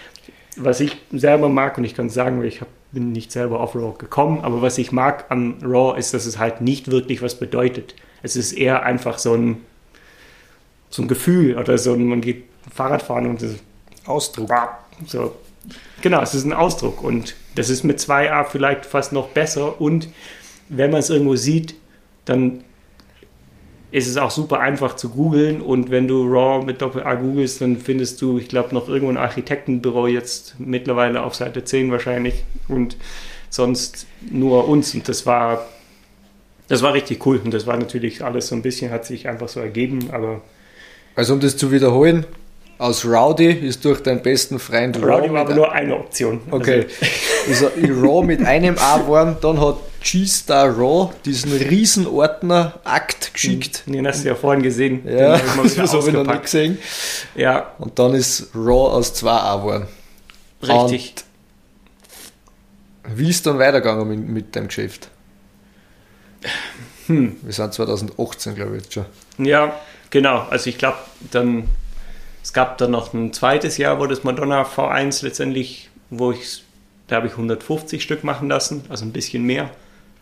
was 0.57 0.79
ich 0.79 0.97
selber 1.11 1.49
mag, 1.49 1.77
und 1.77 1.83
ich 1.83 1.97
kann 1.97 2.09
sagen, 2.09 2.45
ich 2.45 2.61
hab, 2.61 2.69
bin 2.93 3.11
nicht 3.11 3.33
selber 3.33 3.59
auf 3.59 3.75
Raw 3.75 3.95
gekommen, 3.99 4.43
aber 4.43 4.63
was 4.63 4.79
ich 4.79 4.93
mag 4.93 5.25
an 5.31 5.57
Raw 5.65 5.99
ist, 5.99 6.15
dass 6.15 6.25
es 6.25 6.39
halt 6.39 6.61
nicht 6.61 6.93
wirklich 6.93 7.21
was 7.21 7.37
bedeutet. 7.37 7.97
Es 8.23 8.37
ist 8.37 8.53
eher 8.53 8.85
einfach 8.85 9.19
so 9.19 9.35
ein, 9.35 9.63
so 10.89 11.03
ein 11.03 11.09
Gefühl 11.09 11.59
oder 11.59 11.79
so 11.79 11.95
ein, 11.95 12.07
man 12.07 12.21
geht 12.21 12.45
Fahrradfahren 12.73 13.27
und 13.27 13.43
das 13.43 13.55
Ausdruck. 14.05 14.53
So. 15.07 15.35
Genau, 16.01 16.23
es 16.23 16.33
ist 16.33 16.45
ein 16.45 16.53
Ausdruck 16.53 17.03
und 17.03 17.35
das 17.55 17.71
ist 17.71 17.85
mit 17.85 17.99
2a 17.99 18.45
vielleicht 18.45 18.87
fast 18.87 19.13
noch 19.13 19.29
besser 19.29 19.81
und 19.81 20.09
wenn 20.69 20.91
man 20.91 21.01
es 21.01 21.11
irgendwo 21.11 21.37
sieht, 21.37 21.75
dann 22.25 22.65
ist 23.91 24.09
es 24.09 24.17
auch 24.17 24.31
super 24.31 24.61
einfach 24.61 24.97
zu 24.97 25.11
googeln 25.11 25.61
und 25.61 25.91
wenn 25.91 26.09
du 26.09 26.27
RAW 26.27 26.65
mit 26.65 26.81
Doppel-A 26.81 27.15
googelst, 27.15 27.61
dann 27.61 27.77
findest 27.77 28.23
du, 28.23 28.39
ich 28.39 28.49
glaube, 28.49 28.75
noch 28.75 28.89
irgendwo 28.89 29.11
ein 29.11 29.19
Architektenbüro 29.19 30.07
jetzt 30.07 30.55
mittlerweile 30.59 31.23
auf 31.23 31.35
Seite 31.35 31.63
10 31.63 31.93
wahrscheinlich 31.93 32.45
und 32.69 32.97
sonst 33.51 34.07
nur 34.31 34.67
uns 34.67 34.95
und 34.95 35.09
das 35.09 35.27
war 35.27 35.67
das 36.69 36.81
war 36.81 36.95
richtig 36.95 37.27
cool 37.27 37.39
und 37.45 37.53
das 37.53 37.67
war 37.67 37.77
natürlich 37.77 38.25
alles 38.25 38.47
so 38.49 38.55
ein 38.55 38.63
bisschen, 38.63 38.91
hat 38.91 39.05
sich 39.05 39.29
einfach 39.29 39.49
so 39.49 39.61
ergeben, 39.61 40.09
aber 40.11 40.41
also 41.15 41.35
um 41.35 41.41
das 41.41 41.59
zu 41.59 41.71
wiederholen, 41.71 42.25
aus 42.79 43.05
Rowdy 43.05 43.51
ist 43.51 43.85
durch 43.85 44.03
deinen 44.03 44.23
besten 44.23 44.59
Freund 44.59 44.97
Rowdy 44.97 45.31
war 45.31 45.43
aber 45.43 45.55
nur 45.55 45.71
eine 45.71 45.97
Option. 45.97 46.41
Okay. 46.51 46.87
Ist 47.49 47.63
er 47.63 47.75
in 47.77 47.93
Raw 48.01 48.25
mit 48.25 48.45
einem 48.45 48.77
A 48.79 48.99
geworden. 48.99 49.37
Dann 49.41 49.61
hat 49.61 49.77
G-Star 50.03 50.69
Raw 50.77 51.13
diesen 51.25 51.53
riesen 51.53 52.07
Ordner 52.07 52.81
Akt 52.85 53.33
geschickt. 53.35 53.85
Den 53.87 54.07
hast 54.07 54.25
du 54.25 54.29
ja 54.29 54.35
vorhin 54.35 54.63
gesehen. 54.63 55.07
Ja, 55.07 55.37
Den 55.37 55.57
hab 55.57 55.65
ich 55.65 55.75
das 55.77 55.93
habe 55.93 56.07
ich 56.09 56.13
noch 56.13 56.27
nicht 56.27 56.43
gesehen. 56.43 56.79
Ja, 57.35 57.73
Und 57.79 57.99
dann 57.99 58.15
ist 58.15 58.49
Raw 58.55 58.93
aus 58.97 59.15
2A 59.23 59.59
geworden. 59.59 59.87
richtig. 60.63 61.15
Wie 63.15 63.31
ist 63.31 63.45
dann 63.47 63.59
weitergegangen 63.59 64.09
mit, 64.09 64.29
mit 64.29 64.55
dem 64.55 64.69
Geschäft? 64.69 65.09
Hm. 67.07 67.37
Wir 67.43 67.53
sind 67.53 67.75
2018, 67.75 68.55
glaube 68.55 68.77
ich, 68.77 68.83
jetzt 68.85 68.95
schon. 68.95 69.07
Ja, 69.39 69.75
genau. 70.11 70.47
Also 70.51 70.71
ich 70.71 70.79
glaube, 70.79 70.99
dann 71.33 71.69
es 72.43 72.53
gab 72.53 72.79
dann 72.79 72.91
noch 72.91 73.15
ein 73.15 73.33
zweites 73.33 73.77
Jahr, 73.79 74.01
wo 74.01 74.07
das 74.07 74.25
Madonna 74.25 74.63
V1 74.63 75.25
letztendlich, 75.25 75.91
wo 76.11 76.33
ich 76.33 76.65
da 77.07 77.17
habe 77.17 77.27
ich 77.27 77.33
150 77.33 78.03
Stück 78.03 78.25
machen 78.25 78.49
lassen, 78.49 78.85
also 78.89 79.05
ein 79.05 79.13
bisschen 79.13 79.45
mehr. 79.45 79.71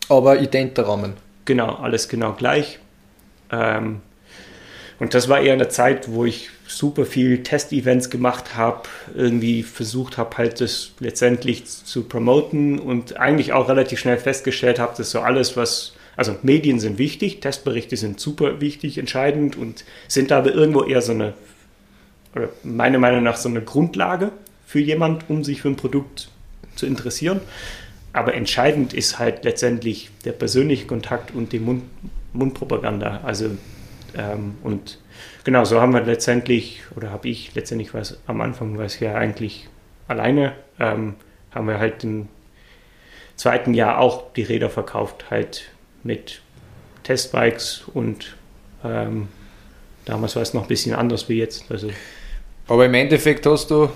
Aber 0.08 0.40
identer 0.40 0.86
Rahmen. 0.86 1.14
Genau, 1.44 1.74
alles 1.74 2.08
genau 2.08 2.32
gleich. 2.32 2.78
Ähm, 3.50 4.00
und 4.98 5.14
das 5.14 5.28
war 5.28 5.40
eher 5.40 5.54
eine 5.54 5.68
Zeit, 5.68 6.12
wo 6.12 6.24
ich 6.24 6.50
super 6.66 7.06
viel 7.06 7.42
Testevents 7.42 8.10
gemacht 8.10 8.54
habe, 8.56 8.82
irgendwie 9.14 9.62
versucht 9.62 10.18
habe, 10.18 10.36
halt 10.36 10.60
das 10.60 10.92
letztendlich 11.00 11.64
zu 11.66 12.04
promoten 12.04 12.78
und 12.78 13.16
eigentlich 13.16 13.52
auch 13.52 13.68
relativ 13.68 13.98
schnell 13.98 14.18
festgestellt 14.18 14.78
habe, 14.78 14.94
dass 14.96 15.10
so 15.10 15.20
alles, 15.20 15.56
was, 15.56 15.94
also 16.16 16.36
Medien 16.42 16.80
sind 16.80 16.98
wichtig, 16.98 17.40
Testberichte 17.40 17.96
sind 17.96 18.20
super 18.20 18.60
wichtig, 18.60 18.98
entscheidend 18.98 19.56
und 19.56 19.84
sind 20.06 20.32
aber 20.32 20.52
irgendwo 20.52 20.84
eher 20.84 21.02
so 21.02 21.12
eine, 21.12 21.32
oder 22.34 22.50
meiner 22.62 22.98
Meinung 22.98 23.22
nach 23.22 23.36
so 23.36 23.48
eine 23.48 23.62
Grundlage 23.62 24.30
für 24.66 24.80
jemand, 24.80 25.28
um 25.28 25.44
sich 25.44 25.62
für 25.62 25.68
ein 25.68 25.76
Produkt 25.76 26.29
zu 26.80 26.86
interessieren. 26.86 27.40
Aber 28.12 28.34
entscheidend 28.34 28.92
ist 28.92 29.20
halt 29.20 29.44
letztendlich 29.44 30.10
der 30.24 30.32
persönliche 30.32 30.86
Kontakt 30.86 31.32
und 31.32 31.52
die 31.52 31.60
Mund 31.60 31.84
Mundpropaganda. 32.32 33.20
Also 33.24 33.50
ähm, 34.16 34.56
und 34.62 34.98
genau, 35.44 35.64
so 35.64 35.80
haben 35.80 35.92
wir 35.92 36.02
letztendlich, 36.02 36.82
oder 36.96 37.10
habe 37.10 37.28
ich 37.28 37.54
letztendlich 37.54 37.94
was 37.94 38.18
am 38.26 38.40
Anfang, 38.40 38.78
was 38.78 39.00
ja 39.00 39.14
eigentlich 39.14 39.68
alleine, 40.08 40.52
ähm, 40.78 41.14
haben 41.52 41.66
wir 41.66 41.78
halt 41.78 42.04
im 42.04 42.28
zweiten 43.36 43.74
Jahr 43.74 43.98
auch 43.98 44.32
die 44.34 44.42
Räder 44.42 44.70
verkauft, 44.70 45.30
halt 45.30 45.70
mit 46.02 46.40
Testbikes 47.02 47.82
und 47.92 48.36
ähm, 48.84 49.28
damals 50.04 50.36
war 50.36 50.42
es 50.42 50.54
noch 50.54 50.62
ein 50.62 50.68
bisschen 50.68 50.94
anders 50.94 51.28
wie 51.28 51.38
jetzt. 51.38 51.70
Also 51.70 51.90
Aber 52.68 52.86
im 52.86 52.94
Endeffekt 52.94 53.46
hast 53.46 53.70
du 53.70 53.90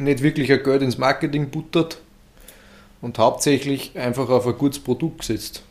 nicht 0.00 0.22
wirklich 0.22 0.52
ein 0.52 0.62
Geld 0.62 0.82
ins 0.82 0.98
Marketing 0.98 1.50
buttert 1.50 2.00
und 3.00 3.18
hauptsächlich 3.18 3.96
einfach 3.96 4.28
auf 4.28 4.46
ein 4.46 4.58
gutes 4.58 4.80
Produkt 4.80 5.20
gesetzt. 5.20 5.62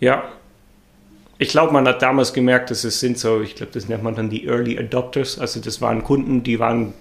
Ja, 0.00 0.24
ich 1.38 1.48
glaube, 1.48 1.72
man 1.72 1.86
hat 1.86 2.02
damals 2.02 2.32
gemerkt, 2.32 2.70
dass 2.70 2.84
es 2.84 3.00
sind 3.00 3.18
so, 3.18 3.40
ich 3.42 3.54
glaube, 3.54 3.72
das 3.72 3.88
nennt 3.88 4.02
man 4.02 4.14
dann 4.14 4.30
die 4.30 4.46
Early 4.46 4.78
Adopters. 4.78 5.38
Also 5.38 5.60
das 5.60 5.80
waren 5.80 6.02
Kunden, 6.02 6.42
die 6.42 6.58
waren 6.58 6.94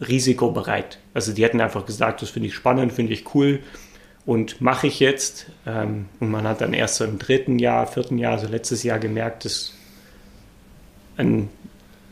risikobereit. 0.00 0.98
Also 1.12 1.32
die 1.32 1.44
hätten 1.44 1.60
einfach 1.60 1.84
gesagt, 1.84 2.22
das 2.22 2.30
finde 2.30 2.48
ich 2.48 2.54
spannend, 2.54 2.92
finde 2.92 3.12
ich 3.12 3.34
cool 3.34 3.60
und 4.24 4.60
mache 4.60 4.86
ich 4.86 5.00
jetzt. 5.00 5.46
Ähm, 5.66 6.06
und 6.20 6.30
man 6.30 6.44
hat 6.44 6.60
dann 6.60 6.72
erst 6.72 6.96
so 6.96 7.04
im 7.04 7.18
dritten 7.18 7.58
Jahr, 7.58 7.86
vierten 7.86 8.18
Jahr, 8.18 8.38
so 8.38 8.46
letztes 8.46 8.82
Jahr 8.82 8.98
gemerkt, 8.98 9.44
dass, 9.44 9.74
ein, 11.16 11.50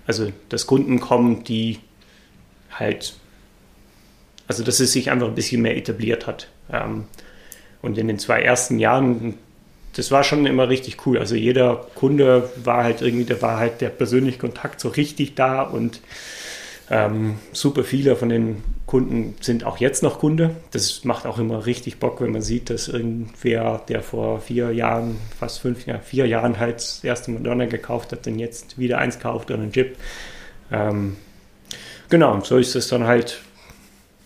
also, 0.06 0.32
dass 0.48 0.66
Kunden 0.66 1.00
kommen, 1.00 1.44
die 1.44 1.78
halt, 2.78 3.14
also 4.46 4.62
dass 4.62 4.80
es 4.80 4.92
sich 4.92 5.10
einfach 5.10 5.28
ein 5.28 5.34
bisschen 5.34 5.62
mehr 5.62 5.76
etabliert 5.76 6.26
hat. 6.26 6.48
Ähm, 6.72 7.04
und 7.82 7.98
in 7.98 8.08
den 8.08 8.18
zwei 8.18 8.42
ersten 8.42 8.78
Jahren 8.78 9.34
das 9.96 10.10
war 10.10 10.24
schon 10.24 10.44
immer 10.44 10.68
richtig 10.68 11.06
cool. 11.06 11.18
Also 11.18 11.34
jeder 11.34 11.86
Kunde 11.94 12.50
war 12.62 12.84
halt 12.84 13.00
irgendwie, 13.00 13.24
da 13.24 13.40
war 13.40 13.58
halt 13.58 13.80
der 13.80 13.88
persönliche 13.88 14.38
Kontakt 14.38 14.78
so 14.78 14.88
richtig 14.88 15.34
da 15.34 15.62
und 15.62 16.00
ähm, 16.90 17.38
super 17.52 17.82
viele 17.82 18.14
von 18.14 18.28
den 18.28 18.62
Kunden 18.84 19.34
sind 19.40 19.64
auch 19.64 19.78
jetzt 19.78 20.02
noch 20.02 20.20
Kunde. 20.20 20.54
Das 20.70 21.04
macht 21.04 21.26
auch 21.26 21.38
immer 21.38 21.66
richtig 21.66 21.98
Bock, 21.98 22.20
wenn 22.20 22.30
man 22.30 22.42
sieht, 22.42 22.70
dass 22.70 22.88
irgendwer, 22.88 23.82
der 23.88 24.02
vor 24.02 24.40
vier 24.40 24.70
Jahren, 24.72 25.16
fast 25.40 25.60
fünf 25.60 25.86
Jahren, 25.86 26.02
vier 26.02 26.26
Jahren 26.26 26.58
halt 26.60 26.76
das 26.76 27.02
erste 27.02 27.30
Madonna 27.30 27.64
gekauft 27.64 28.12
hat, 28.12 28.26
dann 28.26 28.38
jetzt 28.38 28.78
wieder 28.78 28.98
eins 28.98 29.18
kauft 29.18 29.50
oder 29.50 29.62
einen 29.62 29.72
Jeep. 29.72 29.96
Ähm, 30.70 31.16
genau, 32.08 32.34
und 32.34 32.46
so 32.46 32.58
ist 32.58 32.74
es 32.74 32.88
dann 32.88 33.04
halt 33.04 33.40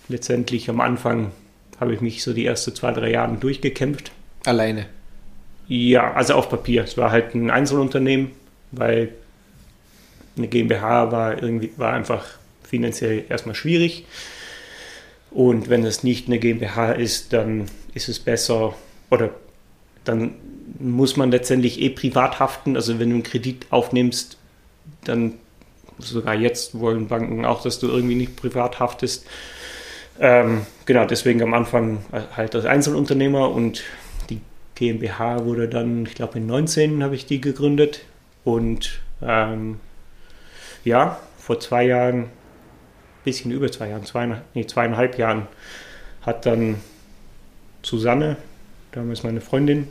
letztendlich 0.09 0.69
am 0.69 0.81
Anfang 0.81 1.33
habe 1.79 1.95
ich 1.95 2.01
mich 2.01 2.23
so 2.23 2.33
die 2.33 2.45
ersten 2.45 2.75
zwei, 2.75 2.93
drei 2.93 3.11
Jahre 3.11 3.37
durchgekämpft. 3.37 4.13
Alleine. 4.45 4.87
Ja, 5.67 6.13
also 6.13 6.35
auf 6.35 6.51
Papier. 6.51 6.85
Es 6.85 6.97
war 6.97 7.11
halt 7.11 7.35
ein 7.35 7.51
Einzelunternehmen, 7.51 8.33
weil 8.73 9.11
eine 10.37 10.49
GmbH 10.49 11.13
war 11.13 11.43
irgendwie 11.43 11.73
war 11.77 11.93
einfach 11.93 12.27
finanziell 12.63 13.25
erstmal 13.29 13.55
schwierig. 13.55 14.05
Und 15.31 15.69
wenn 15.69 15.85
es 15.85 16.03
nicht 16.03 16.27
eine 16.27 16.39
GmbH 16.39 16.93
ist, 16.93 17.33
dann 17.33 17.67
ist 17.95 18.09
es 18.09 18.19
besser 18.19 18.75
oder 19.11 19.31
dann 20.05 20.35
muss 20.79 21.17
man 21.17 21.31
letztendlich 21.31 21.81
eh 21.81 21.91
privat 21.91 22.41
haften. 22.41 22.77
Also 22.77 22.99
wenn 22.99 23.11
du 23.11 23.17
einen 23.17 23.23
Kredit 23.23 23.67
aufnimmst, 23.71 24.39
dann 25.05 25.35
sogar 26.01 26.35
jetzt 26.35 26.79
wollen 26.79 27.09
Banken 27.09 27.45
auch, 27.45 27.63
dass 27.63 27.79
du 27.79 27.89
irgendwie 27.89 28.15
nicht 28.15 28.37
privat 28.37 28.81
haftest. 28.81 29.27
Ähm, 30.19 30.67
genau, 30.85 31.07
deswegen 31.07 31.43
am 31.43 31.55
Anfang 31.55 32.05
halt 32.37 32.55
als 32.55 32.67
Einzelunternehmer 32.67 33.51
und 33.51 33.83
die 34.29 34.41
GmbH 34.75 35.45
wurde 35.45 35.69
dann, 35.69 36.05
ich 36.05 36.15
glaube 36.15 36.39
in 36.39 36.47
19 36.47 37.03
habe 37.03 37.15
ich 37.15 37.27
die 37.27 37.41
gegründet 37.41 38.03
und 38.45 39.01
ähm, 39.23 39.81
ja, 40.85 41.19
vor 41.39 41.61
zwei 41.61 41.85
Jahren, 41.85 42.27
bisschen 43.25 43.51
über 43.51 43.71
zwei 43.71 43.89
Jahren, 43.89 44.05
zweieinhalb, 44.05 44.45
nee, 44.55 44.67
zweieinhalb 44.67 45.19
Jahren, 45.19 45.47
hat 46.23 46.47
dann 46.47 46.77
Susanne, 47.83 48.37
damals 48.93 49.23
meine 49.23 49.41
Freundin, 49.41 49.89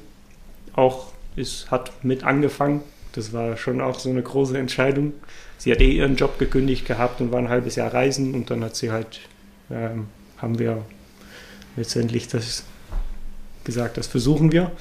auch 0.73 1.11
ist, 1.35 1.71
hat 1.71 2.03
mit 2.03 2.23
angefangen. 2.23 2.81
Das 3.13 3.33
war 3.33 3.57
schon 3.57 3.81
auch 3.81 3.99
so 3.99 4.09
eine 4.09 4.21
große 4.21 4.57
Entscheidung. 4.57 5.13
Sie 5.59 5.71
hat 5.73 5.81
eh 5.81 5.91
ihren 5.91 6.15
Job 6.15 6.39
gekündigt 6.39 6.87
gehabt 6.87 7.19
und 7.19 7.31
war 7.33 7.39
ein 7.39 7.49
halbes 7.49 7.75
Jahr 7.75 7.93
reisen 7.93 8.33
und 8.33 8.49
dann 8.49 8.63
hat 8.63 8.77
sie 8.77 8.91
halt, 8.91 9.19
ähm, 9.69 10.07
haben 10.37 10.57
wir 10.57 10.85
letztendlich 11.75 12.29
das 12.29 12.63
gesagt, 13.65 13.97
das 13.97 14.07
versuchen 14.07 14.53
wir. 14.53 14.71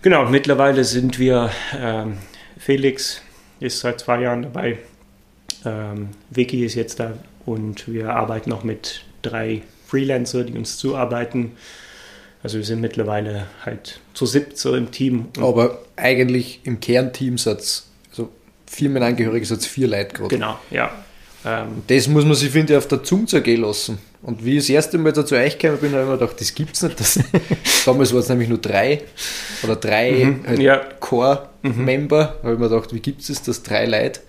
Genau, 0.00 0.24
mittlerweile 0.24 0.84
sind 0.84 1.18
wir, 1.18 1.50
ähm, 1.78 2.16
Felix 2.58 3.20
ist 3.60 3.80
seit 3.80 4.00
zwei 4.00 4.22
Jahren 4.22 4.42
dabei, 4.42 4.78
ähm, 5.66 6.08
Vicky 6.30 6.64
ist 6.64 6.74
jetzt 6.74 6.98
da 6.98 7.12
und 7.44 7.86
wir 7.86 8.14
arbeiten 8.14 8.48
noch 8.48 8.64
mit 8.64 9.04
drei 9.20 9.60
Freelancer, 9.86 10.44
die 10.44 10.56
uns 10.56 10.78
zuarbeiten. 10.78 11.52
Also 12.42 12.56
wir 12.56 12.64
sind 12.64 12.80
mittlerweile 12.80 13.48
halt 13.66 14.00
zu 14.14 14.24
siebt 14.24 14.56
so 14.56 14.74
im 14.74 14.90
Team. 14.90 15.26
Aber 15.38 15.82
eigentlich 15.96 16.60
im 16.64 16.80
Kernteam 16.80 17.36
also 17.36 17.89
Firmenangehörige 18.72 19.44
sind 19.44 19.64
vier 19.64 19.88
Leute 19.88 20.14
gerade. 20.14 20.28
Genau, 20.28 20.58
ja. 20.70 20.92
Ähm, 21.44 21.82
Das 21.88 22.06
muss 22.06 22.24
man 22.24 22.34
sich, 22.34 22.50
finde 22.50 22.72
ich, 22.74 22.78
auf 22.78 22.86
der 22.86 23.02
Zunge 23.02 23.26
zergehen 23.26 23.62
lassen. 23.62 23.98
Und 24.22 24.44
wie 24.44 24.52
ich 24.58 24.64
das 24.64 24.68
erste 24.70 24.98
Mal 24.98 25.12
da 25.12 25.24
zu 25.26 25.34
euch 25.34 25.58
gekommen 25.58 25.80
bin, 25.80 25.92
habe 25.92 26.02
ich 26.02 26.08
mir 26.10 26.18
gedacht, 26.18 26.40
das 26.40 26.54
gibt's 26.54 26.82
nicht. 26.82 27.00
Das, 27.00 27.18
damals 27.86 28.12
waren 28.12 28.20
es 28.20 28.28
nämlich 28.28 28.48
nur 28.48 28.58
drei 28.58 29.02
oder 29.62 29.76
drei 29.76 30.12
Mhm, 30.12 30.46
halt 30.46 30.58
ja. 30.60 30.76
Core-Member. 31.00 32.24
Da 32.42 32.42
habe 32.44 32.52
ich 32.54 32.58
mir 32.60 32.68
gedacht, 32.68 32.92
wie 32.94 33.00
gibt's 33.00 33.26
das, 33.28 33.42
dass 33.42 33.62
drei 33.62 33.86
Leute 33.86 34.20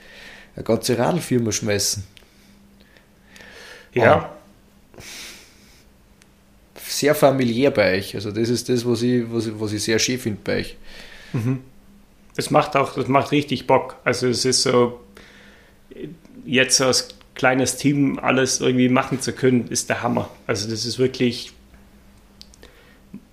eine 0.55 0.63
ganze 0.63 0.97
Radlfirma 0.97 1.51
schmeißen? 1.51 2.03
ja, 3.93 4.31
Sehr 6.87 7.13
familiär 7.15 7.71
bei 7.71 7.97
euch. 7.97 8.15
Also 8.15 8.31
das 8.31 8.49
ist 8.49 8.69
das, 8.69 8.85
was 8.85 9.01
ich, 9.01 9.23
was 9.31 9.47
ich, 9.47 9.53
was 9.57 9.73
ich 9.73 9.83
sehr 9.83 9.99
schön 9.99 10.17
finde 10.19 10.39
bei 10.43 10.57
euch. 10.59 10.77
Es 12.35 12.51
macht 12.51 12.75
auch, 12.75 12.93
das 12.93 13.07
macht 13.07 13.31
richtig 13.31 13.67
Bock. 13.67 13.97
Also 14.03 14.27
es 14.27 14.45
ist 14.45 14.63
so, 14.63 14.99
jetzt 16.45 16.81
als 16.81 17.09
kleines 17.35 17.77
Team 17.77 18.19
alles 18.19 18.61
irgendwie 18.61 18.89
machen 18.89 19.21
zu 19.21 19.33
können, 19.33 19.67
ist 19.69 19.89
der 19.89 20.01
Hammer. 20.03 20.29
Also 20.47 20.69
das 20.69 20.85
ist 20.85 20.99
wirklich, 20.99 21.51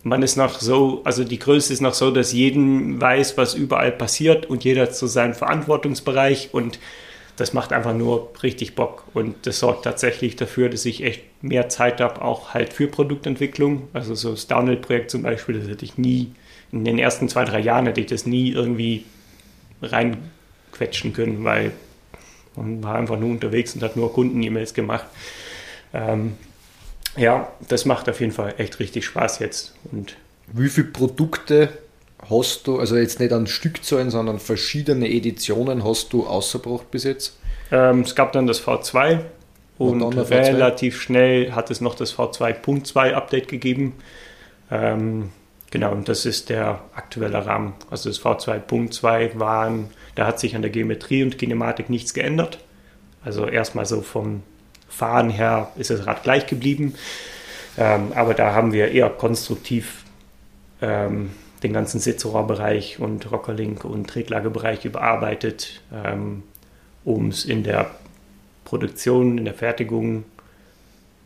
man 0.02 0.22
ist 0.22 0.36
noch 0.36 0.60
so, 0.60 1.02
also 1.04 1.24
die 1.24 1.38
Größe 1.38 1.72
ist 1.72 1.80
noch 1.80 1.94
so, 1.94 2.10
dass 2.10 2.32
jeden 2.32 3.00
weiß, 3.00 3.36
was 3.36 3.54
überall 3.54 3.92
passiert 3.92 4.46
und 4.46 4.64
jeder 4.64 4.90
so 4.92 5.06
seinen 5.06 5.34
Verantwortungsbereich 5.34 6.50
und 6.52 6.78
das 7.36 7.52
macht 7.52 7.72
einfach 7.72 7.94
nur 7.94 8.32
richtig 8.42 8.74
Bock 8.74 9.04
und 9.14 9.46
das 9.46 9.60
sorgt 9.60 9.84
tatsächlich 9.84 10.34
dafür, 10.34 10.68
dass 10.68 10.84
ich 10.84 11.04
echt 11.04 11.22
mehr 11.40 11.68
Zeit 11.68 12.00
habe, 12.00 12.22
auch 12.22 12.52
halt 12.52 12.72
für 12.72 12.88
Produktentwicklung. 12.88 13.88
Also 13.92 14.16
so 14.16 14.32
das 14.32 14.48
Downhill-Projekt 14.48 15.10
zum 15.10 15.22
Beispiel, 15.22 15.60
das 15.60 15.68
hätte 15.68 15.84
ich 15.84 15.98
nie, 15.98 16.32
in 16.72 16.84
den 16.84 16.98
ersten 16.98 17.28
zwei, 17.28 17.44
drei 17.44 17.60
Jahren 17.60 17.86
hätte 17.86 18.00
ich 18.00 18.06
das 18.06 18.26
nie 18.26 18.50
irgendwie 18.50 19.04
reinquetschen 19.82 21.12
können, 21.12 21.44
weil 21.44 21.72
man 22.56 22.82
war 22.82 22.96
einfach 22.96 23.18
nur 23.18 23.30
unterwegs 23.30 23.74
und 23.74 23.82
hat 23.82 23.96
nur 23.96 24.12
Kunden-E-Mails 24.12 24.74
gemacht. 24.74 25.06
Ähm, 25.94 26.34
ja, 27.16 27.48
das 27.68 27.84
macht 27.84 28.08
auf 28.08 28.20
jeden 28.20 28.32
Fall 28.32 28.54
echt 28.58 28.78
richtig 28.80 29.04
Spaß 29.06 29.38
jetzt. 29.38 29.74
Und 29.92 30.16
Wie 30.52 30.68
viele 30.68 30.88
Produkte 30.88 31.70
hast 32.28 32.66
du, 32.66 32.78
also 32.78 32.96
jetzt 32.96 33.20
nicht 33.20 33.32
an 33.32 33.46
Stückzahlen, 33.46 34.10
sondern 34.10 34.38
verschiedene 34.38 35.08
Editionen 35.08 35.84
hast 35.84 36.12
du 36.12 36.26
ausgebracht 36.26 36.90
bis 36.90 37.04
jetzt? 37.04 37.38
ähm, 37.70 38.00
es 38.00 38.14
gab 38.14 38.32
dann 38.32 38.46
das 38.46 38.62
V2 38.62 39.20
und, 39.78 40.02
Und 40.02 40.16
dann 40.16 40.26
der 40.28 40.44
V2? 40.44 40.46
relativ 40.54 41.00
schnell 41.00 41.52
hat 41.52 41.70
es 41.70 41.80
noch 41.80 41.94
das 41.94 42.14
V2.2 42.16 43.12
Update 43.12 43.48
gegeben. 43.48 43.94
Ähm, 44.70 45.30
genau, 45.70 45.92
und 45.92 46.08
das 46.08 46.26
ist 46.26 46.48
der 46.48 46.80
aktuelle 46.94 47.44
Rahmen. 47.46 47.74
Also 47.90 48.08
das 48.08 48.20
V2.2 48.20 49.38
waren, 49.38 49.90
da 50.14 50.26
hat 50.26 50.40
sich 50.40 50.56
an 50.56 50.62
der 50.62 50.70
Geometrie 50.70 51.22
und 51.22 51.38
Kinematik 51.38 51.90
nichts 51.90 52.14
geändert. 52.14 52.58
Also 53.24 53.46
erstmal 53.46 53.86
so 53.86 54.02
vom 54.02 54.42
Fahren 54.88 55.30
her 55.30 55.70
ist 55.76 55.90
das 55.90 56.06
Rad 56.06 56.22
gleich 56.22 56.46
geblieben. 56.46 56.94
Ähm, 57.76 58.12
aber 58.14 58.34
da 58.34 58.54
haben 58.54 58.72
wir 58.72 58.90
eher 58.90 59.10
konstruktiv 59.10 60.04
ähm, 60.80 61.30
den 61.62 61.72
ganzen 61.72 62.00
Sitzrohrbereich 62.00 62.98
und 63.00 63.30
Rockerlink 63.30 63.84
und 63.84 64.08
Träglagebereich 64.08 64.84
überarbeitet, 64.84 65.82
ähm, 65.92 66.42
um 67.04 67.28
es 67.28 67.44
in 67.44 67.62
der 67.62 67.90
Produktion, 68.64 69.38
in 69.38 69.44
der 69.44 69.54
Fertigung 69.54 70.24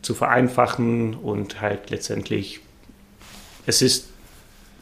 zu 0.01 0.13
vereinfachen 0.13 1.15
und 1.15 1.61
halt 1.61 1.89
letztendlich, 1.89 2.59
es 3.65 3.81
ist 3.81 4.12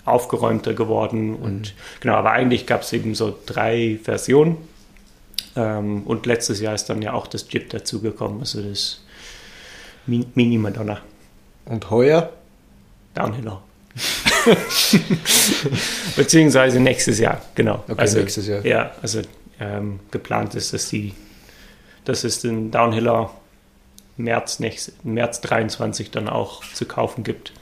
aufgeräumter 0.05 0.73
geworden 0.73 1.35
und 1.35 1.73
genau, 1.99 2.15
aber 2.15 2.31
eigentlich 2.31 2.65
gab 2.65 2.81
es 2.81 2.91
eben 2.93 3.13
so 3.15 3.37
drei 3.45 3.99
Versionen 4.03 4.57
ähm, 5.55 6.03
und 6.03 6.25
letztes 6.25 6.59
Jahr 6.59 6.73
ist 6.73 6.85
dann 6.85 7.01
ja 7.01 7.13
auch 7.13 7.27
das 7.27 7.45
Jeep 7.49 7.69
dazugekommen, 7.69 8.39
also 8.39 8.61
das 8.61 9.03
Mi- 10.07 10.25
Mini 10.35 10.57
Madonna. 10.57 10.99
Und 11.65 11.89
heuer? 11.91 12.31
Downhiller. 13.13 13.61
Beziehungsweise 16.15 16.79
nächstes 16.79 17.19
Jahr, 17.19 17.41
genau. 17.55 17.83
Okay, 17.87 17.95
also, 17.97 18.19
nächstes 18.19 18.47
Jahr. 18.47 18.65
Ja, 18.65 18.91
also 19.01 19.21
ähm, 19.59 19.99
geplant 20.09 20.55
ist, 20.55 20.73
dass 20.73 20.89
die, 20.89 21.13
dass 22.05 22.23
es 22.23 22.41
den 22.41 22.71
Downhiller 22.71 23.31
März, 24.17 24.59
nächst, 24.59 25.05
März 25.05 25.41
23 25.41 26.11
dann 26.11 26.27
auch 26.29 26.63
zu 26.73 26.85
kaufen 26.85 27.23
gibt. 27.23 27.53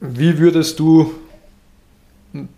Wie 0.00 0.38
würdest 0.38 0.78
du 0.78 1.14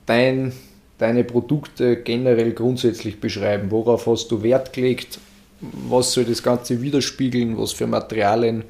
dein, 0.06 0.52
deine 0.98 1.24
Produkte 1.24 1.96
generell 1.96 2.52
grundsätzlich 2.52 3.20
beschreiben? 3.20 3.70
Worauf 3.70 4.06
hast 4.06 4.30
du 4.30 4.42
Wert 4.42 4.72
gelegt? 4.72 5.18
Was 5.60 6.12
soll 6.12 6.24
das 6.24 6.42
Ganze 6.42 6.82
widerspiegeln? 6.82 7.58
Was 7.58 7.72
für 7.72 7.86
Materialien? 7.86 8.64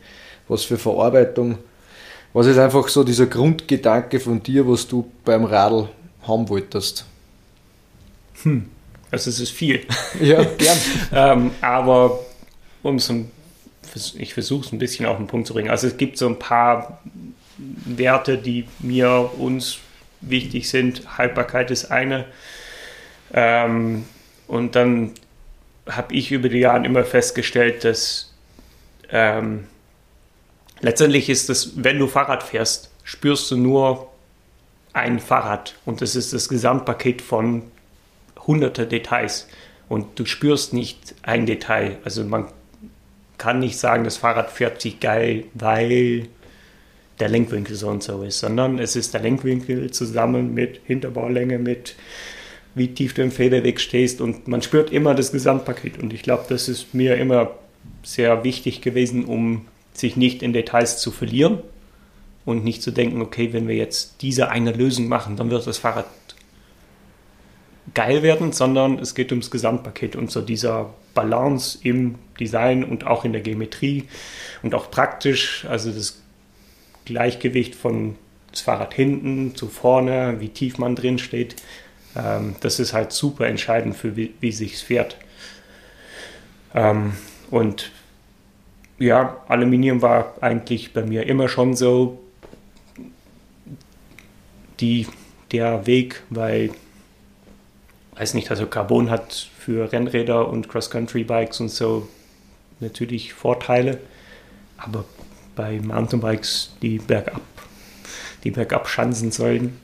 Was 0.48 0.64
für 0.64 0.78
Verarbeitung? 0.78 1.58
Was 2.32 2.46
ist 2.46 2.58
einfach 2.58 2.88
so 2.88 3.02
dieser 3.02 3.26
Grundgedanke 3.26 4.20
von 4.20 4.42
dir, 4.42 4.68
was 4.68 4.86
du 4.86 5.10
beim 5.24 5.44
Radl 5.44 5.88
haben 6.26 6.48
wolltest? 6.48 7.06
Also 9.10 9.30
es 9.30 9.40
ist 9.40 9.52
viel. 9.52 9.86
Ja, 10.20 10.44
gern. 10.58 10.78
ähm, 11.12 11.50
aber 11.60 12.20
um 12.82 12.98
so 12.98 13.14
ein, 13.14 13.30
ich 14.18 14.34
versuche 14.34 14.66
es 14.66 14.72
ein 14.72 14.78
bisschen 14.78 15.06
auf 15.06 15.16
den 15.16 15.26
Punkt 15.26 15.46
zu 15.46 15.54
bringen. 15.54 15.70
Also 15.70 15.86
es 15.86 15.96
gibt 15.96 16.18
so 16.18 16.26
ein 16.28 16.38
paar 16.38 17.00
Werte, 17.58 18.38
die 18.38 18.66
mir 18.80 19.30
uns 19.38 19.78
wichtig 20.20 20.68
sind. 20.68 21.18
Haltbarkeit 21.18 21.70
ist 21.70 21.90
eine. 21.90 22.26
Ähm, 23.32 24.04
und 24.46 24.76
dann 24.76 25.12
habe 25.88 26.14
ich 26.14 26.32
über 26.32 26.48
die 26.48 26.58
Jahre 26.58 26.84
immer 26.84 27.04
festgestellt, 27.04 27.84
dass 27.84 28.32
ähm, 29.10 29.66
letztendlich 30.80 31.28
ist 31.28 31.48
es, 31.50 31.72
wenn 31.76 31.98
du 31.98 32.06
Fahrrad 32.06 32.42
fährst, 32.42 32.90
spürst 33.04 33.50
du 33.50 33.56
nur 33.56 34.10
ein 34.92 35.20
Fahrrad 35.20 35.74
und 35.84 36.00
das 36.00 36.16
ist 36.16 36.32
das 36.32 36.48
Gesamtpaket 36.48 37.22
von 37.22 37.62
hunderte 38.46 38.86
Details 38.86 39.46
und 39.88 40.18
du 40.18 40.24
spürst 40.24 40.72
nicht 40.72 41.14
ein 41.22 41.46
Detail. 41.46 41.98
Also 42.04 42.24
man 42.24 42.48
kann 43.38 43.58
nicht 43.58 43.78
sagen, 43.78 44.04
das 44.04 44.16
Fahrrad 44.16 44.50
fährt 44.50 44.80
sich 44.80 44.98
geil, 44.98 45.44
weil 45.54 46.28
der 47.18 47.28
Lenkwinkel 47.28 47.76
so 47.76 47.88
und 47.88 48.02
so 48.02 48.22
ist, 48.22 48.40
sondern 48.40 48.78
es 48.78 48.96
ist 48.96 49.14
der 49.14 49.22
Lenkwinkel 49.22 49.90
zusammen 49.90 50.54
mit 50.54 50.80
Hinterbaulänge, 50.84 51.58
mit 51.58 51.96
wie 52.74 52.88
tief 52.88 53.14
du 53.14 53.22
im 53.22 53.30
Federweg 53.30 53.80
stehst 53.80 54.20
und 54.20 54.48
man 54.48 54.60
spürt 54.60 54.92
immer 54.92 55.14
das 55.14 55.32
Gesamtpaket. 55.32 55.98
Und 55.98 56.12
ich 56.12 56.22
glaube, 56.22 56.44
das 56.48 56.68
ist 56.68 56.92
mir 56.92 57.16
immer 57.16 57.52
sehr 58.02 58.44
wichtig 58.44 58.82
gewesen, 58.82 59.24
um 59.24 59.66
sich 59.94 60.16
nicht 60.16 60.42
in 60.42 60.52
Details 60.52 60.98
zu 60.98 61.10
verlieren 61.10 61.60
und 62.44 62.64
nicht 62.64 62.82
zu 62.82 62.90
denken, 62.90 63.22
okay, 63.22 63.52
wenn 63.52 63.66
wir 63.66 63.76
jetzt 63.76 64.16
diese 64.20 64.50
eine 64.50 64.72
Lösung 64.72 65.08
machen, 65.08 65.36
dann 65.36 65.50
wird 65.50 65.66
das 65.66 65.78
Fahrrad 65.78 66.06
geil 67.94 68.22
werden, 68.22 68.52
sondern 68.52 68.98
es 68.98 69.14
geht 69.14 69.32
ums 69.32 69.50
Gesamtpaket 69.50 70.16
und 70.16 70.30
so 70.30 70.42
dieser 70.42 70.92
Balance 71.14 71.78
im 71.82 72.16
Design 72.38 72.84
und 72.84 73.06
auch 73.06 73.24
in 73.24 73.32
der 73.32 73.40
Geometrie 73.40 74.04
und 74.62 74.74
auch 74.74 74.90
praktisch, 74.90 75.64
also 75.68 75.90
das 75.90 76.20
Gleichgewicht 77.06 77.74
von 77.74 78.16
das 78.50 78.60
Fahrrad 78.60 78.92
hinten 78.92 79.54
zu 79.54 79.68
vorne, 79.68 80.36
wie 80.40 80.50
tief 80.50 80.78
man 80.78 80.94
drin 80.94 81.18
steht, 81.18 81.56
ähm, 82.14 82.56
das 82.60 82.78
ist 82.78 82.92
halt 82.92 83.12
super 83.12 83.46
entscheidend 83.46 83.96
für 83.96 84.16
wie, 84.16 84.34
wie 84.40 84.52
sich's 84.52 84.82
fährt. 84.82 85.16
Ähm, 86.74 87.14
und 87.50 87.90
ja, 88.98 89.42
Aluminium 89.48 90.02
war 90.02 90.34
eigentlich 90.40 90.92
bei 90.92 91.02
mir 91.02 91.26
immer 91.26 91.48
schon 91.48 91.74
so 91.74 92.18
die, 94.80 95.06
der 95.52 95.86
Weg, 95.86 96.22
weil 96.30 96.70
weiß 98.16 98.34
nicht, 98.34 98.50
also 98.50 98.66
Carbon 98.66 99.10
hat 99.10 99.50
für 99.58 99.92
Rennräder 99.92 100.48
und 100.48 100.68
Cross-Country-Bikes 100.68 101.60
und 101.60 101.68
so 101.68 102.08
natürlich 102.80 103.34
Vorteile, 103.34 104.00
aber 104.78 105.04
bei 105.56 105.80
Mountainbikes, 105.80 106.76
die 106.82 106.98
bergab, 106.98 107.40
die 108.44 108.52
bergab 108.52 108.88
schanzen 108.88 109.32
sollen, 109.32 109.80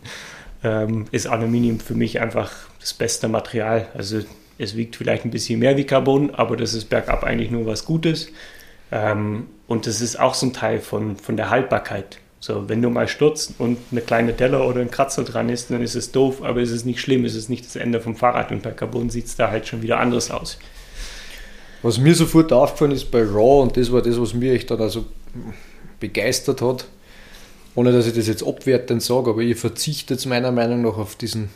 ähm, 0.62 1.06
ist 1.10 1.26
Aluminium 1.26 1.80
für 1.80 1.94
mich 1.94 2.20
einfach 2.20 2.52
das 2.78 2.94
beste 2.94 3.26
Material. 3.26 3.88
Also 3.94 4.20
es 4.58 4.76
wiegt 4.76 4.94
vielleicht 4.94 5.24
ein 5.24 5.30
bisschen 5.30 5.58
mehr 5.58 5.76
wie 5.76 5.84
Carbon, 5.84 6.32
aber 6.34 6.56
das 6.56 6.74
ist 6.74 6.88
bergab 6.88 7.24
eigentlich 7.24 7.50
nur 7.50 7.66
was 7.66 7.84
Gutes. 7.84 8.28
Ähm, 8.92 9.48
und 9.66 9.86
das 9.86 10.00
ist 10.00 10.20
auch 10.20 10.34
so 10.34 10.46
ein 10.46 10.52
Teil 10.52 10.80
von, 10.80 11.16
von 11.16 11.36
der 11.36 11.50
Haltbarkeit. 11.50 12.18
So, 12.38 12.68
wenn 12.68 12.82
du 12.82 12.90
mal 12.90 13.08
stürzt 13.08 13.54
und 13.58 13.78
eine 13.92 14.00
kleine 14.00 14.32
Delle 14.32 14.62
oder 14.64 14.80
ein 14.80 14.90
Kratzer 14.90 15.22
dran 15.22 15.48
ist, 15.48 15.70
dann 15.70 15.80
ist 15.80 15.94
es 15.94 16.10
doof, 16.10 16.42
aber 16.42 16.60
es 16.60 16.70
ist 16.70 16.84
nicht 16.84 17.00
schlimm, 17.00 17.24
es 17.24 17.36
ist 17.36 17.48
nicht 17.48 17.64
das 17.64 17.76
Ende 17.76 18.00
vom 18.00 18.16
Fahrrad 18.16 18.50
und 18.50 18.62
bei 18.62 18.72
Carbon 18.72 19.10
sieht 19.10 19.26
es 19.26 19.36
da 19.36 19.50
halt 19.50 19.68
schon 19.68 19.80
wieder 19.80 20.00
anders 20.00 20.30
aus. 20.30 20.58
Was 21.82 21.98
mir 21.98 22.14
sofort 22.14 22.52
aufgefallen 22.52 22.92
ist 22.92 23.10
bei 23.10 23.22
Raw, 23.22 23.62
und 23.62 23.76
das 23.76 23.90
war 23.92 24.02
das, 24.02 24.20
was 24.20 24.34
mich 24.34 24.50
echt 24.50 24.70
dann 24.70 24.80
also 24.80 25.06
begeistert 26.00 26.60
hat, 26.62 26.86
ohne 27.74 27.92
dass 27.92 28.06
ich 28.06 28.14
das 28.14 28.26
jetzt 28.26 28.44
abwertend 28.46 29.02
sage, 29.02 29.30
aber 29.30 29.42
ihr 29.42 29.56
verzichtet 29.56 30.24
meiner 30.26 30.52
Meinung 30.52 30.82
nach 30.82 30.96
auf 30.98 31.16
diesen 31.16 31.48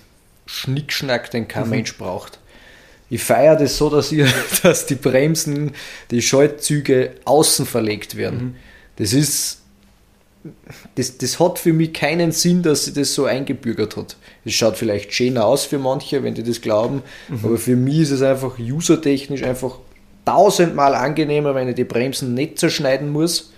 Schnickschnack, 0.46 1.30
den 1.30 1.48
kein 1.48 1.64
Mhm. 1.64 1.70
Mensch 1.70 1.98
braucht. 1.98 2.38
Ich 3.10 3.22
feiere 3.22 3.56
das 3.56 3.76
so, 3.76 3.90
dass, 3.90 4.12
ihr, 4.12 4.26
dass 4.62 4.86
die 4.86 4.94
Bremsen, 4.94 5.72
die 6.10 6.22
Schaltzüge 6.22 7.12
außen 7.24 7.66
verlegt 7.66 8.16
werden. 8.16 8.38
Mhm. 8.38 8.54
Das 8.96 9.12
ist, 9.12 9.60
das, 10.94 11.18
das 11.18 11.38
hat 11.38 11.58
für 11.58 11.72
mich 11.72 11.92
keinen 11.92 12.32
Sinn, 12.32 12.62
dass 12.62 12.84
sie 12.84 12.92
das 12.92 13.14
so 13.14 13.24
eingebürgert 13.26 13.96
hat. 13.96 14.16
Es 14.44 14.54
schaut 14.54 14.76
vielleicht 14.76 15.12
schöner 15.12 15.44
aus 15.44 15.64
für 15.64 15.78
manche, 15.78 16.22
wenn 16.22 16.34
die 16.34 16.44
das 16.44 16.60
glauben, 16.60 17.02
aber 17.42 17.58
für 17.58 17.76
mich 17.76 17.98
ist 17.98 18.12
es 18.12 18.22
einfach 18.22 18.58
usertechnisch 18.58 19.42
einfach 19.42 19.78
tausendmal 20.24 20.94
angenehmer, 20.94 21.54
wenn 21.54 21.68
ich 21.68 21.74
die 21.74 21.84
Bremsen 21.84 22.34
nicht 22.34 22.58
zerschneiden 22.58 23.10
muss, 23.10 23.52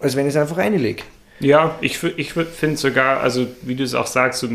als 0.00 0.16
wenn 0.16 0.26
ich 0.26 0.34
es 0.34 0.40
einfach 0.40 0.58
reinlege. 0.58 1.02
Ja, 1.40 1.76
ich, 1.80 2.02
ich 2.02 2.32
finde 2.32 2.76
sogar, 2.76 3.20
also 3.20 3.46
wie 3.62 3.74
du 3.74 3.82
es 3.82 3.94
auch 3.94 4.06
sagst, 4.06 4.40
so 4.40 4.48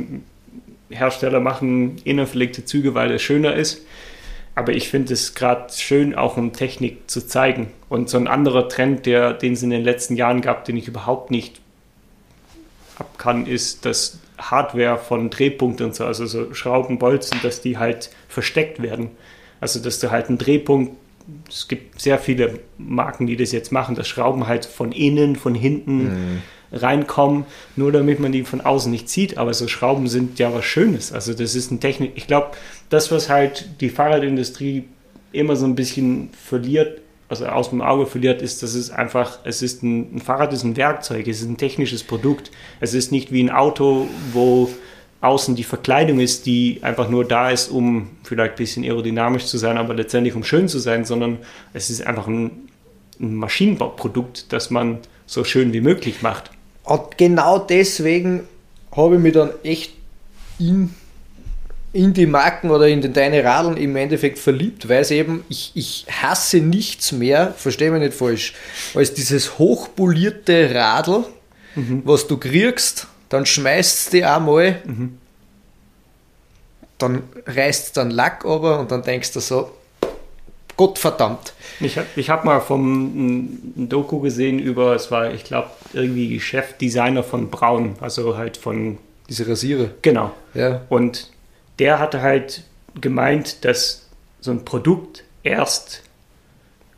Hersteller 0.89 1.39
machen 1.39 1.97
innerverlegte 2.03 2.65
Züge, 2.65 2.93
weil 2.93 3.11
es 3.11 3.21
schöner 3.21 3.55
ist. 3.55 3.81
Aber 4.55 4.73
ich 4.73 4.89
finde 4.89 5.13
es 5.13 5.35
gerade 5.35 5.71
schön, 5.73 6.15
auch 6.15 6.37
um 6.37 6.53
Technik 6.53 7.09
zu 7.11 7.25
zeigen. 7.27 7.67
Und 7.89 8.09
so 8.09 8.17
ein 8.17 8.27
anderer 8.27 8.69
Trend, 8.69 9.05
der, 9.05 9.33
den 9.33 9.53
es 9.53 9.61
in 9.61 9.69
den 9.69 9.83
letzten 9.83 10.15
Jahren 10.15 10.41
gab, 10.41 10.65
den 10.65 10.77
ich 10.77 10.87
überhaupt 10.87 11.29
nicht 11.29 11.61
ab 12.97 13.19
kann, 13.19 13.45
ist, 13.45 13.85
dass 13.85 14.17
Hardware 14.37 14.97
von 14.97 15.29
Drehpunkten 15.29 15.87
und 15.87 15.95
so, 15.95 16.05
also 16.05 16.25
so 16.25 16.53
Schrauben, 16.53 16.97
Bolzen, 16.97 17.39
dass 17.43 17.61
die 17.61 17.77
halt 17.77 18.09
versteckt 18.29 18.81
werden. 18.81 19.11
Also 19.59 19.79
dass 19.79 19.99
du 19.99 20.09
halt 20.09 20.29
einen 20.29 20.37
Drehpunkt, 20.37 20.95
es 21.49 21.67
gibt 21.67 21.99
sehr 22.01 22.19
viele 22.19 22.59
Marken, 22.77 23.27
die 23.27 23.35
das 23.35 23.51
jetzt 23.51 23.71
machen, 23.71 23.95
dass 23.95 24.07
Schrauben 24.07 24.47
halt 24.47 24.65
von 24.65 24.91
innen, 24.91 25.35
von 25.35 25.55
hinten 25.55 26.41
reinkommen, 26.71 27.45
nur 27.75 27.91
damit 27.91 28.19
man 28.19 28.31
die 28.31 28.43
von 28.43 28.61
außen 28.61 28.91
nicht 28.91 29.09
sieht. 29.09 29.37
Aber 29.37 29.53
so 29.53 29.67
Schrauben 29.67 30.07
sind 30.07 30.39
ja 30.39 30.53
was 30.53 30.65
Schönes. 30.65 31.11
Also 31.11 31.33
das 31.33 31.55
ist 31.55 31.71
eine 31.71 31.79
Technik. 31.79 32.13
Ich 32.15 32.27
glaube, 32.27 32.51
das, 32.89 33.11
was 33.11 33.29
halt 33.29 33.69
die 33.81 33.89
Fahrradindustrie 33.89 34.85
immer 35.31 35.55
so 35.55 35.65
ein 35.65 35.75
bisschen 35.75 36.29
verliert, 36.31 37.01
also 37.29 37.45
aus 37.45 37.69
dem 37.69 37.81
Auge 37.81 38.05
verliert, 38.05 38.41
ist, 38.41 38.63
dass 38.63 38.73
es 38.73 38.89
einfach, 38.89 39.39
es 39.43 39.61
ist 39.61 39.83
ein, 39.83 40.15
ein 40.15 40.21
Fahrrad 40.21 40.53
ist 40.53 40.63
ein 40.63 40.77
Werkzeug, 40.77 41.27
es 41.27 41.41
ist 41.41 41.49
ein 41.49 41.57
technisches 41.57 42.03
Produkt. 42.03 42.51
Es 42.79 42.93
ist 42.93 43.11
nicht 43.11 43.31
wie 43.31 43.43
ein 43.43 43.49
Auto, 43.49 44.07
wo 44.31 44.69
außen 45.21 45.55
die 45.55 45.63
Verkleidung 45.63 46.19
ist, 46.19 46.45
die 46.45 46.79
einfach 46.81 47.09
nur 47.09 47.25
da 47.25 47.49
ist, 47.49 47.69
um 47.69 48.09
vielleicht 48.23 48.53
ein 48.53 48.57
bisschen 48.57 48.83
aerodynamisch 48.83 49.45
zu 49.45 49.57
sein, 49.57 49.77
aber 49.77 49.93
letztendlich 49.93 50.35
um 50.35 50.43
schön 50.43 50.67
zu 50.67 50.79
sein, 50.79 51.05
sondern 51.05 51.39
es 51.73 51.89
ist 51.89 52.05
einfach 52.05 52.27
ein, 52.27 52.69
ein 53.19 53.35
Maschinenbauprodukt, 53.35 54.51
das 54.53 54.69
man 54.69 54.99
so 55.25 55.43
schön 55.43 55.73
wie 55.73 55.81
möglich 55.81 56.21
macht. 56.21 56.51
Und 56.83 57.17
genau 57.17 57.57
deswegen 57.57 58.43
habe 58.95 59.15
ich 59.15 59.21
mich 59.21 59.33
dann 59.33 59.51
echt 59.63 59.93
in, 60.59 60.93
in 61.93 62.13
die 62.13 62.27
Marken 62.27 62.69
oder 62.69 62.87
in 62.87 63.01
den, 63.01 63.13
deine 63.13 63.43
Radeln 63.43 63.75
im 63.75 63.95
Endeffekt 63.95 64.37
verliebt, 64.37 64.87
weil 64.87 65.01
es 65.01 65.09
eben, 65.09 65.43
ich, 65.49 65.71
ich 65.73 66.05
hasse 66.09 66.59
nichts 66.59 67.11
mehr, 67.11 67.53
verstehe 67.57 67.91
mich 67.91 68.01
nicht 68.01 68.13
falsch, 68.13 68.53
als 68.93 69.15
dieses 69.15 69.57
hochpolierte 69.57 70.73
Radl, 70.73 71.25
mhm. 71.75 72.03
was 72.05 72.27
du 72.27 72.37
kriegst 72.37 73.07
dann 73.29 73.45
schmeißt 73.45 74.07
du 74.07 74.17
die 74.17 74.25
einmal, 74.25 74.81
mhm. 74.85 75.17
dann 76.97 77.23
reißt 77.45 77.97
dann 77.97 78.11
Lack 78.11 78.45
aber 78.45 78.79
und 78.79 78.91
dann 78.91 79.03
denkst 79.03 79.33
du 79.33 79.39
so, 79.39 79.71
Gott 80.77 80.99
verdammt. 80.99 81.53
Ich 81.79 81.97
habe 81.97 82.07
ich 82.15 82.29
hab 82.29 82.45
mal 82.45 82.61
vom 82.61 83.75
ein 83.75 83.89
Doku 83.89 84.19
gesehen 84.19 84.59
über, 84.59 84.95
es 84.95 85.09
war, 85.09 85.33
ich 85.33 85.43
glaube, 85.43 85.71
irgendwie 85.93 86.39
Chefdesigner 86.39 87.23
von 87.23 87.49
Braun, 87.49 87.95
also 87.99 88.37
halt 88.37 88.57
von. 88.57 88.99
Diese 89.27 89.45
Rasierer. 89.45 89.89
Genau. 90.03 90.31
Ja. 90.53 90.83
Und 90.87 91.31
der 91.79 91.99
hatte 91.99 92.21
halt 92.21 92.63
gemeint, 92.95 93.65
dass 93.65 94.07
so 94.39 94.51
ein 94.51 94.63
Produkt 94.63 95.25
erst 95.43 96.03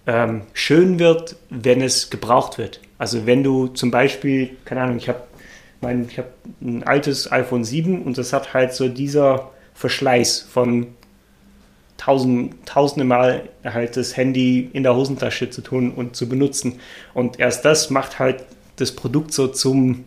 ähm, 0.06 0.42
schön 0.54 1.00
wird, 1.00 1.38
wenn 1.50 1.82
es 1.82 2.12
gebraucht 2.12 2.58
wird. 2.58 2.82
Also 3.00 3.26
wenn 3.26 3.44
du 3.44 3.68
zum 3.68 3.90
Beispiel, 3.92 4.58
keine 4.66 4.82
Ahnung, 4.82 4.98
ich 4.98 5.10
habe 5.10 5.22
mein, 5.82 6.08
ich 6.10 6.18
habe 6.18 6.30
ein 6.62 6.84
altes 6.84 7.32
iPhone 7.32 7.64
7 7.64 8.04
und 8.04 8.18
das 8.18 8.34
hat 8.34 8.54
halt 8.54 8.74
so 8.74 8.88
dieser 8.88 9.52
Verschleiß 9.74 10.48
von 10.52 10.88
tausend, 11.98 12.56
tausende 12.66 13.06
Mal 13.06 13.50
halt 13.64 13.98
das 13.98 14.18
Handy 14.18 14.70
in 14.74 14.84
der 14.84 14.96
Hosentasche 14.96 15.50
zu 15.50 15.62
tun 15.62 15.92
und 15.92 16.16
zu 16.16 16.28
benutzen. 16.28 16.80
Und 17.14 17.40
erst 17.40 17.66
das 17.66 17.90
macht 17.90 18.20
halt 18.20 18.44
das 18.78 18.94
Produkt 18.94 19.34
so 19.34 19.48
zum, 19.48 20.06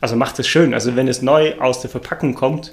also 0.00 0.16
macht 0.16 0.38
es 0.38 0.48
schön. 0.48 0.74
Also 0.74 0.96
wenn 0.96 1.08
es 1.08 1.22
neu 1.22 1.58
aus 1.58 1.80
der 1.80 1.90
Verpackung 1.90 2.34
kommt, 2.34 2.72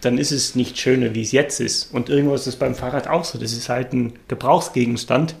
dann 0.00 0.18
ist 0.18 0.32
es 0.32 0.54
nicht 0.54 0.78
schöner, 0.78 1.14
wie 1.14 1.22
es 1.22 1.32
jetzt 1.32 1.60
ist. 1.60 1.92
Und 1.92 2.08
irgendwo 2.08 2.34
ist 2.34 2.46
es 2.46 2.56
beim 2.56 2.74
Fahrrad 2.74 3.08
auch 3.08 3.24
so. 3.24 3.38
Das 3.38 3.52
ist 3.52 3.68
halt 3.68 3.92
ein 3.92 4.12
Gebrauchsgegenstand. 4.28 5.34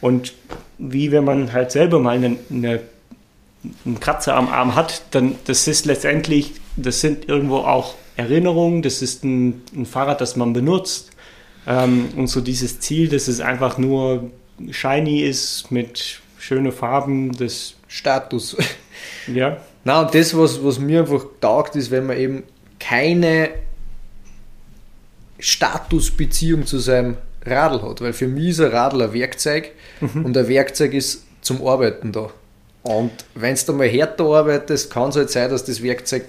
Und 0.00 0.34
wie 0.78 1.10
wenn 1.10 1.24
man 1.24 1.52
halt 1.52 1.70
selber 1.70 1.98
mal 1.98 2.16
eine, 2.16 2.36
eine 2.50 2.80
einen 3.84 4.00
Kratzer 4.00 4.34
am 4.34 4.48
Arm 4.48 4.74
hat, 4.74 5.02
dann 5.10 5.36
das 5.44 5.66
ist 5.68 5.86
letztendlich, 5.86 6.52
das 6.76 7.00
sind 7.00 7.28
irgendwo 7.28 7.58
auch 7.58 7.94
Erinnerungen, 8.16 8.82
das 8.82 9.02
ist 9.02 9.24
ein, 9.24 9.62
ein 9.74 9.86
Fahrrad, 9.86 10.20
das 10.20 10.36
man 10.36 10.52
benutzt. 10.52 11.10
Ähm, 11.66 12.08
und 12.16 12.28
so 12.28 12.40
dieses 12.40 12.80
Ziel, 12.80 13.08
dass 13.08 13.28
es 13.28 13.40
einfach 13.40 13.78
nur 13.78 14.30
shiny 14.70 15.22
ist 15.22 15.70
mit 15.70 16.20
schönen 16.38 16.72
Farben, 16.72 17.32
das 17.36 17.74
Status. 17.88 18.56
Ja. 19.26 19.58
Na, 19.84 20.02
und 20.02 20.14
das, 20.14 20.36
was, 20.36 20.64
was 20.64 20.78
mir 20.78 21.00
einfach 21.00 21.24
taugt, 21.40 21.76
ist, 21.76 21.90
wenn 21.90 22.06
man 22.06 22.16
eben 22.16 22.42
keine 22.80 23.50
Statusbeziehung 25.38 26.66
zu 26.66 26.78
seinem 26.78 27.16
Radl 27.44 27.82
hat. 27.82 28.00
Weil 28.00 28.12
für 28.12 28.26
mich 28.26 28.50
ist 28.50 28.60
ein 28.60 28.70
Radl 28.70 29.02
ein 29.02 29.12
Werkzeug 29.12 29.70
mhm. 30.00 30.24
und 30.24 30.36
ein 30.36 30.48
Werkzeug 30.48 30.94
ist 30.94 31.24
zum 31.40 31.64
Arbeiten 31.66 32.12
da. 32.12 32.30
Und 32.86 33.10
wenn 33.34 33.56
du 33.66 33.72
mal 33.72 33.88
härter 33.88 34.24
arbeitest, 34.24 34.90
kann 34.92 35.08
es 35.08 35.16
halt 35.16 35.30
sein, 35.30 35.50
dass 35.50 35.64
das 35.64 35.82
Werkzeug 35.82 36.24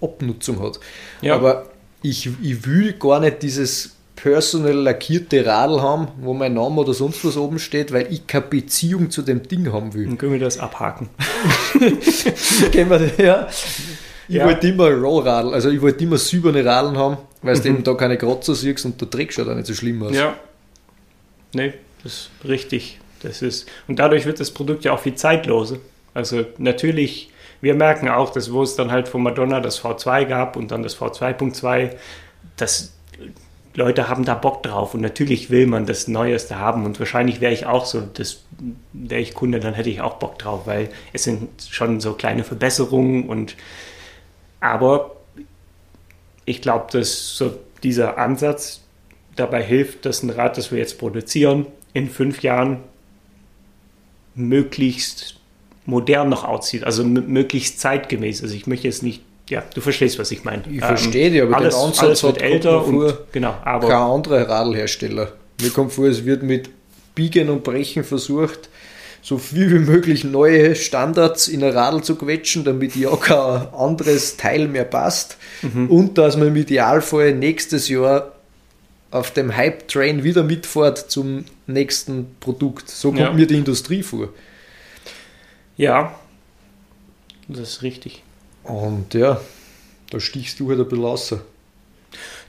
Abnutzung 0.00 0.60
hat. 0.60 0.80
Ja. 1.20 1.34
Aber 1.36 1.66
ich, 2.02 2.28
ich 2.42 2.66
will 2.66 2.94
gar 2.94 3.20
nicht 3.20 3.42
dieses 3.42 3.96
personal 4.16 4.74
lackierte 4.74 5.46
Radl 5.46 5.80
haben, 5.80 6.08
wo 6.20 6.34
mein 6.34 6.54
Name 6.54 6.80
oder 6.80 6.94
sonst 6.94 7.24
was 7.24 7.36
oben 7.36 7.58
steht, 7.58 7.92
weil 7.92 8.12
ich 8.12 8.26
keine 8.26 8.46
Beziehung 8.46 9.10
zu 9.10 9.22
dem 9.22 9.46
Ding 9.46 9.72
haben 9.72 9.94
will. 9.94 10.06
Dann 10.06 10.18
können 10.18 10.32
wir 10.32 10.40
das 10.40 10.58
abhaken. 10.58 11.08
können 12.72 12.90
wir, 12.90 13.24
ja. 13.24 13.48
Ich 14.28 14.36
ja. 14.36 14.46
wollte 14.46 14.68
immer 14.68 14.90
Rollradl, 14.90 15.54
also 15.54 15.70
ich 15.70 15.80
wollte 15.80 16.04
immer 16.04 16.18
silberne 16.18 16.64
Radeln 16.64 16.96
haben, 16.96 17.18
weil 17.42 17.54
du 17.56 17.68
mhm. 17.68 17.74
eben 17.76 17.84
da 17.84 17.94
keine 17.94 18.16
Kratzer 18.18 18.54
siehst 18.54 18.84
und 18.84 19.00
der 19.00 19.08
Dreck 19.08 19.32
schaut 19.32 19.48
auch 19.48 19.54
nicht 19.54 19.66
so 19.66 19.74
schlimm 19.74 20.02
aus. 20.02 20.14
Ja. 20.14 20.36
Nee, 21.52 21.74
das 22.02 22.12
ist 22.12 22.30
richtig. 22.48 23.00
Das 23.22 23.42
ist, 23.42 23.68
und 23.86 23.98
dadurch 23.98 24.24
wird 24.26 24.40
das 24.40 24.50
Produkt 24.50 24.84
ja 24.84 24.92
auch 24.92 25.00
viel 25.00 25.14
zeitloser. 25.14 25.76
Also 26.14 26.44
natürlich, 26.58 27.30
wir 27.60 27.74
merken 27.74 28.08
auch, 28.08 28.30
dass 28.30 28.52
wo 28.52 28.62
es 28.62 28.76
dann 28.76 28.90
halt 28.90 29.08
von 29.08 29.22
Madonna 29.22 29.60
das 29.60 29.82
V2 29.82 30.24
gab 30.24 30.56
und 30.56 30.70
dann 30.70 30.82
das 30.82 30.96
V2.2, 30.98 31.90
dass 32.56 32.92
Leute 33.74 34.08
haben 34.08 34.24
da 34.24 34.34
Bock 34.34 34.62
drauf 34.64 34.94
und 34.94 35.00
natürlich 35.00 35.50
will 35.50 35.66
man 35.66 35.86
das 35.86 36.08
Neueste 36.08 36.58
haben 36.58 36.84
und 36.84 36.98
wahrscheinlich 36.98 37.40
wäre 37.40 37.52
ich 37.52 37.66
auch 37.66 37.86
so, 37.86 38.00
das 38.00 38.42
wäre 38.92 39.20
ich 39.20 39.34
Kunde, 39.34 39.60
dann 39.60 39.74
hätte 39.74 39.90
ich 39.90 40.00
auch 40.00 40.14
Bock 40.14 40.38
drauf, 40.38 40.62
weil 40.66 40.90
es 41.12 41.24
sind 41.24 41.48
schon 41.70 42.00
so 42.00 42.14
kleine 42.14 42.42
Verbesserungen 42.42 43.28
und 43.28 43.56
aber 44.58 45.16
ich 46.44 46.60
glaube, 46.60 46.86
dass 46.90 47.36
so 47.36 47.58
dieser 47.82 48.18
Ansatz 48.18 48.82
dabei 49.36 49.62
hilft, 49.62 50.04
dass 50.04 50.22
ein 50.22 50.30
Rad, 50.30 50.58
das 50.58 50.72
wir 50.72 50.78
jetzt 50.78 50.98
produzieren, 50.98 51.66
in 51.92 52.10
fünf 52.10 52.42
Jahren 52.42 52.78
möglichst 54.34 55.39
modern 55.90 56.28
noch 56.28 56.44
aussieht, 56.44 56.84
also 56.84 57.04
möglichst 57.04 57.80
zeitgemäß. 57.80 58.42
Also 58.42 58.54
ich 58.54 58.66
möchte 58.66 58.86
jetzt 58.86 59.02
nicht, 59.02 59.22
ja, 59.48 59.62
du 59.74 59.80
verstehst, 59.80 60.18
was 60.18 60.30
ich 60.30 60.44
meine. 60.44 60.62
Ich 60.70 60.80
verstehe 60.80 61.26
ähm, 61.26 61.32
dich, 61.32 61.42
aber 61.42 61.56
alles, 61.56 61.74
den 61.74 61.84
Ansatz 61.84 62.04
alles 62.04 62.22
wird 62.22 62.40
älter 62.40 62.84
und 62.84 63.14
genau, 63.32 63.56
aber 63.64 63.88
kein 63.88 63.98
anderer 63.98 64.48
Radlhersteller. 64.48 65.32
Mir 65.60 65.70
kommt 65.70 65.92
vor, 65.92 66.06
es 66.06 66.24
wird 66.24 66.42
mit 66.42 66.70
Biegen 67.14 67.50
und 67.50 67.64
Brechen 67.64 68.04
versucht, 68.04 68.70
so 69.20 69.36
viel 69.36 69.70
wie 69.70 69.80
möglich 69.80 70.24
neue 70.24 70.74
Standards 70.74 71.48
in 71.48 71.62
ein 71.62 71.72
Radl 71.72 72.02
zu 72.02 72.14
quetschen, 72.14 72.64
damit 72.64 72.96
ja 72.96 73.14
kein 73.16 73.68
anderes 73.74 74.36
Teil 74.36 74.68
mehr 74.68 74.84
passt 74.84 75.36
mhm. 75.60 75.90
und 75.90 76.16
dass 76.16 76.36
man 76.36 76.48
im 76.48 76.56
Idealfall 76.56 77.34
nächstes 77.34 77.88
Jahr 77.88 78.32
auf 79.10 79.32
dem 79.32 79.54
Hype-Train 79.54 80.22
wieder 80.22 80.44
mitfährt 80.44 81.10
zum 81.10 81.44
nächsten 81.66 82.36
Produkt. 82.38 82.88
So 82.88 83.08
kommt 83.08 83.20
ja. 83.20 83.32
mir 83.32 83.46
die 83.46 83.56
Industrie 83.56 84.04
vor. 84.04 84.28
Ja, 85.80 86.14
das 87.48 87.60
ist 87.60 87.82
richtig. 87.82 88.22
Und 88.64 89.14
ja, 89.14 89.40
da 90.10 90.20
stichst 90.20 90.60
du 90.60 90.68
halt 90.68 90.78
ein 90.78 90.86
bisschen 90.86 91.04
raus. 91.06 91.34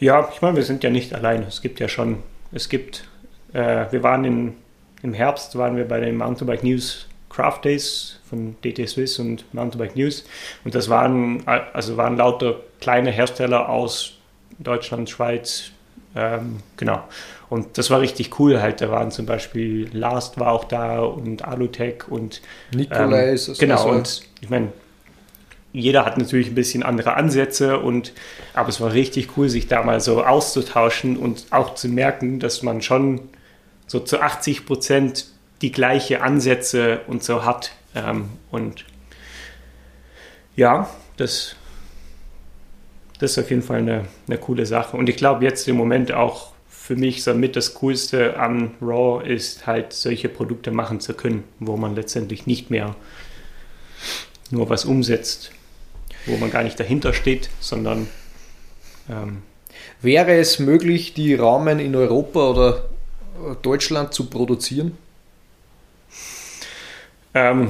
Ja, 0.01 0.29
ich 0.33 0.41
meine, 0.41 0.57
wir 0.57 0.63
sind 0.63 0.83
ja 0.83 0.89
nicht 0.89 1.13
allein. 1.13 1.43
Es 1.43 1.61
gibt 1.61 1.79
ja 1.79 1.87
schon, 1.87 2.23
es 2.51 2.67
gibt, 2.67 3.07
äh, 3.53 3.85
wir 3.89 4.03
waren 4.03 4.25
in, 4.25 4.55
im 5.01 5.13
Herbst, 5.13 5.57
waren 5.57 5.77
wir 5.77 5.87
bei 5.87 6.01
den 6.01 6.17
Mountainbike 6.17 6.65
News 6.65 7.07
Craft 7.29 7.61
Days 7.63 8.19
von 8.29 8.57
DT 8.65 8.89
Swiss 8.89 9.17
und 9.17 9.45
Mountainbike 9.53 9.95
News. 9.95 10.25
Und 10.65 10.75
das 10.75 10.89
waren, 10.89 11.47
also 11.47 11.95
waren 11.95 12.17
lauter 12.17 12.59
kleine 12.81 13.11
Hersteller 13.11 13.69
aus 13.69 14.17
Deutschland, 14.59 15.09
Schweiz, 15.09 15.71
ähm, 16.15 16.57
genau. 16.77 17.03
Und 17.49 17.77
das 17.77 17.89
war 17.89 18.01
richtig 18.01 18.39
cool 18.39 18.61
halt. 18.61 18.81
Da 18.81 18.89
waren 18.89 19.11
zum 19.11 19.25
Beispiel 19.25 19.89
Last 19.93 20.39
war 20.39 20.51
auch 20.51 20.65
da 20.65 20.99
und 20.99 21.43
Alutech 21.45 22.07
und 22.07 22.41
Nikolai 22.73 23.29
ähm, 23.29 23.35
ist 23.35 23.47
es. 23.47 23.57
Genau, 23.57 23.89
und 23.89 24.21
ich 24.41 24.49
meine, 24.49 24.69
jeder 25.73 26.05
hat 26.05 26.17
natürlich 26.17 26.47
ein 26.47 26.55
bisschen 26.55 26.83
andere 26.83 27.15
Ansätze 27.15 27.79
und 27.79 28.13
aber 28.53 28.69
es 28.69 28.81
war 28.81 28.93
richtig 28.93 29.37
cool, 29.37 29.49
sich 29.49 29.67
da 29.67 29.83
mal 29.83 30.01
so 30.01 30.23
auszutauschen 30.23 31.17
und 31.17 31.45
auch 31.51 31.75
zu 31.75 31.87
merken, 31.87 32.39
dass 32.39 32.61
man 32.61 32.81
schon 32.81 33.21
so 33.87 33.99
zu 33.99 34.21
80 34.21 34.65
Prozent 34.65 35.25
die 35.61 35.71
gleiche 35.71 36.21
Ansätze 36.21 37.01
und 37.07 37.23
so 37.23 37.45
hat. 37.45 37.71
Ähm, 37.95 38.29
und 38.49 38.85
ja, 40.55 40.89
das, 41.17 41.55
das 43.21 43.31
ist 43.31 43.37
auf 43.37 43.51
jeden 43.51 43.61
Fall 43.61 43.77
eine, 43.77 44.05
eine 44.27 44.39
coole 44.39 44.65
Sache. 44.65 44.97
Und 44.97 45.07
ich 45.07 45.15
glaube 45.15 45.45
jetzt 45.45 45.67
im 45.67 45.75
Moment 45.75 46.11
auch 46.11 46.53
für 46.67 46.95
mich 46.95 47.23
so 47.23 47.35
mit 47.35 47.55
das 47.55 47.75
Coolste 47.75 48.37
an 48.37 48.71
Raw 48.81 49.23
ist 49.23 49.67
halt 49.67 49.93
solche 49.93 50.27
Produkte 50.27 50.71
machen 50.71 50.99
zu 50.99 51.13
können, 51.13 51.43
wo 51.59 51.77
man 51.77 51.93
letztendlich 51.93 52.47
nicht 52.47 52.71
mehr 52.71 52.95
nur 54.49 54.69
was 54.69 54.85
umsetzt, 54.85 55.51
wo 56.25 56.35
man 56.37 56.49
gar 56.49 56.63
nicht 56.63 56.79
dahinter 56.79 57.13
steht, 57.13 57.51
sondern 57.59 58.09
ähm, 59.07 59.43
wäre 60.01 60.33
es 60.33 60.57
möglich, 60.57 61.13
die 61.13 61.35
Rahmen 61.35 61.77
in 61.77 61.95
Europa 61.95 62.49
oder 62.49 62.89
Deutschland 63.61 64.15
zu 64.15 64.31
produzieren? 64.31 64.97
Ähm, 67.35 67.69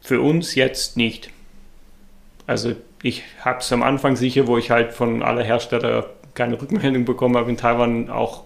für 0.00 0.22
uns 0.22 0.54
jetzt 0.54 0.96
nicht. 0.96 1.28
Also 2.46 2.74
ich 3.04 3.22
habe 3.40 3.58
es 3.58 3.70
am 3.70 3.82
Anfang 3.82 4.16
sicher, 4.16 4.46
wo 4.46 4.56
ich 4.56 4.70
halt 4.70 4.94
von 4.94 5.22
aller 5.22 5.44
Hersteller 5.44 6.08
keine 6.32 6.60
Rückmeldung 6.60 7.04
bekommen 7.04 7.36
habe, 7.36 7.50
in 7.50 7.58
Taiwan 7.58 8.08
auch 8.08 8.44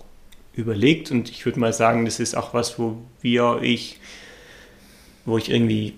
überlegt 0.53 1.13
und 1.13 1.31
ich 1.31 1.47
würde 1.47 1.61
mal 1.61 1.73
sagen, 1.73 2.05
das 2.05 2.19
ist 2.19 2.35
auch 2.35 2.55
was, 2.55 2.77
wo 2.77 2.97
wir, 3.21 3.61
ich, 3.63 4.01
wo 5.25 5.39
ich 5.39 5.53
irgendwie 5.53 5.95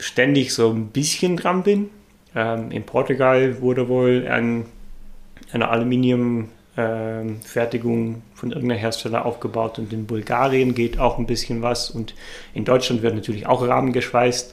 ständig 0.00 0.52
so 0.52 0.70
ein 0.70 0.88
bisschen 0.88 1.36
dran 1.36 1.62
bin. 1.62 1.88
Ähm, 2.34 2.72
in 2.72 2.82
Portugal 2.82 3.60
wurde 3.60 3.88
wohl 3.88 4.26
ein, 4.28 4.66
eine 5.52 5.68
Aluminiumfertigung 5.68 6.48
ähm, 6.76 8.22
von 8.34 8.50
irgendeiner 8.50 8.80
Hersteller 8.80 9.24
aufgebaut 9.24 9.78
und 9.78 9.92
in 9.92 10.06
Bulgarien 10.06 10.74
geht 10.74 10.98
auch 10.98 11.18
ein 11.18 11.26
bisschen 11.26 11.62
was 11.62 11.90
und 11.90 12.16
in 12.54 12.64
Deutschland 12.64 13.02
wird 13.02 13.14
natürlich 13.14 13.46
auch 13.46 13.64
Rahmen 13.64 13.92
geschweißt. 13.92 14.52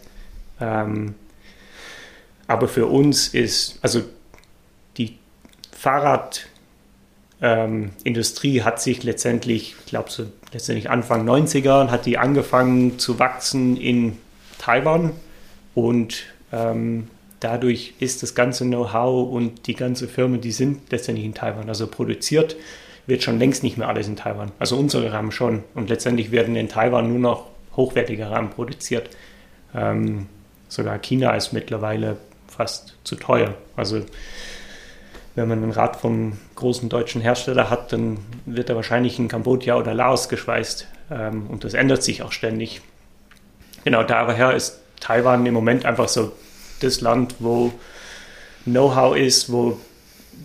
Ähm, 0.59 1.15
aber 2.51 2.67
für 2.67 2.87
uns 2.87 3.29
ist, 3.29 3.79
also 3.81 4.01
die 4.97 5.17
Fahrradindustrie 5.71 8.57
ähm, 8.57 8.65
hat 8.65 8.81
sich 8.81 9.03
letztendlich, 9.03 9.75
ich 9.79 9.85
glaube 9.85 10.11
so 10.11 10.25
letztendlich 10.51 10.89
Anfang 10.89 11.25
90er, 11.27 11.89
hat 11.89 12.05
die 12.05 12.17
angefangen 12.17 12.99
zu 12.99 13.19
wachsen 13.19 13.77
in 13.77 14.17
Taiwan 14.57 15.13
und 15.73 16.23
ähm, 16.51 17.07
dadurch 17.39 17.93
ist 17.99 18.21
das 18.21 18.35
ganze 18.35 18.65
Know-how 18.65 19.31
und 19.31 19.67
die 19.67 19.75
ganze 19.75 20.09
Firma, 20.09 20.35
die 20.37 20.51
sind 20.51 20.91
letztendlich 20.91 21.25
in 21.25 21.33
Taiwan. 21.33 21.69
Also 21.69 21.87
produziert 21.87 22.57
wird 23.07 23.23
schon 23.23 23.39
längst 23.39 23.63
nicht 23.63 23.77
mehr 23.77 23.87
alles 23.87 24.07
in 24.07 24.15
Taiwan. 24.15 24.51
Also 24.59 24.77
unsere 24.77 25.11
Rahmen 25.11 25.31
schon. 25.31 25.63
Und 25.73 25.89
letztendlich 25.89 26.31
werden 26.31 26.55
in 26.55 26.69
Taiwan 26.69 27.09
nur 27.09 27.17
noch 27.19 27.47
hochwertige 27.75 28.29
Rahmen 28.29 28.51
produziert. 28.51 29.09
Ähm, 29.73 30.27
sogar 30.67 30.99
China 30.99 31.31
ist 31.31 31.51
mittlerweile 31.51 32.17
fast 32.61 32.95
zu 33.03 33.15
teuer. 33.15 33.55
Also 33.75 34.01
wenn 35.33 35.47
man 35.47 35.63
ein 35.63 35.71
Rad 35.71 35.95
vom 35.95 36.37
großen 36.55 36.89
deutschen 36.89 37.19
Hersteller 37.19 37.71
hat, 37.71 37.91
dann 37.91 38.19
wird 38.45 38.69
er 38.69 38.75
wahrscheinlich 38.75 39.17
in 39.17 39.27
Kambodscha 39.27 39.77
oder 39.77 39.95
Laos 39.95 40.29
geschweißt. 40.29 40.87
Ähm, 41.09 41.47
und 41.47 41.63
das 41.63 41.73
ändert 41.73 42.03
sich 42.03 42.21
auch 42.21 42.31
ständig. 42.31 42.81
Genau, 43.83 44.03
daher 44.03 44.53
ist 44.53 44.79
Taiwan 44.99 45.43
im 45.47 45.55
Moment 45.55 45.85
einfach 45.85 46.07
so 46.07 46.33
das 46.81 47.01
Land, 47.01 47.35
wo 47.39 47.73
Know-how 48.65 49.17
ist, 49.17 49.51
wo 49.51 49.79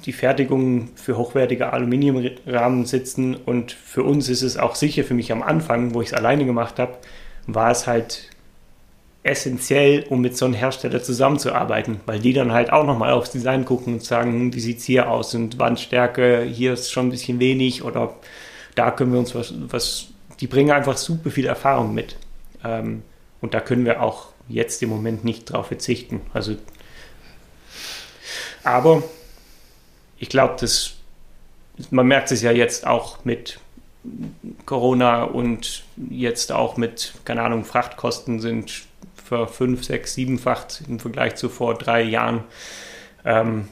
die 0.06 0.14
Fertigung 0.14 0.88
für 0.94 1.18
hochwertige 1.18 1.70
Aluminiumrahmen 1.70 2.86
sitzen. 2.86 3.34
Und 3.34 3.72
für 3.72 4.04
uns 4.04 4.30
ist 4.30 4.40
es 4.40 4.56
auch 4.56 4.74
sicher, 4.74 5.04
für 5.04 5.12
mich 5.12 5.32
am 5.32 5.42
Anfang, 5.42 5.92
wo 5.92 6.00
ich 6.00 6.08
es 6.08 6.14
alleine 6.14 6.46
gemacht 6.46 6.78
habe, 6.78 6.96
war 7.46 7.70
es 7.70 7.86
halt 7.86 8.30
essentiell, 9.26 10.04
um 10.08 10.20
mit 10.20 10.36
so 10.36 10.44
einem 10.44 10.54
Hersteller 10.54 11.02
zusammenzuarbeiten, 11.02 12.00
weil 12.06 12.18
die 12.18 12.32
dann 12.32 12.52
halt 12.52 12.72
auch 12.72 12.84
nochmal 12.84 13.12
aufs 13.12 13.30
Design 13.30 13.64
gucken 13.64 13.94
und 13.94 14.04
sagen, 14.04 14.32
hm, 14.32 14.54
wie 14.54 14.60
sieht 14.60 14.78
es 14.78 14.84
hier 14.84 15.10
aus 15.10 15.34
und 15.34 15.58
Wandstärke, 15.58 16.42
hier 16.42 16.72
ist 16.72 16.90
schon 16.90 17.08
ein 17.08 17.10
bisschen 17.10 17.40
wenig 17.40 17.82
oder 17.82 18.14
da 18.74 18.90
können 18.90 19.12
wir 19.12 19.18
uns 19.18 19.34
was, 19.34 19.54
was 19.68 20.08
die 20.40 20.46
bringen 20.46 20.70
einfach 20.70 20.96
super 20.96 21.30
viel 21.30 21.46
Erfahrung 21.46 21.94
mit. 21.94 22.16
Ähm, 22.64 23.02
und 23.40 23.54
da 23.54 23.60
können 23.60 23.84
wir 23.84 24.02
auch 24.02 24.28
jetzt 24.48 24.82
im 24.82 24.90
Moment 24.90 25.24
nicht 25.24 25.44
drauf 25.46 25.68
verzichten. 25.68 26.20
Also, 26.32 26.56
aber 28.62 29.02
ich 30.18 30.28
glaube, 30.28 30.56
dass 30.60 30.94
man 31.90 32.06
merkt 32.06 32.30
es 32.30 32.42
ja 32.42 32.52
jetzt 32.52 32.86
auch 32.86 33.24
mit 33.24 33.60
Corona 34.64 35.24
und 35.24 35.84
jetzt 36.10 36.52
auch 36.52 36.76
mit, 36.76 37.14
keine 37.24 37.42
Ahnung, 37.42 37.64
Frachtkosten 37.64 38.40
sind 38.40 38.85
fünf, 39.48 39.84
sechs, 39.84 40.14
siebenfacht 40.14 40.82
im 40.88 40.98
Vergleich 40.98 41.36
zu 41.36 41.48
vor 41.48 41.74
drei 41.74 42.02
Jahren. 42.02 42.44
Ähm, 43.24 43.68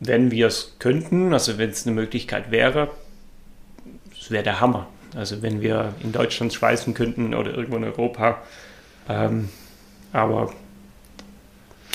wenn 0.00 0.30
wir 0.30 0.46
es 0.46 0.76
könnten, 0.78 1.32
also 1.32 1.58
wenn 1.58 1.70
es 1.70 1.86
eine 1.86 1.94
Möglichkeit 1.94 2.50
wäre, 2.50 2.90
das 4.16 4.30
wäre 4.30 4.44
der 4.44 4.60
Hammer. 4.60 4.86
Also 5.16 5.42
wenn 5.42 5.60
wir 5.60 5.94
in 6.00 6.12
Deutschland 6.12 6.52
schweißen 6.52 6.94
könnten 6.94 7.34
oder 7.34 7.54
irgendwo 7.54 7.76
in 7.76 7.84
Europa, 7.84 8.42
ähm, 9.08 9.48
aber 10.12 10.52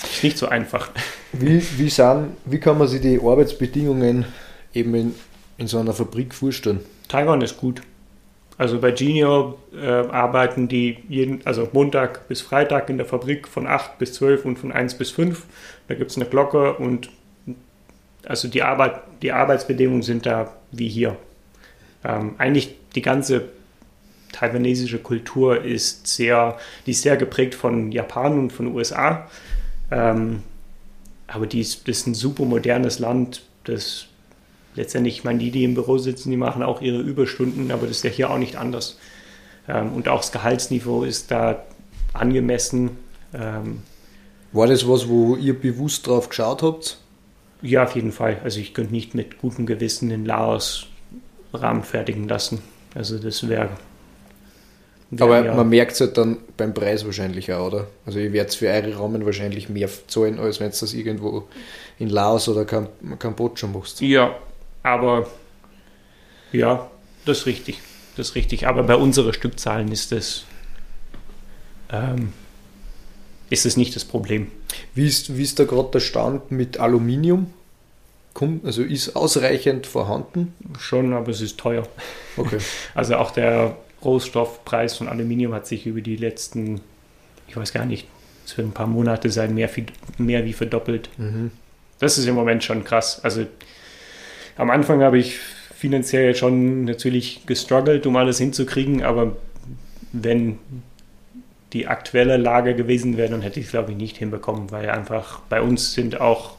ist 0.04 0.24
nicht 0.24 0.38
so 0.38 0.48
einfach. 0.48 0.90
Wie, 1.32 1.64
wie, 1.78 1.90
sind, 1.90 2.38
wie 2.46 2.60
kann 2.60 2.78
man 2.78 2.88
sich 2.88 3.02
die 3.02 3.20
Arbeitsbedingungen 3.20 4.26
eben 4.74 4.96
in, 4.96 5.16
in 5.58 5.68
so 5.68 5.80
einer 5.80 5.94
Fabrik 5.94 6.34
vorstellen? 6.34 6.82
Taiwan 7.08 7.42
ist 7.42 7.58
gut. 7.58 7.82
Also 8.58 8.80
bei 8.80 8.92
Genio 8.92 9.58
äh, 9.74 9.88
arbeiten 9.88 10.68
die 10.68 11.00
jeden, 11.10 11.46
also 11.46 11.68
Montag 11.74 12.28
bis 12.28 12.42
Freitag 12.42 12.90
in 12.90 12.98
der 12.98 13.06
Fabrik 13.06 13.48
von 13.48 13.66
8 13.66 13.98
bis 13.98 14.14
12 14.14 14.46
und 14.46 14.60
von 14.60 14.72
1 14.72 14.98
bis 14.98 15.12
5. 15.12 15.44
Da 15.88 15.96
gibt 15.96 16.12
es 16.12 16.18
eine 16.18 16.26
Glocke 16.26 16.74
und 16.74 17.10
also 18.26 18.48
die, 18.48 18.62
Arbeit, 18.62 19.02
die 19.22 19.32
Arbeitsbedingungen 19.32 20.04
sind 20.04 20.26
da 20.26 20.54
wie 20.72 20.88
hier. 20.88 21.18
Ähm, 22.04 22.36
eigentlich 22.38 22.76
die 22.96 23.02
ganze 23.02 23.50
taiwanesische 24.32 25.00
Kultur 25.00 25.64
ist 25.64 26.08
sehr, 26.08 26.58
die 26.86 26.92
ist 26.92 27.02
sehr 27.02 27.18
geprägt 27.18 27.56
von 27.56 27.92
Japan 27.92 28.38
und 28.38 28.54
von 28.54 28.68
den 28.68 28.76
USA. 28.76 29.30
Ähm, 29.92 30.44
aber 31.28 31.48
die 31.48 31.62
ist, 31.62 31.88
das 31.88 32.00
ist 32.00 32.08
ein 32.08 32.14
super 32.14 32.46
modernes 32.46 33.00
Land, 33.00 33.44
das 33.64 34.08
letztendlich, 34.76 35.18
ich 35.18 35.24
meine, 35.24 35.40
die, 35.40 35.52
die 35.52 35.64
im 35.64 35.74
Büro 35.74 35.98
sitzen, 35.98 36.32
die 36.32 36.38
machen 36.38 36.64
auch 36.64 36.82
ihre 36.82 37.00
Überstunden, 37.00 37.72
aber 37.72 37.88
das 37.88 37.98
ist 37.98 38.04
ja 38.04 38.10
hier 38.10 38.30
auch 38.30 38.38
nicht 38.38 38.56
anders. 38.56 38.98
Ähm, 39.68 39.94
und 39.94 40.08
auch 40.08 40.22
das 40.22 40.32
Gehaltsniveau 40.32 41.04
ist 41.04 41.32
da 41.32 41.64
angemessen. 42.14 42.92
Ähm, 43.34 43.82
War 44.52 44.68
das 44.68 44.88
was, 44.88 45.08
wo 45.08 45.36
ihr 45.36 45.60
bewusst 45.60 46.08
drauf 46.08 46.30
geschaut 46.30 46.64
habt? 46.64 46.98
Ja, 47.62 47.84
auf 47.84 47.96
jeden 47.96 48.12
Fall. 48.12 48.40
Also 48.44 48.60
ich 48.60 48.74
könnte 48.74 48.94
nicht 48.94 49.16
mit 49.16 49.40
gutem 49.40 49.66
Gewissen 49.66 50.10
den 50.10 50.26
Laos 50.26 50.88
Rahmen 51.54 51.84
fertigen 51.84 52.28
lassen. 52.28 52.62
Also 52.94 53.18
das 53.18 53.48
wäre 53.48 53.70
aber 55.20 55.46
ja. 55.46 55.54
man 55.54 55.70
merkt 55.70 55.94
es 55.94 56.02
halt 56.02 56.18
dann 56.18 56.38
beim 56.58 56.74
Preis 56.74 57.06
wahrscheinlich 57.06 57.52
auch, 57.54 57.68
oder? 57.68 57.88
Also 58.06 58.20
ihr 58.20 58.34
werdet 58.34 58.56
für 58.56 58.68
eure 58.68 59.00
Rahmen 59.00 59.26
wahrscheinlich 59.26 59.70
mehr 59.70 59.90
zahlen, 60.08 60.40
als 60.40 60.60
wenn 60.60 60.72
du 60.72 60.78
das 60.80 60.94
irgendwo 60.94 61.48
in 62.00 62.10
Laos 62.10 62.50
oder 62.50 62.66
Kam 62.66 62.88
Kambodscha 63.20 63.68
machst. 63.68 64.02
Ja, 64.02 64.36
aber 64.84 65.28
ja, 66.52 66.90
das 67.26 67.40
ist 67.40 67.46
richtig. 67.48 67.80
Das 68.16 68.30
ist 68.30 68.36
richtig. 68.36 68.68
Aber 68.68 68.84
bei 68.84 68.96
unseren 68.96 69.34
Stückzahlen 69.34 69.92
ist 69.92 70.12
das, 70.12 70.46
ähm, 71.90 72.34
ist 73.50 73.66
das 73.66 73.76
nicht 73.76 73.96
das 73.96 74.06
Problem. 74.06 74.52
Wie 74.94 75.08
ist, 75.08 75.36
wie 75.36 75.44
ist 75.44 75.60
da 75.60 75.64
gerade 75.64 75.90
der 75.92 76.00
Stand 76.00 76.52
mit 76.52 76.80
Aluminium? 76.80 77.52
Also 78.64 78.82
ist 78.82 79.16
ausreichend 79.16 79.86
vorhanden? 79.86 80.54
Schon, 80.80 81.14
aber 81.14 81.30
es 81.30 81.42
ist 81.42 81.60
teuer. 81.60 81.88
Okay. 82.36 82.58
Also 82.96 83.16
auch 83.18 83.32
der 83.32 83.78
Rohstoffpreis 84.04 84.98
von 84.98 85.08
Aluminium 85.08 85.54
hat 85.54 85.68
sich 85.68 85.86
über 85.86 86.02
die 86.02 86.16
letzten, 86.16 86.82
ich 87.48 87.56
weiß 87.56 87.74
gar 87.74 87.86
nicht, 87.86 88.08
es 88.46 88.58
wird 88.58 88.68
ein 88.68 88.74
paar 88.74 88.88
Monate 88.88 89.30
sein, 89.30 89.54
mehr, 89.54 89.70
mehr 90.18 90.46
wie 90.46 90.54
verdoppelt. 90.54 91.10
Mhm. 91.18 91.52
Das 92.00 92.18
ist 92.18 92.26
im 92.26 92.36
Moment 92.36 92.64
schon 92.64 92.84
krass. 92.84 93.24
Also 93.24 93.46
am 94.58 94.70
Anfang 94.70 95.02
habe 95.02 95.18
ich 95.18 95.38
finanziell 95.76 96.36
schon 96.36 96.86
natürlich 96.86 97.46
gestruggelt, 97.46 98.06
um 98.06 98.16
alles 98.16 98.38
hinzukriegen, 98.38 99.04
aber 99.04 99.36
wenn 100.12 100.60
die 101.74 101.88
aktuelle 101.88 102.38
Lage 102.38 102.76
gewesen 102.76 103.18
wäre, 103.18 103.30
dann 103.30 103.42
hätte 103.42 103.60
ich 103.60 103.66
es, 103.66 103.72
glaube 103.72 103.92
ich, 103.92 103.98
nicht 103.98 104.18
hinbekommen, 104.18 104.72
weil 104.72 104.90
einfach 104.90 105.40
bei 105.50 105.62
uns 105.62 105.94
sind 105.94 106.22
auch 106.22 106.56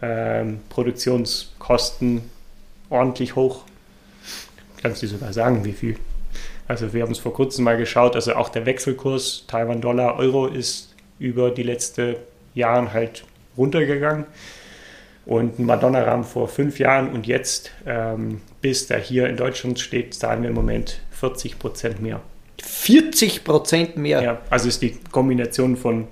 ähm, 0.00 0.60
Produktionskosten 0.68 2.22
ordentlich 2.88 3.34
hoch. 3.34 3.64
Kannst 4.80 5.02
du 5.02 5.08
sogar 5.08 5.32
sagen, 5.32 5.64
wie 5.64 5.72
viel? 5.72 5.96
Also 6.68 6.92
wir 6.92 7.02
haben 7.02 7.12
es 7.12 7.18
vor 7.18 7.34
kurzem 7.34 7.64
mal 7.64 7.76
geschaut, 7.76 8.14
also 8.14 8.34
auch 8.34 8.48
der 8.48 8.64
Wechselkurs 8.64 9.44
Taiwan-Dollar, 9.48 10.16
Euro 10.18 10.46
ist 10.46 10.94
über 11.18 11.50
die 11.50 11.62
letzten 11.62 12.16
Jahre 12.54 12.92
halt 12.92 13.24
runtergegangen. 13.56 14.24
Und 15.26 15.58
ein 15.58 15.64
Madonna-Rahmen 15.64 16.24
vor 16.24 16.48
fünf 16.48 16.78
Jahren 16.78 17.10
und 17.10 17.26
jetzt, 17.26 17.70
ähm, 17.86 18.42
bis 18.60 18.86
der 18.86 18.98
hier 18.98 19.28
in 19.28 19.36
Deutschland 19.36 19.80
steht, 19.80 20.14
zahlen 20.14 20.42
wir 20.42 20.50
im 20.50 20.54
Moment 20.54 21.00
40 21.12 21.58
Prozent 21.58 22.02
mehr. 22.02 22.20
40 22.62 23.44
Prozent 23.44 23.96
mehr? 23.96 24.22
Ja, 24.22 24.38
also 24.50 24.68
ist 24.68 24.82
die 24.82 24.98
Kombination 25.10 25.76
von 25.76 26.08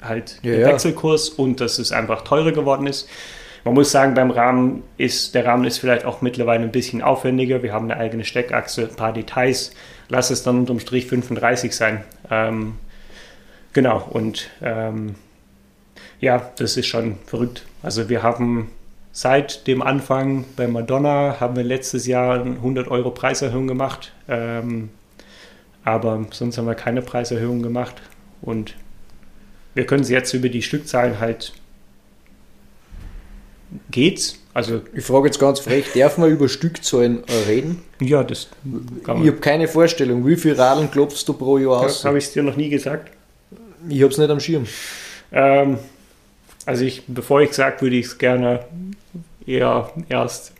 halt 0.00 0.38
ja, 0.42 0.52
ja. 0.52 0.68
Wechselkurs 0.68 1.30
und 1.30 1.60
dass 1.60 1.78
es 1.78 1.90
einfach 1.90 2.22
teurer 2.22 2.52
geworden 2.52 2.86
ist. 2.86 3.08
Man 3.64 3.74
muss 3.74 3.90
sagen, 3.90 4.12
beim 4.14 4.30
Rahmen 4.30 4.82
ist, 4.98 5.34
der 5.34 5.46
Rahmen 5.46 5.64
ist 5.64 5.78
vielleicht 5.78 6.04
auch 6.04 6.20
mittlerweile 6.20 6.64
ein 6.64 6.72
bisschen 6.72 7.00
aufwendiger. 7.00 7.62
Wir 7.62 7.72
haben 7.72 7.90
eine 7.90 7.98
eigene 7.98 8.24
Steckachse, 8.24 8.82
ein 8.82 8.94
paar 8.94 9.14
Details. 9.14 9.72
Lass 10.10 10.30
es 10.30 10.42
dann 10.42 10.58
unterm 10.58 10.80
Strich 10.80 11.06
35 11.06 11.74
sein. 11.74 12.04
Ähm, 12.30 12.74
genau, 13.72 14.06
und 14.10 14.50
ähm, 14.62 15.14
ja, 16.24 16.50
das 16.56 16.76
ist 16.76 16.86
schon 16.86 17.16
verrückt. 17.26 17.64
Also 17.82 18.08
wir 18.08 18.22
haben 18.22 18.70
seit 19.12 19.66
dem 19.66 19.82
Anfang 19.82 20.44
bei 20.56 20.66
Madonna 20.66 21.36
haben 21.38 21.56
wir 21.56 21.64
letztes 21.64 22.06
Jahr 22.06 22.40
eine 22.40 22.52
100 22.56 22.88
Euro 22.88 23.10
Preiserhöhung 23.10 23.66
gemacht. 23.66 24.12
Ähm, 24.28 24.88
aber 25.84 26.24
sonst 26.30 26.56
haben 26.58 26.66
wir 26.66 26.74
keine 26.74 27.02
Preiserhöhung 27.02 27.62
gemacht. 27.62 27.96
Und 28.40 28.74
wir 29.74 29.86
können 29.86 30.02
es 30.02 30.08
jetzt 30.08 30.32
über 30.32 30.48
die 30.48 30.62
Stückzahlen 30.62 31.20
halt 31.20 31.52
geht's, 33.90 34.38
Also, 34.54 34.82
Ich 34.94 35.04
frage 35.04 35.26
jetzt 35.26 35.38
ganz 35.40 35.60
frech, 35.60 35.86
darf 35.94 36.16
man 36.16 36.30
über 36.30 36.48
Stückzahlen 36.48 37.24
reden? 37.48 37.82
ja, 38.00 38.22
das 38.22 38.48
kann 39.04 39.16
Ich 39.16 39.24
man. 39.24 39.26
habe 39.26 39.36
keine 39.38 39.68
Vorstellung, 39.68 40.26
wie 40.26 40.36
viel 40.36 40.54
Radeln 40.54 40.90
klopfst 40.90 41.24
du 41.26 41.32
pro 41.34 41.58
Jahr 41.58 41.80
aus? 41.80 42.04
Habe 42.04 42.18
ich 42.18 42.32
dir 42.32 42.42
noch 42.42 42.56
nie 42.56 42.68
gesagt. 42.68 43.10
Ich 43.88 44.00
habe 44.02 44.12
es 44.12 44.18
nicht 44.18 44.30
am 44.30 44.40
Schirm. 44.40 44.66
Ähm, 45.32 45.78
also 46.66 46.84
ich, 46.84 47.04
bevor 47.06 47.40
ich 47.40 47.52
sage, 47.52 47.80
würde 47.82 47.96
ich 47.96 48.06
es 48.06 48.18
gerne 48.18 48.64
eher 49.46 49.90
erst 50.08 50.52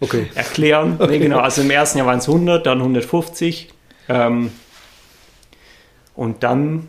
Okay. 0.00 0.30
erklären. 0.34 0.96
Okay. 1.00 1.12
Nee, 1.12 1.18
genau, 1.20 1.38
also 1.38 1.62
im 1.62 1.70
ersten 1.70 1.98
Jahr 1.98 2.08
waren 2.08 2.18
es 2.18 2.28
100, 2.28 2.66
dann 2.66 2.78
150. 2.78 3.70
Ähm, 4.08 4.50
und 6.14 6.42
dann 6.42 6.88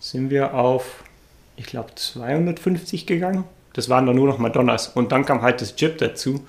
sind 0.00 0.30
wir 0.30 0.54
auf, 0.54 1.04
ich 1.56 1.66
glaube, 1.66 1.94
250 1.94 3.06
gegangen. 3.06 3.44
Das 3.74 3.88
waren 3.88 4.06
dann 4.06 4.16
nur 4.16 4.26
noch 4.26 4.38
Madonnas. 4.38 4.88
Und 4.88 5.12
dann 5.12 5.26
kam 5.26 5.42
halt 5.42 5.60
das 5.60 5.76
Chip 5.76 5.98
dazu. 5.98 6.46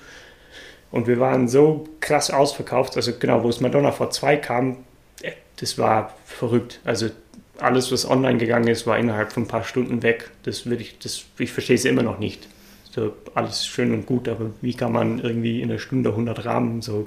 Und 0.90 1.06
wir 1.06 1.20
waren 1.20 1.48
so 1.48 1.86
krass 2.00 2.30
ausverkauft. 2.30 2.96
Also 2.96 3.12
genau, 3.18 3.42
wo 3.42 3.48
es 3.48 3.60
Madonna 3.60 3.92
vor 3.92 4.10
zwei 4.10 4.36
kam, 4.36 4.78
äh, 5.22 5.32
das 5.56 5.76
war 5.76 6.14
verrückt. 6.24 6.80
Also 6.84 7.10
alles, 7.58 7.92
was 7.92 8.08
online 8.08 8.38
gegangen 8.38 8.68
ist, 8.68 8.86
war 8.86 8.98
innerhalb 8.98 9.32
von 9.32 9.44
ein 9.44 9.48
paar 9.48 9.64
Stunden 9.64 10.02
weg. 10.02 10.30
Das 10.42 10.66
würde 10.66 10.82
ich, 10.82 10.98
das, 10.98 11.24
ich 11.38 11.52
verstehe 11.52 11.76
es 11.76 11.84
immer 11.84 12.02
noch 12.02 12.18
nicht. 12.18 12.48
So, 12.94 13.14
alles 13.34 13.66
schön 13.66 13.92
und 13.92 14.06
gut, 14.06 14.28
aber 14.28 14.50
wie 14.62 14.74
kann 14.74 14.92
man 14.92 15.18
irgendwie 15.18 15.60
in 15.60 15.70
einer 15.70 15.78
Stunde 15.78 16.10
100 16.10 16.44
Rahmen 16.44 16.80
so, 16.80 17.06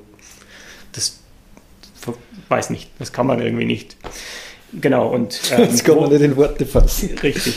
das 0.91 1.20
weiß 2.47 2.70
nicht, 2.70 2.89
das 3.00 3.12
kann 3.12 3.28
man 3.28 3.41
irgendwie 3.41 3.66
nicht. 3.66 3.95
Genau, 4.74 5.10
und 5.10 5.39
ähm, 5.52 5.68
Das 5.72 5.84
kann 5.84 5.97
man 5.97 6.10
nicht 6.10 6.22
in 6.22 6.36
Worte 6.36 6.66
fassen. 6.66 7.18
Richtig. 7.24 7.56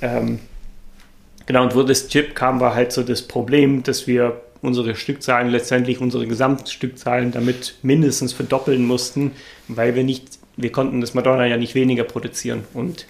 Ähm, 0.00 0.38
genau, 1.46 1.64
und 1.64 1.74
wo 1.74 1.82
das 1.82 2.08
Chip 2.08 2.34
kam, 2.34 2.60
war 2.60 2.74
halt 2.74 2.92
so 2.92 3.02
das 3.02 3.22
Problem, 3.22 3.82
dass 3.82 4.06
wir 4.06 4.40
unsere 4.60 4.96
Stückzahlen, 4.96 5.50
letztendlich 5.50 6.00
unsere 6.00 6.26
Gesamtstückzahlen 6.26 7.30
damit 7.32 7.76
mindestens 7.82 8.32
verdoppeln 8.32 8.84
mussten, 8.84 9.32
weil 9.68 9.94
wir 9.94 10.04
nicht, 10.04 10.37
wir 10.58 10.72
konnten 10.72 11.00
das 11.00 11.14
Madonna 11.14 11.46
ja 11.46 11.56
nicht 11.56 11.74
weniger 11.74 12.04
produzieren. 12.04 12.64
Und 12.74 13.06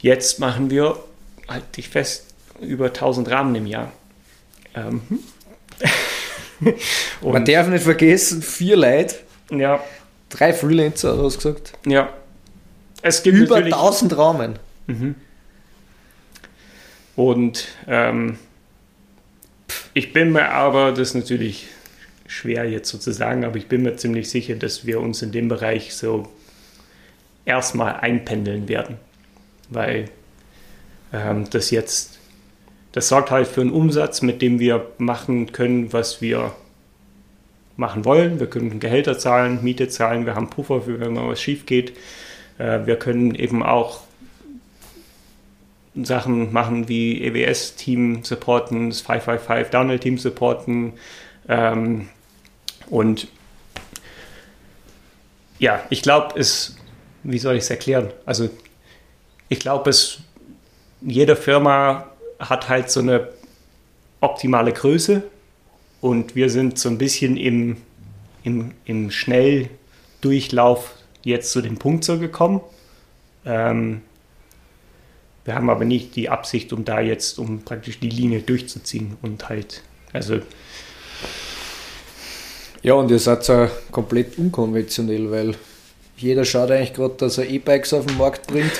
jetzt 0.00 0.40
machen 0.40 0.70
wir, 0.70 0.98
halt 1.46 1.76
dich 1.76 1.88
fest, 1.88 2.24
über 2.60 2.86
1000 2.86 3.30
Rahmen 3.30 3.54
im 3.54 3.66
Jahr. 3.66 3.92
Ähm, 4.74 5.02
Man 6.60 6.74
und, 7.20 7.48
darf 7.48 7.68
nicht 7.68 7.84
vergessen, 7.84 8.42
vier 8.42 8.76
Leute, 8.76 9.16
ja, 9.50 9.82
drei 10.28 10.52
Freelancer, 10.52 11.22
hast 11.22 11.36
du 11.36 11.52
gesagt. 11.52 11.72
ja. 11.86 12.12
Es 13.00 13.22
gibt 13.22 13.36
Über 13.36 13.56
natürlich 13.56 13.74
1000 13.74 14.18
Rahmen. 14.18 14.58
Und 17.14 17.68
ähm, 17.86 18.38
ich 19.94 20.12
bin 20.12 20.32
mir 20.32 20.48
aber, 20.48 20.90
das 20.90 21.10
ist 21.10 21.14
natürlich 21.14 21.68
schwer 22.26 22.68
jetzt 22.68 22.88
so 22.90 22.98
zu 22.98 23.12
sagen, 23.12 23.44
aber 23.44 23.56
ich 23.56 23.68
bin 23.68 23.82
mir 23.82 23.96
ziemlich 23.96 24.28
sicher, 24.28 24.56
dass 24.56 24.84
wir 24.84 25.00
uns 25.00 25.22
in 25.22 25.30
dem 25.30 25.48
Bereich 25.48 25.94
so 25.94 26.28
erstmal 27.48 27.96
einpendeln 27.96 28.68
werden. 28.68 28.96
Weil 29.70 30.10
ähm, 31.12 31.48
das 31.50 31.70
jetzt, 31.70 32.18
das 32.92 33.08
sorgt 33.08 33.30
halt 33.30 33.48
für 33.48 33.62
einen 33.62 33.72
Umsatz, 33.72 34.22
mit 34.22 34.42
dem 34.42 34.60
wir 34.60 34.86
machen 34.98 35.52
können, 35.52 35.92
was 35.92 36.20
wir 36.20 36.52
machen 37.76 38.04
wollen. 38.04 38.38
Wir 38.38 38.48
können 38.48 38.80
Gehälter 38.80 39.18
zahlen, 39.18 39.60
Miete 39.62 39.88
zahlen, 39.88 40.26
wir 40.26 40.34
haben 40.34 40.50
Puffer 40.50 40.82
für, 40.82 41.00
wenn 41.00 41.14
mal 41.14 41.28
was 41.28 41.40
schief 41.40 41.66
geht. 41.66 41.96
Äh, 42.58 42.86
wir 42.86 42.96
können 42.96 43.34
eben 43.34 43.62
auch 43.62 44.02
Sachen 45.94 46.52
machen 46.52 46.88
wie 46.88 47.22
EWS-Team 47.24 48.22
supporten, 48.22 48.90
das 48.90 49.00
555 49.00 49.70
Downhill-Team 49.70 50.18
supporten 50.18 50.92
ähm, 51.48 52.08
und 52.88 53.28
ja, 55.58 55.82
ich 55.90 56.02
glaube, 56.02 56.38
es, 56.38 56.77
wie 57.22 57.38
soll 57.38 57.56
ich 57.56 57.64
es 57.64 57.70
erklären? 57.70 58.10
Also, 58.26 58.48
ich 59.48 59.60
glaube, 59.60 59.90
jede 61.00 61.36
Firma 61.36 62.06
hat 62.38 62.68
halt 62.68 62.90
so 62.90 63.00
eine 63.00 63.28
optimale 64.20 64.72
Größe 64.72 65.22
und 66.00 66.34
wir 66.34 66.50
sind 66.50 66.78
so 66.78 66.88
ein 66.88 66.98
bisschen 66.98 67.36
im, 67.36 67.76
im, 68.42 68.72
im 68.84 69.10
Schnelldurchlauf 69.10 70.94
jetzt 71.22 71.52
zu 71.52 71.60
dem 71.60 71.78
Punkt 71.78 72.04
so 72.04 72.18
gekommen. 72.18 72.60
Ähm, 73.44 74.02
wir 75.44 75.54
haben 75.54 75.70
aber 75.70 75.84
nicht 75.84 76.14
die 76.14 76.28
Absicht, 76.28 76.72
um 76.72 76.84
da 76.84 77.00
jetzt, 77.00 77.38
um 77.38 77.62
praktisch 77.62 78.00
die 78.00 78.10
Linie 78.10 78.42
durchzuziehen 78.42 79.16
und 79.22 79.48
halt, 79.48 79.82
also 80.12 80.40
Ja, 82.82 82.94
und 82.94 83.10
ihr 83.10 83.18
seid 83.18 83.48
ja 83.48 83.70
komplett 83.90 84.38
unkonventionell, 84.38 85.30
weil 85.30 85.54
jeder 86.18 86.44
schaut 86.44 86.70
eigentlich 86.70 86.94
gerade, 86.94 87.14
dass 87.16 87.38
er 87.38 87.48
E-Bikes 87.48 87.92
auf 87.94 88.06
den 88.06 88.16
Markt 88.18 88.46
bringt 88.46 88.72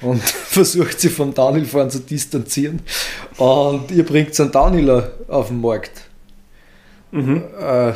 und 0.00 0.22
versucht 0.22 1.00
sie 1.00 1.08
vom 1.08 1.34
Downhill-Fahren 1.34 1.90
zu 1.90 2.00
distanzieren. 2.00 2.80
Und 3.36 3.90
ihr 3.90 4.04
bringt 4.04 4.38
einen 4.40 4.52
Downhiller 4.52 5.12
auf 5.28 5.48
den 5.48 5.60
Markt. 5.60 6.02
mhm. 7.10 7.42
Äh, 7.58 7.92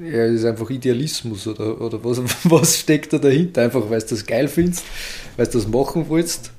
ja, 0.00 0.26
das 0.26 0.34
ist 0.36 0.44
einfach 0.44 0.70
Idealismus 0.70 1.46
oder, 1.48 1.80
oder 1.80 2.02
was, 2.04 2.20
was 2.44 2.78
steckt 2.78 3.12
da 3.12 3.18
dahinter? 3.18 3.62
Einfach, 3.62 3.90
weil 3.90 4.00
du 4.00 4.06
das 4.06 4.24
geil 4.26 4.46
findest, 4.46 4.84
weil 5.36 5.46
du 5.46 5.52
das 5.52 5.66
machen 5.66 6.06
willst. 6.08 6.52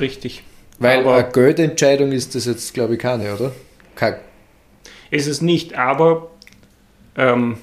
richtig. 0.00 0.42
Weil 0.78 1.00
Aber- 1.00 1.16
eine 1.16 1.30
Geldentscheidung 1.30 2.12
ist 2.12 2.34
das 2.34 2.46
jetzt, 2.46 2.72
glaube 2.72 2.94
ich, 2.94 3.00
keine, 3.00 3.34
oder? 3.34 3.52
Kein, 3.94 4.16
Ist 5.10 5.26
es 5.26 5.42
nicht, 5.42 5.74
aber 5.74 6.30
ähm, 7.16 7.58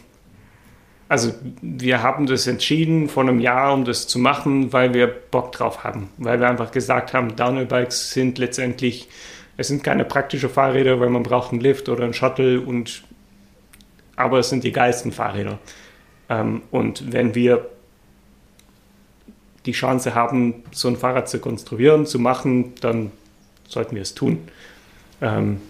also 1.10 1.34
wir 1.62 2.04
haben 2.04 2.28
das 2.28 2.48
entschieden 2.48 3.10
vor 3.10 3.24
einem 3.24 3.40
Jahr, 3.40 3.74
um 3.74 3.84
das 3.84 4.08
zu 4.08 4.20
machen, 4.20 4.72
weil 4.72 4.94
wir 4.94 5.08
Bock 5.08 5.52
drauf 5.52 5.84
haben. 5.84 6.10
Weil 6.18 6.40
wir 6.40 6.48
einfach 6.48 6.72
gesagt 6.72 7.14
haben, 7.14 7.36
Downhill-Bikes 7.36 8.12
sind 8.12 8.38
letztendlich, 8.38 9.10
es 9.58 9.68
sind 9.68 9.84
keine 9.84 10.06
praktischen 10.06 10.50
Fahrräder, 10.50 11.00
weil 11.00 11.10
man 11.10 11.24
braucht 11.24 11.52
einen 11.52 11.62
Lift 11.62 11.90
oder 11.90 12.04
einen 12.04 12.14
Shuttle 12.14 12.62
und 12.62 13.04
aber 14.16 14.40
es 14.40 14.50
sind 14.50 14.64
die 14.64 14.72
geilsten 14.72 15.12
Fahrräder. 15.12 15.60
Ähm, 16.30 16.62
und 16.72 17.12
wenn 17.12 17.34
wir 17.36 17.70
die 19.66 19.72
Chance 19.72 20.14
haben, 20.14 20.64
so 20.72 20.88
ein 20.88 20.96
Fahrrad 20.96 21.28
zu 21.28 21.40
konstruieren, 21.40 22.06
zu 22.06 22.20
machen, 22.20 22.74
dann 22.82 23.12
sollten 23.68 23.96
wir 23.96 24.02
es 24.02 24.14
tun. 24.14 24.48
Ähm, 25.22 25.62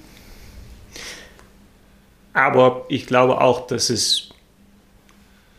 aber 2.33 2.85
ich 2.89 3.07
glaube 3.07 3.39
auch, 3.41 3.67
dass 3.67 3.89
es, 3.89 4.28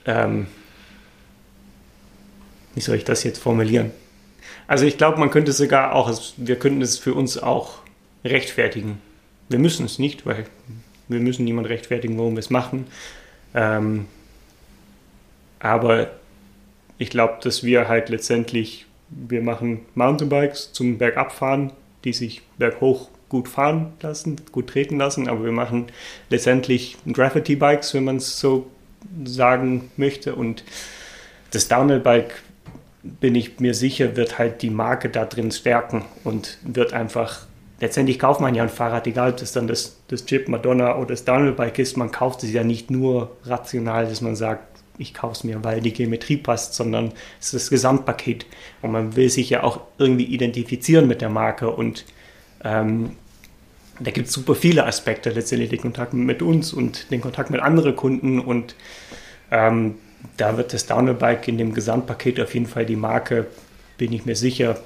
ähm, 0.06 0.46
wie 2.74 2.80
soll 2.80 2.96
ich 2.96 3.04
das 3.04 3.24
jetzt 3.24 3.38
formulieren? 3.38 3.90
Also 4.66 4.84
ich 4.86 4.98
glaube, 4.98 5.18
man 5.18 5.30
könnte 5.30 5.52
sogar 5.52 5.94
auch, 5.94 6.12
wir 6.36 6.56
könnten 6.56 6.82
es 6.82 6.98
für 6.98 7.14
uns 7.14 7.38
auch 7.38 7.78
rechtfertigen. 8.24 9.00
Wir 9.48 9.58
müssen 9.58 9.84
es 9.84 9.98
nicht, 9.98 10.26
weil 10.26 10.46
wir 11.08 11.20
müssen 11.20 11.44
niemand 11.44 11.68
rechtfertigen, 11.68 12.16
warum 12.18 12.34
wir 12.34 12.40
es 12.40 12.50
machen. 12.50 12.86
Ähm, 13.54 14.06
aber 15.58 16.12
ich 16.98 17.10
glaube, 17.10 17.38
dass 17.42 17.64
wir 17.64 17.88
halt 17.88 18.08
letztendlich, 18.10 18.86
wir 19.08 19.42
machen 19.42 19.80
Mountainbikes 19.94 20.72
zum 20.72 20.98
Bergabfahren, 20.98 21.72
die 22.04 22.12
sich 22.12 22.42
berghoch 22.58 23.08
gut 23.28 23.48
fahren 23.48 23.92
lassen, 24.00 24.36
gut 24.52 24.68
treten 24.68 24.98
lassen, 24.98 25.28
aber 25.28 25.44
wir 25.44 25.52
machen 25.52 25.86
letztendlich 26.30 26.96
Graffiti-Bikes, 27.10 27.94
wenn 27.94 28.04
man 28.04 28.16
es 28.16 28.38
so 28.38 28.66
sagen 29.24 29.90
möchte. 29.96 30.34
Und 30.34 30.64
das 31.50 31.68
Downhill-Bike, 31.68 32.42
bin 33.02 33.34
ich 33.34 33.60
mir 33.60 33.74
sicher, 33.74 34.16
wird 34.16 34.38
halt 34.38 34.62
die 34.62 34.70
Marke 34.70 35.08
da 35.08 35.24
drin 35.24 35.50
stärken 35.50 36.04
und 36.22 36.58
wird 36.62 36.92
einfach, 36.92 37.46
letztendlich 37.80 38.18
kauft 38.18 38.40
man 38.40 38.54
ja 38.54 38.62
ein 38.62 38.68
Fahrrad, 38.68 39.06
egal 39.06 39.30
ob 39.30 39.38
das 39.38 39.52
dann 39.52 39.66
das, 39.66 39.96
das 40.08 40.24
Jeep, 40.28 40.48
Madonna 40.48 40.96
oder 40.96 41.08
das 41.08 41.24
Downhill-Bike 41.24 41.78
ist, 41.78 41.96
man 41.96 42.10
kauft 42.10 42.42
es 42.44 42.52
ja 42.52 42.62
nicht 42.62 42.90
nur 42.90 43.36
rational, 43.44 44.06
dass 44.06 44.20
man 44.20 44.36
sagt, 44.36 44.70
ich 44.98 45.14
kaufe 45.14 45.32
es 45.32 45.44
mir, 45.44 45.64
weil 45.64 45.80
die 45.80 45.94
Geometrie 45.94 46.36
passt, 46.36 46.74
sondern 46.74 47.12
es 47.40 47.46
ist 47.46 47.54
das 47.54 47.70
Gesamtpaket. 47.70 48.44
Und 48.82 48.92
man 48.92 49.16
will 49.16 49.30
sich 49.30 49.48
ja 49.48 49.62
auch 49.62 49.80
irgendwie 49.96 50.24
identifizieren 50.24 51.06
mit 51.08 51.22
der 51.22 51.30
Marke 51.30 51.70
und 51.70 52.04
ähm, 52.62 53.16
da 54.00 54.10
gibt 54.10 54.28
es 54.28 54.32
super 54.32 54.54
viele 54.54 54.86
Aspekte, 54.86 55.30
letztendlich 55.30 55.70
den 55.70 55.80
Kontakt 55.80 56.14
mit 56.14 56.42
uns 56.42 56.72
und 56.72 57.10
den 57.10 57.20
Kontakt 57.20 57.50
mit 57.50 57.60
anderen 57.60 57.94
Kunden 57.94 58.40
und 58.40 58.74
ähm, 59.50 59.96
da 60.36 60.56
wird 60.56 60.72
das 60.72 60.86
Downhill-Bike 60.86 61.48
in 61.48 61.58
dem 61.58 61.74
Gesamtpaket 61.74 62.40
auf 62.40 62.54
jeden 62.54 62.66
Fall 62.66 62.86
die 62.86 62.96
Marke, 62.96 63.46
bin 63.98 64.12
ich 64.12 64.24
mir 64.24 64.36
sicher, 64.36 64.78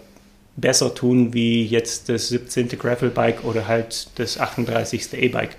besser 0.57 0.95
tun 0.95 1.35
wie 1.35 1.65
jetzt 1.65 2.09
das 2.09 2.29
17. 2.29 2.69
Gravel-Bike 2.69 3.45
oder 3.45 3.67
halt 3.67 4.09
das 4.17 4.39
38. 4.39 5.15
E-Bike. 5.15 5.57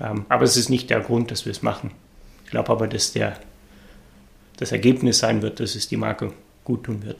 Ähm, 0.00 0.26
aber 0.28 0.44
es 0.44 0.56
ist 0.56 0.68
nicht 0.68 0.90
der 0.90 1.00
Grund, 1.00 1.30
dass 1.30 1.46
wir 1.46 1.52
es 1.52 1.62
machen. 1.62 1.90
Ich 2.44 2.50
glaube 2.50 2.70
aber, 2.70 2.86
dass 2.86 3.12
der, 3.12 3.38
das 4.58 4.72
Ergebnis 4.72 5.18
sein 5.18 5.42
wird, 5.42 5.60
dass 5.60 5.74
es 5.74 5.88
die 5.88 5.96
Marke 5.96 6.32
gut 6.64 6.84
tun 6.84 7.02
wird. 7.04 7.18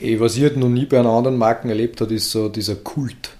Eh, 0.00 0.20
was 0.20 0.36
ich 0.36 0.42
halt 0.42 0.56
noch 0.56 0.68
nie 0.68 0.86
bei 0.86 1.00
einer 1.00 1.10
anderen 1.10 1.36
Marken 1.36 1.68
erlebt 1.68 2.00
habe, 2.00 2.14
ist 2.14 2.30
so 2.30 2.48
dieser 2.48 2.76
Kult. 2.76 3.35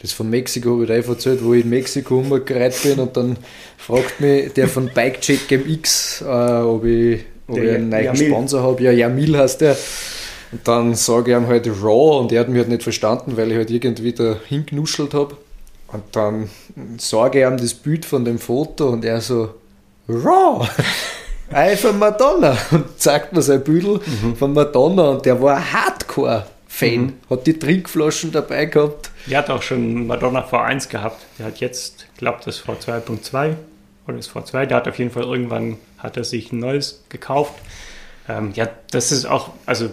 Das 0.00 0.12
von 0.12 0.30
Mexiko 0.30 0.74
habe 0.74 0.84
ich 0.84 0.90
einfach 0.92 1.14
erzählt, 1.14 1.42
wo 1.42 1.54
ich 1.54 1.64
in 1.64 1.70
Mexiko 1.70 2.18
umgereiht 2.18 2.82
bin 2.82 3.00
und 3.00 3.16
dann 3.16 3.36
fragt 3.76 4.20
mich 4.20 4.52
der 4.52 4.68
von 4.68 4.88
Bikecheck 4.94 5.50
MX, 5.50 6.22
äh, 6.22 6.24
ob 6.24 6.84
ich, 6.84 7.20
ob 7.48 7.58
ich 7.58 7.70
einen 7.70 7.88
neuen 7.88 8.04
Jamil. 8.04 8.28
Sponsor 8.28 8.62
habe. 8.62 8.82
Ja, 8.84 8.92
Jamil 8.92 9.36
heißt 9.36 9.60
der. 9.60 9.76
Und 10.52 10.66
dann 10.66 10.94
sage 10.94 11.32
ich 11.32 11.36
ihm 11.36 11.46
halt 11.46 11.66
Raw 11.66 12.20
und 12.20 12.32
er 12.32 12.40
hat 12.40 12.48
mich 12.48 12.58
halt 12.58 12.68
nicht 12.68 12.82
verstanden, 12.82 13.36
weil 13.36 13.50
ich 13.50 13.56
halt 13.56 13.70
irgendwie 13.70 14.12
da 14.12 14.36
hingenuschelt 14.46 15.14
habe. 15.14 15.36
Und 15.88 16.04
dann 16.12 16.48
sage 16.98 17.40
ich 17.40 17.46
ihm 17.46 17.56
das 17.56 17.74
Bild 17.74 18.04
von 18.04 18.24
dem 18.24 18.38
Foto 18.38 18.90
und 18.90 19.04
er 19.04 19.20
so, 19.20 19.54
Raw! 20.08 20.66
Einfach 21.50 21.94
Madonna! 21.94 22.56
Und 22.70 23.00
zeigt 23.00 23.32
mir 23.32 23.42
sein 23.42 23.64
Büdel 23.64 24.00
mhm. 24.22 24.36
von 24.36 24.52
Madonna 24.52 25.10
und 25.10 25.26
der 25.26 25.40
war 25.40 25.72
Hardcore-Fan. 25.72 27.00
Mhm. 27.00 27.12
Hat 27.30 27.46
die 27.46 27.58
Trinkflaschen 27.58 28.32
dabei 28.32 28.66
gehabt. 28.66 29.10
Er 29.28 29.38
hat 29.38 29.50
auch 29.50 29.62
schon 29.62 30.06
Madonna 30.06 30.46
V1 30.46 30.88
gehabt. 30.88 31.26
Der 31.38 31.46
hat 31.46 31.60
jetzt, 31.60 32.06
glaubt 32.16 32.46
das 32.46 32.62
V2.2 32.64 33.56
oder 34.06 34.16
das 34.16 34.30
V2. 34.30 34.66
Der 34.66 34.76
hat 34.78 34.88
auf 34.88 34.98
jeden 34.98 35.10
Fall 35.10 35.24
irgendwann 35.24 35.76
hat 35.98 36.16
er 36.16 36.24
sich 36.24 36.52
ein 36.52 36.60
neues 36.60 37.04
gekauft. 37.08 37.54
Ähm, 38.28 38.52
ja, 38.54 38.68
das 38.90 39.12
ist 39.12 39.26
auch, 39.26 39.50
also 39.66 39.90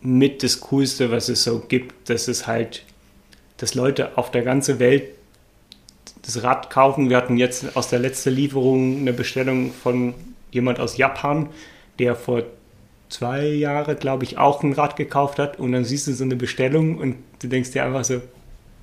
mit 0.00 0.42
das 0.42 0.60
Coolste, 0.60 1.10
was 1.10 1.28
es 1.28 1.44
so 1.44 1.60
gibt, 1.60 2.10
dass 2.10 2.28
es 2.28 2.46
halt, 2.46 2.84
dass 3.58 3.74
Leute 3.74 4.18
auf 4.18 4.30
der 4.30 4.42
ganzen 4.42 4.78
Welt 4.78 5.04
das 6.22 6.42
Rad 6.42 6.70
kaufen. 6.70 7.08
Wir 7.08 7.16
hatten 7.16 7.36
jetzt 7.36 7.76
aus 7.76 7.88
der 7.88 7.98
letzten 7.98 8.30
Lieferung 8.30 8.98
eine 8.98 9.12
Bestellung 9.12 9.72
von 9.72 10.14
jemand 10.50 10.80
aus 10.80 10.96
Japan, 10.96 11.48
der 11.98 12.16
vor 12.16 12.42
zwei 13.12 13.46
Jahren, 13.46 13.98
glaube 13.98 14.24
ich, 14.24 14.38
auch 14.38 14.62
ein 14.62 14.72
Rad 14.72 14.96
gekauft 14.96 15.38
hat. 15.38 15.58
Und 15.58 15.72
dann 15.72 15.84
siehst 15.84 16.06
du 16.06 16.12
so 16.12 16.24
eine 16.24 16.36
Bestellung 16.36 16.98
und 16.98 17.16
du 17.40 17.48
denkst 17.48 17.70
dir 17.72 17.84
einfach 17.84 18.04
so, 18.04 18.20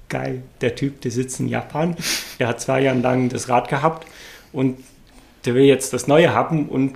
geil, 0.09 0.41
der 0.61 0.75
Typ, 0.75 1.01
der 1.01 1.11
sitzt 1.11 1.39
in 1.39 1.47
Japan, 1.47 1.95
der 2.39 2.47
hat 2.47 2.59
zwei 2.59 2.81
Jahre 2.81 2.99
lang 2.99 3.29
das 3.29 3.47
Rad 3.47 3.69
gehabt 3.69 4.07
und 4.51 4.77
der 5.45 5.53
will 5.55 5.63
jetzt 5.63 5.93
das 5.93 6.07
Neue 6.07 6.33
haben 6.33 6.67
und 6.67 6.93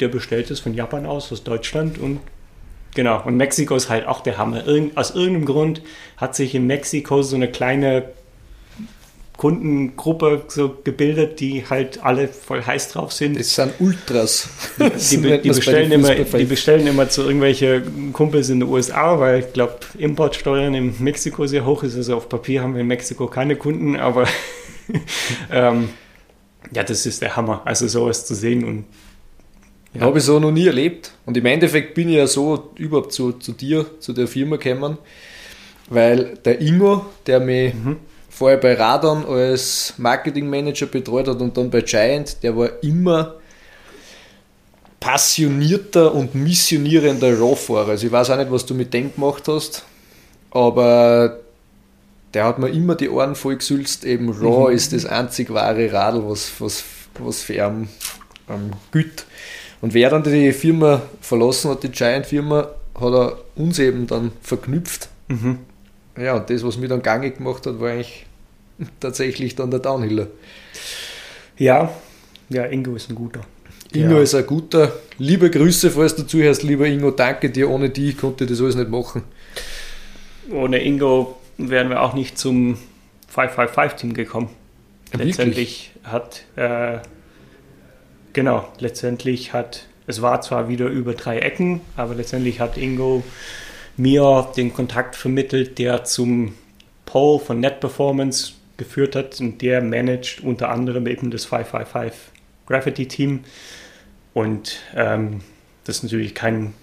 der 0.00 0.08
bestellt 0.08 0.50
es 0.50 0.60
von 0.60 0.74
Japan 0.74 1.06
aus, 1.06 1.30
aus 1.32 1.44
Deutschland 1.44 1.98
und 1.98 2.20
Genau, 2.94 3.22
und 3.26 3.36
Mexiko 3.36 3.76
ist 3.76 3.90
halt 3.90 4.06
auch 4.06 4.20
der 4.22 4.38
Hammer. 4.38 4.66
Irgend, 4.66 4.96
aus 4.96 5.10
irgendeinem 5.10 5.44
Grund 5.44 5.82
hat 6.16 6.34
sich 6.34 6.54
in 6.54 6.66
Mexiko 6.66 7.20
so 7.20 7.36
eine 7.36 7.50
kleine 7.50 8.04
Kundengruppe 9.36 10.44
so 10.48 10.76
gebildet, 10.82 11.40
die 11.40 11.64
halt 11.68 12.02
alle 12.02 12.28
voll 12.28 12.62
heiß 12.62 12.88
drauf 12.88 13.12
sind. 13.12 13.38
Das 13.38 13.54
sind 13.54 13.72
Ultras. 13.80 14.48
Die, 14.78 15.16
die, 15.18 15.40
die 15.42 15.48
bestellen, 15.48 15.92
immer, 15.92 16.14
die 16.14 16.44
bestellen 16.44 16.86
immer 16.86 17.08
zu 17.08 17.22
irgendwelchen 17.22 18.12
Kumpels 18.12 18.48
in 18.48 18.60
den 18.60 18.68
USA, 18.68 19.18
weil 19.18 19.40
ich 19.40 19.52
glaube, 19.52 19.74
Importsteuern 19.98 20.74
in 20.74 20.94
Mexiko 20.98 21.46
sehr 21.46 21.66
hoch 21.66 21.82
ist. 21.82 21.96
Also 21.96 22.16
auf 22.16 22.28
Papier 22.28 22.62
haben 22.62 22.74
wir 22.74 22.80
in 22.80 22.86
Mexiko 22.86 23.26
keine 23.26 23.56
Kunden, 23.56 23.96
aber 23.96 24.26
ähm, 25.52 25.90
ja, 26.72 26.82
das 26.82 27.04
ist 27.04 27.20
der 27.20 27.36
Hammer. 27.36 27.62
Also 27.64 27.88
sowas 27.88 28.26
zu 28.26 28.34
sehen 28.34 28.64
und 28.64 28.84
ja. 29.94 30.02
Habe 30.02 30.18
ich 30.18 30.24
so 30.24 30.38
noch 30.38 30.52
nie 30.52 30.66
erlebt. 30.66 31.12
Und 31.24 31.36
im 31.36 31.46
Endeffekt 31.46 31.94
bin 31.94 32.08
ich 32.08 32.16
ja 32.16 32.26
so 32.26 32.70
überhaupt 32.76 33.12
zu, 33.12 33.32
zu 33.32 33.52
dir, 33.52 33.86
zu 33.98 34.12
der 34.12 34.28
Firma 34.28 34.56
gekommen, 34.56 34.98
weil 35.88 36.36
der 36.44 36.60
Ingo, 36.60 37.06
der 37.26 37.40
mich 37.40 37.72
mhm. 37.72 37.96
Vorher 38.36 38.58
bei 38.58 38.74
Radon 38.74 39.24
als 39.24 39.94
Marketingmanager 39.96 40.86
betreut 40.86 41.26
hat 41.26 41.40
und 41.40 41.56
dann 41.56 41.70
bei 41.70 41.80
Giant, 41.80 42.42
der 42.42 42.54
war 42.54 42.68
immer 42.82 43.36
passionierter 45.00 46.14
und 46.14 46.34
missionierender 46.34 47.38
RAW-Fahrer. 47.38 47.88
Also 47.90 48.06
ich 48.06 48.12
weiß 48.12 48.28
auch 48.30 48.36
nicht, 48.36 48.50
was 48.50 48.66
du 48.66 48.74
mit 48.74 48.92
dem 48.92 49.14
gemacht 49.14 49.48
hast, 49.48 49.86
aber 50.50 51.38
der 52.34 52.44
hat 52.44 52.58
mir 52.58 52.68
immer 52.68 52.94
die 52.94 53.08
Ohren 53.08 53.34
vollgesülzt, 53.36 54.04
eben 54.04 54.30
RAW 54.30 54.68
mhm. 54.68 54.76
ist 54.76 54.92
das 54.92 55.06
einzig 55.06 55.48
wahre 55.48 55.90
Radl, 55.90 56.28
was, 56.28 56.52
was, 56.58 56.84
was 57.18 57.40
für 57.40 57.54
ihn 57.54 57.88
ähm, 58.50 58.72
gilt. 58.92 59.24
Und 59.80 59.94
wer 59.94 60.10
dann 60.10 60.22
die 60.22 60.52
Firma 60.52 61.00
verlassen 61.22 61.70
hat, 61.70 61.84
die 61.84 61.90
Giant-Firma, 61.90 62.68
hat 63.00 63.12
er 63.14 63.38
uns 63.54 63.78
eben 63.78 64.06
dann 64.06 64.32
verknüpft. 64.42 65.08
Mhm. 65.28 65.60
Ja, 66.18 66.36
und 66.36 66.50
das, 66.50 66.62
was 66.64 66.76
mir 66.76 66.88
dann 66.88 67.02
gangig 67.02 67.38
gemacht 67.38 67.66
hat, 67.66 67.80
war 67.80 67.90
eigentlich 67.90 68.25
tatsächlich 69.00 69.54
dann 69.54 69.70
der 69.70 69.80
Downhiller. 69.80 70.28
Ja, 71.58 71.92
ja, 72.48 72.64
Ingo 72.66 72.94
ist 72.94 73.08
ein 73.10 73.14
guter. 73.14 73.40
Ingo 73.92 74.16
ja. 74.16 74.22
ist 74.22 74.34
ein 74.34 74.46
guter. 74.46 74.92
Liebe 75.18 75.50
Grüße, 75.50 75.90
falls 75.90 76.14
du 76.16 76.26
zuhörst, 76.26 76.62
lieber 76.62 76.86
Ingo, 76.86 77.10
danke 77.10 77.50
dir. 77.50 77.70
Ohne 77.70 77.90
dich 77.90 78.18
konnte 78.18 78.44
ich 78.44 78.50
das 78.50 78.60
alles 78.60 78.76
nicht 78.76 78.90
machen. 78.90 79.22
Ohne 80.52 80.82
Ingo 80.82 81.38
wären 81.56 81.88
wir 81.88 82.02
auch 82.02 82.14
nicht 82.14 82.38
zum 82.38 82.78
555-Team 83.34 84.14
gekommen. 84.14 84.50
Ja, 85.12 85.22
Letztendlich 85.22 85.92
hat 86.04 86.44
äh, 86.56 86.98
Genau, 88.36 88.68
letztendlich 88.80 89.54
hat, 89.54 89.86
es 90.06 90.20
war 90.20 90.42
zwar 90.42 90.68
wieder 90.68 90.88
über 90.88 91.14
drei 91.14 91.38
Ecken, 91.38 91.80
aber 91.96 92.14
letztendlich 92.14 92.60
hat 92.60 92.76
Ingo 92.76 93.22
mir 93.96 94.52
den 94.54 94.74
Kontakt 94.74 95.16
vermittelt, 95.16 95.78
der 95.78 96.04
zum 96.04 96.52
Paul 97.06 97.40
von 97.40 97.60
Net 97.60 97.80
Performance 97.80 98.52
geführt 98.76 99.16
hat 99.16 99.40
und 99.40 99.62
der 99.62 99.82
managt 99.82 100.40
unter 100.42 100.68
anderem 100.68 101.06
eben 101.06 101.30
das 101.30 101.44
555 101.44 102.32
Graffiti 102.66 103.06
Team. 103.08 103.44
Und 104.34 104.80
ähm, 104.94 105.40
das 105.84 105.98
ist 105.98 106.02
natürlich 106.02 106.34
kein 106.34 106.74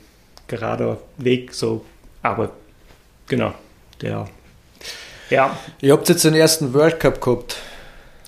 gerader 0.47 0.99
Weg, 1.17 1.53
so, 1.53 1.85
aber 2.21 2.51
genau, 3.27 3.53
der, 4.01 4.27
ja. 5.29 5.57
Ihr 5.81 5.93
habt 5.93 6.09
jetzt 6.09 6.25
den 6.25 6.35
ersten 6.35 6.73
World 6.73 6.99
Cup 6.99 7.21
gehabt. 7.21 7.57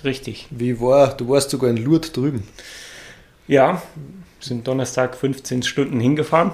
Richtig. 0.04 0.48
Wie 0.52 0.80
war, 0.80 1.16
du 1.16 1.30
warst 1.30 1.50
sogar 1.50 1.70
in 1.70 1.78
Lourdes 1.78 2.12
drüben. 2.12 2.48
Ja, 3.48 3.82
sind 4.40 4.68
Donnerstag 4.68 5.16
15 5.16 5.64
Stunden 5.64 6.00
hingefahren. 6.00 6.52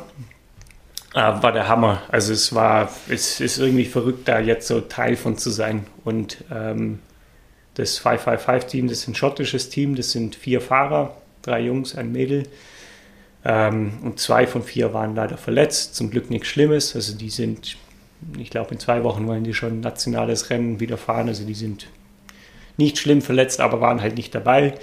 Ah, 1.14 1.44
war 1.44 1.52
der 1.52 1.68
Hammer. 1.68 2.02
Also 2.10 2.32
es 2.32 2.56
war, 2.56 2.90
es 3.10 3.42
ist 3.42 3.58
irgendwie 3.58 3.86
verrückt, 3.86 4.28
da 4.28 4.40
jetzt 4.40 4.68
so 4.68 4.80
Teil 4.80 5.18
von 5.18 5.38
zu 5.38 5.50
sein. 5.50 5.86
Und 6.06 6.44
ähm, 6.50 7.00
das 7.76 8.02
555-Team, 8.02 8.88
das 8.88 9.00
ist 9.00 9.08
ein 9.10 9.16
schottisches 9.16 9.70
Team, 9.70 9.96
das 9.96 10.12
sind 10.12 10.36
vier 10.36 10.62
Fahrer, 10.62 11.18
drei 11.42 11.62
Jungs, 11.62 11.96
ein 11.96 12.14
Mädel. 12.14 12.44
Ähm, 13.44 14.00
und 14.04 14.20
zwei 14.20 14.48
von 14.48 14.64
vier 14.64 14.94
waren 14.94 15.16
leider 15.16 15.38
verletzt, 15.38 15.96
zum 15.96 16.12
Glück 16.12 16.30
nichts 16.30 16.48
Schlimmes. 16.48 16.96
Also 16.96 17.18
die 17.18 17.30
sind, 17.30 17.76
ich 18.38 18.50
glaube, 18.50 18.74
in 18.74 18.80
zwei 18.80 19.04
Wochen 19.04 19.28
wollen 19.28 19.44
die 19.44 19.54
schon 19.54 19.80
ein 19.80 19.82
nationales 19.82 20.50
Rennen 20.50 20.80
wieder 20.80 20.98
fahren. 20.98 21.28
Also 21.28 21.44
die 21.46 21.56
sind 21.56 21.88
nicht 22.78 22.98
schlimm 22.98 23.22
verletzt, 23.22 23.60
aber 23.60 23.82
waren 23.82 24.02
halt 24.02 24.16
nicht 24.16 24.34
dabei. 24.34 24.76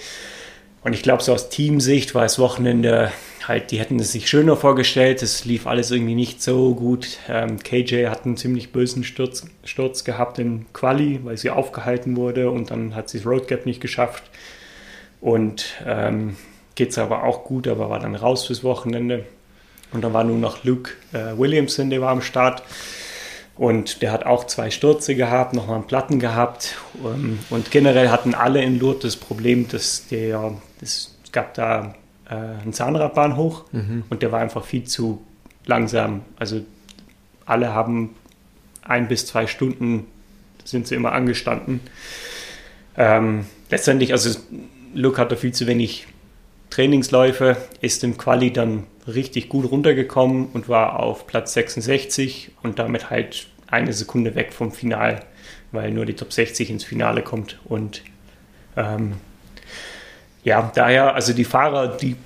Und 0.84 0.92
ich 0.92 1.02
glaube, 1.02 1.22
so 1.22 1.32
aus 1.32 1.48
Teamsicht 1.48 2.14
war 2.14 2.22
das 2.22 2.38
Wochenende 2.38 3.12
halt, 3.48 3.70
die 3.70 3.80
hätten 3.80 3.98
es 3.98 4.12
sich 4.12 4.28
schöner 4.28 4.56
vorgestellt. 4.56 5.22
Es 5.22 5.44
lief 5.44 5.66
alles 5.66 5.90
irgendwie 5.90 6.14
nicht 6.14 6.42
so 6.42 6.74
gut. 6.74 7.18
Ähm, 7.28 7.58
KJ 7.58 8.06
hat 8.06 8.26
einen 8.26 8.36
ziemlich 8.36 8.70
bösen 8.70 9.02
Sturz, 9.02 9.46
Sturz 9.64 10.04
gehabt 10.04 10.38
in 10.38 10.66
Quali, 10.72 11.20
weil 11.24 11.38
sie 11.38 11.50
aufgehalten 11.50 12.16
wurde 12.16 12.50
und 12.50 12.70
dann 12.70 12.94
hat 12.94 13.08
sie 13.08 13.18
das 13.18 13.26
Roadgap 13.26 13.66
nicht 13.66 13.80
geschafft. 13.80 14.24
Und 15.20 15.74
ähm, 15.86 16.36
geht 16.74 16.90
es 16.90 16.98
aber 16.98 17.24
auch 17.24 17.44
gut, 17.44 17.66
aber 17.66 17.90
war 17.90 17.98
dann 17.98 18.14
raus 18.14 18.46
fürs 18.46 18.62
Wochenende. 18.62 19.24
Und 19.92 20.04
dann 20.04 20.12
war 20.12 20.22
nur 20.22 20.36
noch 20.36 20.62
Luke 20.64 20.92
äh, 21.12 21.36
Williamson, 21.36 21.90
der 21.90 22.02
war 22.02 22.10
am 22.10 22.22
Start. 22.22 22.62
Und 23.56 24.02
der 24.02 24.12
hat 24.12 24.24
auch 24.24 24.44
zwei 24.44 24.70
Stürze 24.70 25.16
gehabt, 25.16 25.54
nochmal 25.54 25.76
einen 25.76 25.86
Platten 25.86 26.20
gehabt. 26.20 26.76
Ähm, 27.04 27.40
und 27.50 27.70
generell 27.70 28.10
hatten 28.10 28.34
alle 28.34 28.62
in 28.62 28.78
Lourdes 28.78 29.14
das 29.14 29.16
Problem, 29.16 29.66
dass 29.68 30.06
der, 30.06 30.52
es 30.80 31.16
gab 31.32 31.54
da 31.54 31.94
äh, 32.28 32.34
einen 32.34 32.72
Zahnradbahnhoch 32.72 33.64
mhm. 33.72 34.04
und 34.10 34.22
der 34.22 34.32
war 34.32 34.40
einfach 34.40 34.64
viel 34.64 34.84
zu 34.84 35.22
langsam. 35.66 36.22
Also 36.38 36.62
alle 37.46 37.74
haben 37.74 38.14
ein 38.82 39.08
bis 39.08 39.26
zwei 39.26 39.46
Stunden 39.46 40.06
sind 40.64 40.86
sie 40.86 40.94
immer 40.94 41.12
angestanden. 41.12 41.80
Ähm, 42.96 43.46
letztendlich, 43.70 44.12
also 44.12 44.38
Luke 44.94 45.18
hatte 45.18 45.36
viel 45.36 45.52
zu 45.52 45.66
wenig 45.66 46.06
Trainingsläufe, 46.70 47.56
ist 47.80 48.04
im 48.04 48.18
Quali 48.18 48.52
dann 48.52 48.84
richtig 49.06 49.48
gut 49.48 49.70
runtergekommen 49.70 50.48
und 50.52 50.68
war 50.68 51.00
auf 51.00 51.26
Platz 51.26 51.54
66 51.54 52.50
und 52.62 52.78
damit 52.78 53.08
halt 53.10 53.48
eine 53.66 53.92
Sekunde 53.92 54.34
weg 54.34 54.52
vom 54.52 54.72
Final, 54.72 55.20
weil 55.72 55.90
nur 55.90 56.04
die 56.06 56.14
Top 56.14 56.32
60 56.32 56.70
ins 56.70 56.84
Finale 56.84 57.22
kommt. 57.22 57.58
Und 57.64 58.02
ähm, 58.76 59.14
ja, 60.44 60.70
daher, 60.74 61.14
also 61.14 61.32
die 61.32 61.44
Fahrer, 61.44 61.96
die 61.96 62.16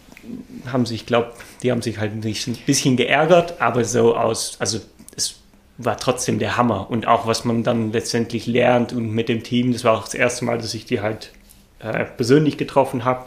haben 0.70 0.86
sich, 0.86 1.06
glaube 1.06 1.32
die 1.62 1.70
haben 1.70 1.82
sich 1.82 1.98
halt 1.98 2.12
ein 2.12 2.56
bisschen 2.66 2.96
geärgert, 2.96 3.60
aber 3.60 3.84
so 3.84 4.16
aus, 4.16 4.56
also 4.58 4.80
es 5.16 5.36
war 5.78 5.96
trotzdem 5.96 6.38
der 6.38 6.56
Hammer. 6.56 6.90
Und 6.90 7.06
auch 7.06 7.26
was 7.26 7.44
man 7.44 7.62
dann 7.62 7.92
letztendlich 7.92 8.46
lernt 8.46 8.92
und 8.92 9.10
mit 9.10 9.28
dem 9.28 9.42
Team, 9.42 9.72
das 9.72 9.84
war 9.84 9.96
auch 9.96 10.04
das 10.04 10.14
erste 10.14 10.44
Mal, 10.44 10.58
dass 10.58 10.74
ich 10.74 10.84
die 10.86 11.00
halt 11.00 11.32
äh, 11.78 12.04
persönlich 12.04 12.58
getroffen 12.58 13.04
habe. 13.04 13.26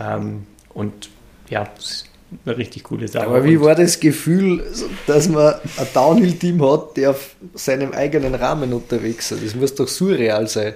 Ähm, 0.00 0.46
und 0.72 1.10
ja, 1.48 1.68
eine 2.44 2.56
richtig 2.56 2.84
coole 2.84 3.06
Sache. 3.06 3.26
Aber 3.26 3.44
wie 3.44 3.60
war 3.60 3.76
das 3.76 4.00
Gefühl, 4.00 4.64
dass 5.06 5.28
man 5.28 5.54
ein 5.76 5.86
Downhill-Team 5.94 6.68
hat, 6.68 6.96
der 6.96 7.10
auf 7.10 7.36
seinem 7.54 7.92
eigenen 7.92 8.34
Rahmen 8.34 8.72
unterwegs 8.72 9.30
ist? 9.30 9.44
Das 9.44 9.54
muss 9.54 9.74
doch 9.76 9.86
surreal 9.86 10.48
sein. 10.48 10.74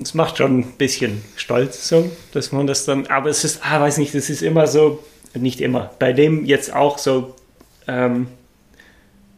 Es 0.00 0.14
macht 0.14 0.38
schon 0.38 0.60
ein 0.60 0.72
bisschen 0.76 1.22
stolz, 1.36 1.88
so, 1.88 2.10
dass 2.32 2.52
man 2.52 2.66
das 2.66 2.84
dann, 2.84 3.06
aber 3.06 3.30
es 3.30 3.44
ist, 3.44 3.60
ah, 3.62 3.80
weiß 3.80 3.98
nicht, 3.98 4.14
das 4.14 4.28
ist 4.28 4.42
immer 4.42 4.66
so, 4.66 5.02
nicht 5.34 5.60
immer, 5.60 5.90
bei 5.98 6.12
dem 6.12 6.44
jetzt 6.44 6.74
auch 6.74 6.98
so, 6.98 7.34
ähm, 7.86 8.26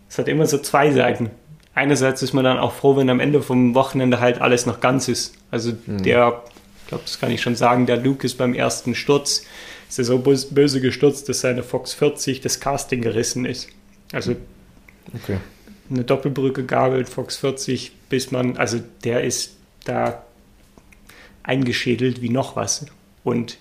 es 0.09 0.19
hat 0.19 0.29
immer 0.29 0.47
so 0.47 0.59
zwei 0.59 0.93
Seiten. 0.93 1.31
Einerseits 1.75 2.23
ist 2.23 2.33
man 2.33 2.45
dann 2.45 2.59
auch 2.59 2.73
froh, 2.73 2.97
wenn 2.97 3.11
am 3.11 3.21
Ende 3.21 3.43
vom 3.43 3.75
Wochenende 3.75 4.19
halt 4.19 4.41
alles 4.41 4.65
noch 4.65 4.81
ganz 4.81 5.09
ist. 5.09 5.35
Also 5.51 5.73
mhm. 5.87 6.03
der, 6.03 6.43
ich 6.83 6.89
glaube, 6.89 7.05
das 7.05 7.21
kann 7.21 7.31
ich 7.31 7.43
schon 7.43 7.55
sagen, 7.55 7.85
der 7.85 7.99
Luke 7.99 8.25
ist 8.27 8.39
beim 8.39 8.55
ersten 8.55 8.95
Sturz, 8.95 9.43
ist 9.89 9.99
er 9.99 10.05
so 10.05 10.19
böse 10.19 10.81
gestürzt, 10.81 11.29
dass 11.29 11.41
seine 11.41 11.63
Fox 11.63 11.93
40 11.93 12.41
das 12.41 12.61
Casting 12.61 13.03
gerissen 13.03 13.45
ist. 13.45 13.69
Also 14.13 14.37
okay. 15.15 15.37
eine 15.91 16.05
Doppelbrücke 16.05 16.65
gabelt, 16.65 17.11
Fox 17.11 17.37
40, 17.37 17.93
bis 18.09 18.31
man, 18.31 18.57
also 18.57 18.81
der 19.05 19.25
ist 19.25 19.57
da 19.85 20.25
eingeschädelt 21.47 22.21
wie 22.21 22.29
noch 22.29 22.57
was. 22.57 22.87
Und 23.25 23.59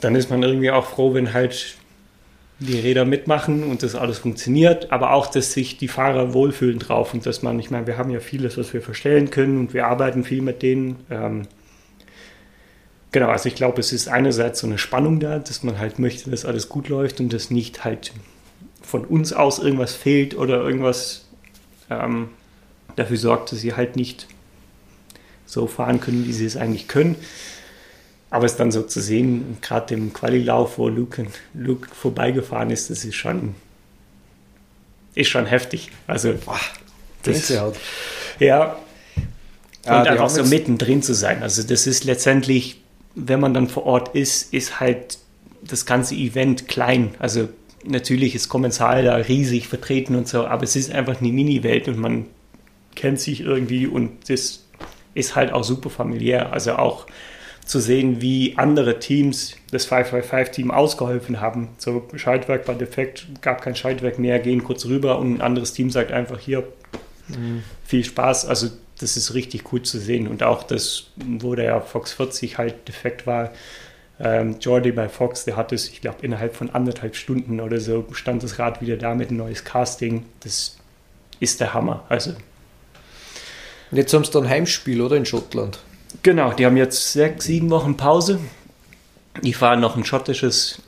dann 0.00 0.14
ist 0.14 0.30
man 0.30 0.42
irgendwie 0.42 0.70
auch 0.70 0.86
froh, 0.86 1.14
wenn 1.14 1.32
halt 1.32 1.76
die 2.58 2.78
Räder 2.78 3.04
mitmachen 3.04 3.64
und 3.64 3.82
das 3.82 3.94
alles 3.94 4.18
funktioniert, 4.18 4.92
aber 4.92 5.12
auch, 5.12 5.26
dass 5.26 5.52
sich 5.52 5.78
die 5.78 5.88
Fahrer 5.88 6.32
wohlfühlen 6.32 6.78
drauf 6.78 7.12
und 7.12 7.26
dass 7.26 7.42
man, 7.42 7.58
ich 7.58 7.70
meine, 7.70 7.86
wir 7.86 7.98
haben 7.98 8.10
ja 8.10 8.20
vieles, 8.20 8.56
was 8.56 8.72
wir 8.72 8.82
verstellen 8.82 9.30
können 9.30 9.58
und 9.58 9.74
wir 9.74 9.86
arbeiten 9.86 10.24
viel 10.24 10.42
mit 10.42 10.62
denen. 10.62 11.04
Ähm, 11.10 11.42
genau, 13.10 13.28
also 13.28 13.48
ich 13.48 13.54
glaube, 13.54 13.80
es 13.80 13.92
ist 13.92 14.08
einerseits 14.08 14.60
so 14.60 14.66
eine 14.66 14.78
Spannung 14.78 15.18
da, 15.18 15.38
dass 15.38 15.62
man 15.62 15.78
halt 15.78 15.98
möchte, 15.98 16.30
dass 16.30 16.44
alles 16.44 16.68
gut 16.68 16.88
läuft 16.88 17.20
und 17.20 17.32
dass 17.32 17.50
nicht 17.50 17.84
halt 17.84 18.12
von 18.80 19.04
uns 19.04 19.32
aus 19.32 19.58
irgendwas 19.58 19.94
fehlt 19.94 20.36
oder 20.36 20.62
irgendwas 20.62 21.28
ähm, 21.90 22.28
dafür 22.96 23.16
sorgt, 23.16 23.52
dass 23.52 23.60
sie 23.60 23.74
halt 23.74 23.96
nicht 23.96 24.28
so 25.52 25.66
fahren 25.66 26.00
können, 26.00 26.26
wie 26.26 26.32
sie 26.32 26.46
es 26.46 26.56
eigentlich 26.56 26.88
können. 26.88 27.16
Aber 28.30 28.46
es 28.46 28.56
dann 28.56 28.72
so 28.72 28.82
zu 28.82 29.00
sehen, 29.00 29.58
gerade 29.60 29.92
im 29.92 30.14
Qualilauf, 30.14 30.78
wo 30.78 30.88
Luke, 30.88 31.26
Luke 31.52 31.88
vorbeigefahren 31.94 32.70
ist, 32.70 32.88
das 32.88 33.04
ist 33.04 33.16
schon, 33.16 33.54
ist 35.14 35.28
schon 35.28 35.44
heftig. 35.44 35.90
Also, 36.06 36.32
Boah, 36.44 36.58
das, 37.24 37.48
das 37.48 37.74
ja. 38.38 38.76
Und 39.84 39.88
ja, 39.88 40.02
einfach 40.04 40.30
so 40.30 40.44
mittendrin 40.44 41.02
zu 41.02 41.14
sein. 41.14 41.42
Also, 41.42 41.62
das 41.62 41.86
ist 41.86 42.04
letztendlich, 42.04 42.80
wenn 43.14 43.40
man 43.40 43.52
dann 43.52 43.68
vor 43.68 43.84
Ort 43.84 44.14
ist, 44.14 44.54
ist 44.54 44.80
halt 44.80 45.18
das 45.60 45.84
ganze 45.84 46.14
Event 46.14 46.68
klein. 46.68 47.14
Also, 47.18 47.50
natürlich 47.84 48.34
ist 48.34 48.48
Kommensal 48.48 49.04
da 49.04 49.16
riesig 49.16 49.68
vertreten 49.68 50.16
und 50.16 50.26
so, 50.26 50.46
aber 50.46 50.62
es 50.62 50.74
ist 50.74 50.90
einfach 50.90 51.20
eine 51.20 51.30
Mini-Welt 51.30 51.88
und 51.88 51.98
man 51.98 52.26
kennt 52.94 53.20
sich 53.20 53.40
irgendwie 53.40 53.86
und 53.86 54.30
das 54.30 54.61
ist 55.14 55.36
halt 55.36 55.52
auch 55.52 55.64
super 55.64 55.90
familiär. 55.90 56.52
Also 56.52 56.72
auch 56.72 57.06
zu 57.64 57.80
sehen, 57.80 58.20
wie 58.20 58.54
andere 58.56 58.98
Teams 58.98 59.54
das 59.70 59.90
555-Team 59.90 60.70
ausgeholfen 60.70 61.40
haben. 61.40 61.68
So, 61.78 62.08
Schaltwerk 62.14 62.66
war 62.66 62.74
defekt, 62.74 63.26
gab 63.40 63.62
kein 63.62 63.76
Schaltwerk 63.76 64.18
mehr, 64.18 64.38
gehen 64.40 64.64
kurz 64.64 64.84
rüber 64.86 65.18
und 65.18 65.34
ein 65.34 65.40
anderes 65.40 65.72
Team 65.72 65.90
sagt 65.90 66.12
einfach 66.12 66.40
hier, 66.40 66.64
mhm. 67.28 67.62
viel 67.84 68.04
Spaß. 68.04 68.46
Also 68.46 68.68
das 68.98 69.16
ist 69.16 69.34
richtig 69.34 69.72
cool 69.72 69.82
zu 69.82 69.98
sehen. 69.98 70.28
Und 70.28 70.42
auch 70.42 70.62
das, 70.64 71.10
wo 71.16 71.54
der 71.54 71.80
Fox 71.80 72.12
40 72.12 72.58
halt 72.58 72.88
defekt 72.88 73.26
war, 73.26 73.52
ähm, 74.20 74.56
Jordi 74.60 74.92
bei 74.92 75.08
Fox, 75.08 75.44
der 75.44 75.56
hat 75.56 75.72
es, 75.72 75.88
ich 75.88 76.00
glaube, 76.00 76.18
innerhalb 76.22 76.54
von 76.54 76.70
anderthalb 76.70 77.16
Stunden 77.16 77.60
oder 77.60 77.80
so 77.80 78.06
stand 78.12 78.42
das 78.42 78.58
Rad 78.58 78.80
wieder 78.80 78.96
da 78.96 79.14
mit 79.14 79.30
ein 79.30 79.36
neues 79.36 79.64
Casting. 79.64 80.24
Das 80.40 80.78
ist 81.40 81.60
der 81.60 81.74
Hammer. 81.74 82.04
Also. 82.08 82.32
Jetzt 83.92 84.14
haben 84.14 84.24
sie 84.24 84.30
dann 84.30 84.48
Heimspiel, 84.48 85.02
oder? 85.02 85.16
In 85.16 85.26
Schottland. 85.26 85.78
Genau, 86.22 86.52
die 86.52 86.64
haben 86.64 86.76
jetzt 86.76 87.12
sechs, 87.12 87.44
sieben 87.44 87.70
Wochen 87.70 87.96
Pause. 87.96 88.40
Die 89.42 89.52
fahren 89.52 89.80
noch 89.80 89.96
ein 89.96 90.04
schottisches, 90.04 90.80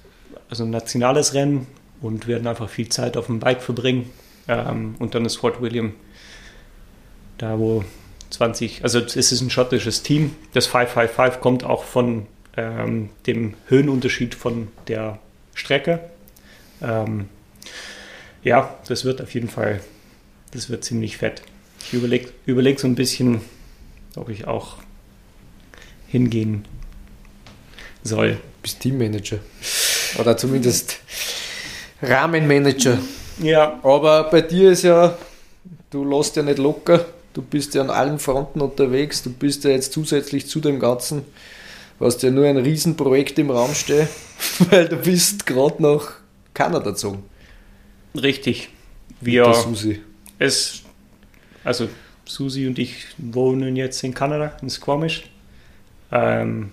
also 0.48 0.64
ein 0.64 0.70
nationales 0.70 1.34
Rennen 1.34 1.66
und 2.00 2.26
werden 2.26 2.46
einfach 2.46 2.68
viel 2.68 2.88
Zeit 2.88 3.16
auf 3.16 3.26
dem 3.26 3.40
Bike 3.40 3.62
verbringen. 3.62 4.11
Ähm, 4.48 4.94
und 4.98 5.14
dann 5.14 5.24
ist 5.24 5.36
Fort 5.36 5.61
William 5.61 5.94
da, 7.38 7.59
wo 7.59 7.84
20, 8.30 8.82
also 8.82 9.00
es 9.00 9.16
ist 9.16 9.40
ein 9.40 9.50
schottisches 9.50 10.02
Team. 10.02 10.34
Das 10.52 10.66
555 10.66 11.40
kommt 11.40 11.64
auch 11.64 11.84
von 11.84 12.26
ähm, 12.57 13.11
dem 13.26 13.55
Höhenunterschied 13.68 14.34
von 14.34 14.68
der 14.88 15.18
Strecke. 15.55 16.00
Ähm, 16.82 17.28
ja, 18.42 18.74
das 18.88 19.05
wird 19.05 19.20
auf 19.22 19.32
jeden 19.34 19.48
Fall, 19.48 19.80
das 20.52 20.70
wird 20.70 20.84
ziemlich 20.84 21.16
fett. 21.18 21.42
Ich 21.95 21.99
überlege 21.99 22.28
überleg 22.45 22.80
so 22.80 22.88
ein 22.88 22.97
bisschen, 22.97 23.40
ob 24.16 24.28
ich 24.28 24.49
auch 24.49 24.78
hingehen 26.09 26.64
soll. 28.03 28.38
Bist 28.62 28.80
Teammanager. 28.80 29.38
Oder 30.18 30.36
zumindest 30.36 30.99
Rahmenmanager. 32.03 32.99
Ja. 33.40 33.78
Aber 33.84 34.24
bei 34.24 34.40
dir 34.40 34.72
ist 34.72 34.82
ja, 34.82 35.16
du 35.90 36.05
lässt 36.05 36.34
ja 36.34 36.42
nicht 36.42 36.59
locker. 36.59 37.05
Du 37.32 37.42
bist 37.42 37.76
ja 37.76 37.82
an 37.82 37.90
allen 37.90 38.18
Fronten 38.18 38.61
unterwegs. 38.61 39.22
Du 39.22 39.32
bist 39.32 39.62
ja 39.62 39.70
jetzt 39.70 39.92
zusätzlich 39.92 40.49
zu 40.49 40.59
dem 40.59 40.80
Ganzen, 40.80 41.22
hast 42.01 42.24
ja 42.24 42.32
nur 42.32 42.47
ein 42.47 42.57
Riesenprojekt 42.57 43.38
im 43.38 43.53
Raum 43.53 43.72
stehen, 43.72 44.09
weil 44.70 44.88
du 44.88 44.97
bist 44.97 45.47
gerade 45.47 45.80
nach 45.80 46.14
Kanada 46.55 46.90
gezogen. 46.90 47.22
Richtig. 48.16 48.70
Wir. 49.20 49.55
Es, 50.40 50.84
also 51.64 51.88
Susi 52.26 52.66
und 52.66 52.78
ich 52.78 53.06
wohnen 53.18 53.76
jetzt 53.76 54.02
in 54.04 54.14
Kanada, 54.14 54.56
in 54.62 54.70
Squamish. 54.70 55.24
Ähm, 56.12 56.70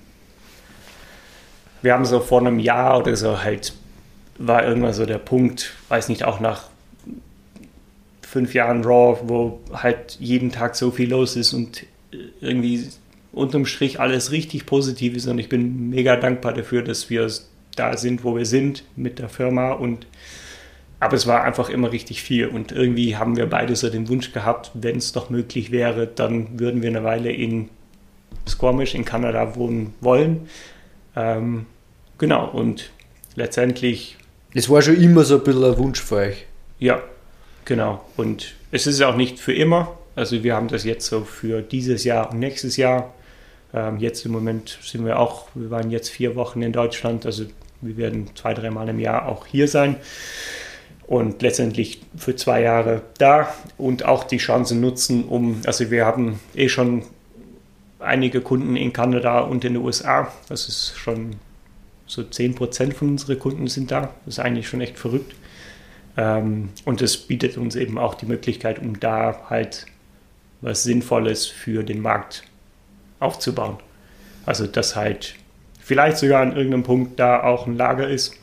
wir 1.81 1.93
haben 1.93 2.05
so 2.05 2.19
vor 2.19 2.41
einem 2.41 2.59
Jahr 2.59 2.99
oder 2.99 3.15
so 3.15 3.41
halt, 3.41 3.73
war 4.37 4.65
irgendwann 4.65 4.93
so 4.93 5.05
der 5.05 5.17
Punkt, 5.17 5.73
weiß 5.89 6.09
nicht, 6.09 6.23
auch 6.25 6.39
nach 6.39 6.69
fünf 8.21 8.53
Jahren 8.53 8.83
Raw, 8.83 9.19
wo 9.23 9.59
halt 9.73 10.17
jeden 10.19 10.51
Tag 10.51 10.75
so 10.75 10.91
viel 10.91 11.09
los 11.09 11.35
ist 11.35 11.53
und 11.53 11.85
irgendwie 12.39 12.87
unterm 13.33 13.65
Strich 13.65 13.99
alles 13.99 14.31
richtig 14.31 14.65
positiv 14.65 15.15
ist 15.15 15.27
und 15.27 15.39
ich 15.39 15.49
bin 15.49 15.89
mega 15.89 16.15
dankbar 16.15 16.53
dafür, 16.53 16.81
dass 16.81 17.09
wir 17.09 17.29
da 17.75 17.97
sind, 17.97 18.23
wo 18.23 18.35
wir 18.35 18.45
sind 18.45 18.83
mit 18.95 19.19
der 19.19 19.29
Firma 19.29 19.71
und 19.71 20.05
aber 21.01 21.15
es 21.15 21.25
war 21.25 21.43
einfach 21.43 21.69
immer 21.69 21.91
richtig 21.91 22.21
viel 22.21 22.45
und 22.45 22.71
irgendwie 22.71 23.17
haben 23.17 23.36
wir 23.36 23.47
beide 23.47 23.75
so 23.75 23.89
den 23.89 24.07
Wunsch 24.07 24.32
gehabt, 24.33 24.69
wenn 24.75 24.97
es 24.97 25.11
doch 25.11 25.32
möglich 25.32 25.71
wäre, 25.71 26.05
dann 26.05 26.59
würden 26.59 26.83
wir 26.83 26.89
eine 26.89 27.03
Weile 27.03 27.32
in 27.32 27.69
Squamish 28.47 28.93
in 28.93 29.03
Kanada 29.03 29.55
wohnen 29.55 29.95
wollen. 29.99 30.47
Ähm, 31.15 31.65
genau, 32.19 32.47
und 32.47 32.91
letztendlich. 33.36 34.17
Es 34.53 34.69
war 34.69 34.83
schon 34.83 34.95
immer 35.01 35.23
so 35.23 35.37
ein 35.37 35.43
bisschen 35.43 35.63
ein 35.63 35.78
Wunsch 35.79 35.99
für 35.99 36.17
euch. 36.17 36.45
Ja, 36.78 37.01
genau. 37.65 38.05
Und 38.15 38.53
es 38.71 38.86
ist 38.86 39.01
auch 39.01 39.15
nicht 39.15 39.39
für 39.39 39.53
immer. 39.53 39.97
Also 40.15 40.43
wir 40.43 40.55
haben 40.55 40.67
das 40.67 40.83
jetzt 40.83 41.07
so 41.07 41.21
für 41.21 41.63
dieses 41.63 42.03
Jahr 42.03 42.32
und 42.32 42.37
nächstes 42.37 42.78
Jahr. 42.78 43.11
Ähm, 43.73 43.97
jetzt 43.97 44.23
im 44.23 44.33
Moment 44.33 44.78
sind 44.83 45.03
wir 45.03 45.17
auch, 45.17 45.47
wir 45.55 45.71
waren 45.71 45.89
jetzt 45.89 46.09
vier 46.09 46.36
Wochen 46.36 46.61
in 46.61 46.73
Deutschland, 46.73 47.25
also 47.25 47.45
wir 47.82 47.97
werden 47.97 48.29
zwei, 48.36 48.53
dreimal 48.53 48.87
im 48.89 48.99
Jahr 48.99 49.28
auch 49.28 49.47
hier 49.47 49.67
sein 49.67 49.95
und 51.12 51.42
letztendlich 51.42 52.01
für 52.16 52.38
zwei 52.38 52.62
Jahre 52.62 53.01
da 53.17 53.54
und 53.78 54.05
auch 54.05 54.24
die 54.24 54.38
Chance 54.38 54.75
nutzen, 54.75 55.25
um, 55.25 55.59
also 55.66 55.92
wir 55.92 56.05
haben 56.05 56.39
eh 56.55 56.70
schon 56.70 57.04
einige 58.00 58.39
Kunden 58.39 58.78
in 58.78 58.93
Kanada 58.93 59.42
und 59.42 59.66
in 59.66 59.74
den 59.74 59.83
USA. 59.83 60.32
Das 60.47 60.70
ist 60.70 60.97
schon 60.97 61.36
so 62.08 62.21
10% 62.21 62.93
von 62.93 63.09
unseren 63.09 63.38
Kunden 63.38 63.67
sind 63.67 63.92
da. 63.92 64.13
Das 64.25 64.36
ist 64.36 64.39
eigentlich 64.39 64.70
schon 64.70 64.79
echt 64.79 64.97
verrückt. 64.97 65.36
Ähm, 66.16 66.70
und 66.86 67.01
es 67.01 67.17
bietet 67.17 67.58
uns 67.58 67.75
eben 67.75 67.97
auch 67.97 68.16
die 68.16 68.25
Möglichkeit, 68.25 68.79
um 68.79 68.97
da 68.97 69.50
halt 69.50 69.88
was 70.62 70.83
Sinnvolles 70.83 71.46
für 71.46 71.83
den 71.83 72.00
Markt 72.00 72.46
aufzubauen. 73.20 73.75
Also, 74.46 74.66
dass 74.66 74.96
halt 74.96 75.36
vielleicht 75.78 76.20
sogar 76.20 76.42
an 76.42 76.55
irgendeinem 76.55 76.83
Punkt 76.83 77.20
da 77.20 77.43
auch 77.43 77.67
ein 77.67 77.75
Lager 77.75 78.08
ist, 78.08 78.38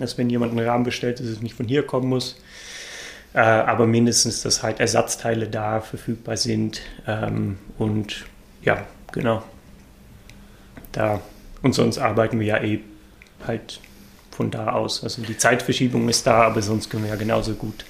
dass 0.00 0.18
wenn 0.18 0.30
jemand 0.30 0.52
einen 0.52 0.66
Rahmen 0.66 0.84
bestellt, 0.84 1.20
dass 1.20 1.26
es 1.26 1.40
nicht 1.42 1.54
von 1.54 1.66
hier 1.66 1.84
kommen 1.84 2.08
muss. 2.08 2.40
Äh, 3.34 3.40
aber 3.40 3.86
mindestens, 3.86 4.42
dass 4.42 4.62
halt 4.62 4.80
Ersatzteile 4.80 5.48
da 5.48 5.80
verfügbar 5.80 6.36
sind 6.36 6.80
ähm, 7.06 7.58
und 7.78 8.24
ja, 8.62 8.86
genau. 9.12 9.42
Da, 10.92 11.20
und 11.62 11.74
sonst 11.74 11.98
arbeiten 11.98 12.40
wir 12.40 12.46
ja 12.46 12.62
eh 12.62 12.80
halt 13.46 13.80
von 14.30 14.50
da 14.50 14.72
aus. 14.72 15.04
Also 15.04 15.22
die 15.22 15.36
Zeitverschiebung 15.36 16.08
ist 16.08 16.26
da, 16.26 16.42
aber 16.42 16.62
sonst 16.62 16.90
können 16.90 17.04
wir 17.04 17.10
ja 17.10 17.16
genauso 17.16 17.54
gut 17.54 17.84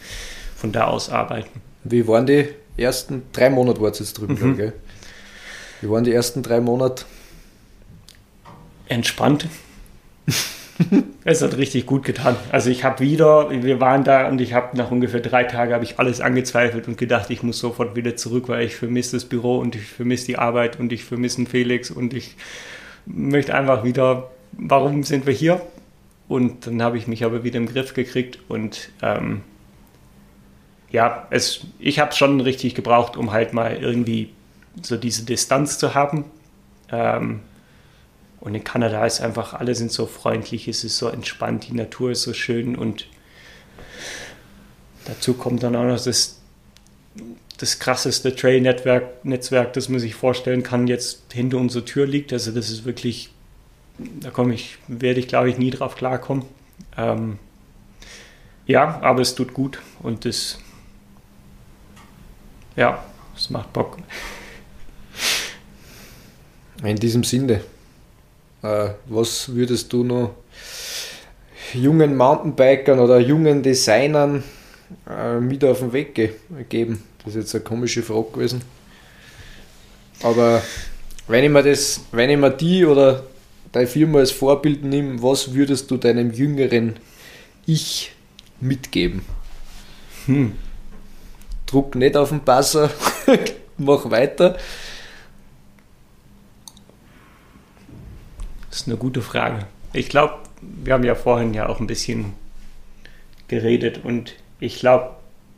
von 0.57 0.73
da 0.73 0.87
aus 0.87 1.09
arbeiten. 1.11 1.61
Wie 1.85 2.07
waren 2.09 2.27
die 2.27 2.49
ersten 2.77 3.23
drei 3.33 3.51
Monate, 3.51 3.81
war 3.81 3.91
es 3.91 4.01
jetzt 4.01 4.19
drüben, 4.19 4.35
mhm. 4.35 4.57
gell? 4.57 4.73
Wie 5.81 5.89
waren 5.89 6.05
die 6.05 6.13
ersten 6.13 6.43
drei 6.43 6.61
Monate? 6.61 7.05
Entspannt. 8.89 9.49
es 11.25 11.43
hat 11.43 11.57
richtig 11.57 11.87
gut 11.87 12.05
getan. 12.05 12.37
Also 12.53 12.71
ich 12.71 12.85
habe 12.85 13.01
wieder, 13.01 13.51
wir 13.51 13.81
waren 13.81 14.05
da 14.05 14.29
und 14.29 14.41
ich 14.41 14.53
habe 14.53 14.77
nach 14.77 14.91
ungefähr 14.91 15.21
drei 15.21 15.45
Tagen 15.45 15.73
habe 15.73 15.85
ich 15.85 15.99
alles 15.99 16.21
angezweifelt 16.21 16.89
und 16.89 16.99
gedacht, 16.99 17.31
ich 17.31 17.43
muss 17.43 17.59
sofort 17.59 17.97
wieder 17.97 18.17
zurück, 18.17 18.49
weil 18.49 18.65
ich 18.65 18.77
vermisse 18.77 19.17
das 19.17 19.25
Büro 19.25 19.59
und 19.59 19.75
ich 19.75 19.87
vermisse 19.87 20.27
die 20.27 20.39
Arbeit 20.39 20.79
und 20.79 20.93
ich 20.93 21.05
vermisse 21.05 21.45
Felix 21.47 21.91
und 21.91 22.15
ich 22.15 22.37
möchte 23.07 23.55
einfach 23.55 23.85
wieder, 23.85 24.31
warum 24.53 25.03
sind 25.03 25.27
wir 25.27 25.35
hier? 25.35 25.61
Und 26.29 26.67
dann 26.67 26.83
habe 26.83 26.99
ich 26.99 27.07
mich 27.07 27.25
aber 27.25 27.43
wieder 27.43 27.57
im 27.57 27.67
Griff 27.67 27.95
gekriegt 27.95 28.39
und 28.49 28.91
ähm, 29.03 29.41
ja, 30.91 31.27
es, 31.31 31.61
ich 31.79 31.99
habe 31.99 32.11
es 32.11 32.17
schon 32.17 32.41
richtig 32.41 32.75
gebraucht, 32.75 33.17
um 33.17 33.33
halt 33.33 33.53
mal 33.53 33.77
irgendwie 33.77 34.31
so 34.83 34.97
diese 34.97 35.25
Distanz 35.25 35.79
zu 35.79 35.95
haben. 35.95 36.25
Ähm, 36.91 37.41
und 38.41 38.55
in 38.55 38.65
Kanada 38.65 39.05
ist 39.05 39.21
einfach, 39.21 39.55
alle 39.55 39.75
sind 39.75 39.91
so 39.91 40.07
freundlich, 40.07 40.69
es 40.69 40.85
ist 40.85 40.99
so 40.99 41.09
entspannt, 41.09 41.69
die 41.69 41.75
Natur 41.75 42.13
ist 42.13 42.23
so 42.23 42.33
schön 42.33 42.77
und 42.77 43.07
dazu 45.07 45.35
kommt 45.35 45.63
dann 45.63 45.75
auch 45.75 45.85
noch 45.85 46.03
das, 46.03 46.39
das 47.59 47.79
krasseste 47.81 48.35
Trail-Netzwerk, 48.35 49.25
Netzwerk, 49.25 49.73
das 49.73 49.89
man 49.89 49.99
sich 49.99 50.15
vorstellen 50.15 50.63
kann, 50.63 50.87
jetzt 50.87 51.33
hinter 51.33 51.59
unserer 51.59 51.85
Tür 51.85 52.07
liegt. 52.07 52.33
Also 52.33 52.53
das 52.53 52.71
ist 52.71 52.85
wirklich, 52.85 53.31
da 53.99 54.31
komme 54.31 54.55
ich, 54.55 54.79
werde 54.87 55.19
ich 55.19 55.27
glaube 55.27 55.51
ich 55.51 55.59
nie 55.59 55.71
drauf 55.71 55.97
klarkommen. 55.97 56.45
Ähm, 56.97 57.39
ja, 58.67 59.01
aber 59.01 59.23
es 59.23 59.35
tut 59.35 59.53
gut 59.55 59.81
und 60.01 60.25
das, 60.25 60.59
ja, 62.77 63.03
es 63.35 63.51
macht 63.51 63.73
Bock. 63.73 63.99
In 66.85 66.97
diesem 66.97 67.25
Sinne, 67.25 67.63
was 68.63 69.55
würdest 69.55 69.93
du 69.93 70.05
noch 70.05 70.35
jungen 71.75 72.17
Mountainbikern 72.17 72.99
oder 72.99 73.19
jungen 73.19 73.63
Designern 73.63 74.43
äh, 75.09 75.39
mit 75.39 75.65
auf 75.65 75.81
den 75.81 75.93
Weg 75.93 76.15
ge 76.15 76.31
geben? 76.69 77.03
Das 77.19 77.35
ist 77.35 77.43
jetzt 77.43 77.55
eine 77.55 77.65
komische 77.65 78.03
Frage 78.03 78.31
gewesen. 78.33 78.63
Aber 80.23 80.63
wenn 81.29 81.45
ich 81.45 81.51
mir 81.51 81.63
das, 81.63 82.01
wenn 82.11 82.31
ich 82.31 82.39
mir 82.39 82.51
die 82.51 82.85
oder 82.85 83.25
deine 83.73 83.87
Firma 83.87 84.21
als 84.21 84.33
Vorbild 84.33 84.83
nehme, 84.85 85.23
was 85.23 85.55
würdest 85.55 85.91
du 85.91 85.97
deinem 85.97 86.33
jüngeren 86.33 86.97
Ich 87.67 88.13
mitgeben? 88.61 89.23
Hm. 90.27 90.55
Druck 91.67 91.95
nicht 91.95 92.17
auf 92.17 92.31
den 92.31 92.41
Passer, 92.41 92.91
mach 93.79 94.11
weiter. 94.11 94.57
Ist 98.79 98.87
eine 98.87 98.97
gute 98.97 99.23
Frage. 99.23 99.67
Ich 99.93 100.09
glaube, 100.09 100.35
wir 100.61 100.93
haben 100.93 101.03
ja 101.03 101.17
vorhin 101.17 101.53
ja 101.53 101.69
auch 101.69 101.81
ein 101.81 101.89
bisschen 101.89 102.35
geredet 103.49 104.05
und 104.05 104.35
ich 104.61 104.79
glaube, 104.79 105.17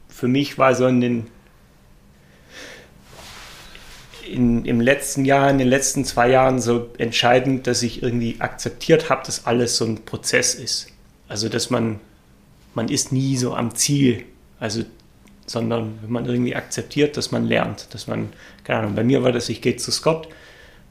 für 0.08 0.26
mich 0.26 0.56
war 0.56 0.74
so 0.74 0.86
in 0.86 1.02
den 1.02 1.26
in, 4.26 4.64
im 4.64 4.80
letzten 4.80 5.26
Jahr, 5.26 5.50
in 5.50 5.58
den 5.58 5.68
letzten 5.68 6.06
zwei 6.06 6.30
Jahren 6.30 6.62
so 6.62 6.88
entscheidend, 6.96 7.66
dass 7.66 7.82
ich 7.82 8.02
irgendwie 8.02 8.36
akzeptiert 8.38 9.10
habe, 9.10 9.22
dass 9.26 9.44
alles 9.44 9.76
so 9.76 9.84
ein 9.84 10.02
Prozess 10.06 10.54
ist. 10.54 10.86
Also 11.28 11.50
dass 11.50 11.68
man, 11.68 12.00
man 12.74 12.88
ist 12.88 13.12
nie 13.12 13.36
so 13.36 13.54
am 13.54 13.74
Ziel. 13.74 14.24
Also 14.58 14.84
sondern 15.44 15.98
wenn 16.00 16.10
man 16.10 16.24
irgendwie 16.24 16.56
akzeptiert, 16.56 17.18
dass 17.18 17.32
man 17.32 17.44
lernt, 17.44 17.92
dass 17.92 18.06
man, 18.06 18.32
keine 18.64 18.78
Ahnung, 18.78 18.94
bei 18.94 19.04
mir 19.04 19.22
war 19.22 19.32
das, 19.32 19.50
ich 19.50 19.60
gehe 19.60 19.76
zu 19.76 19.90
Scott 19.90 20.26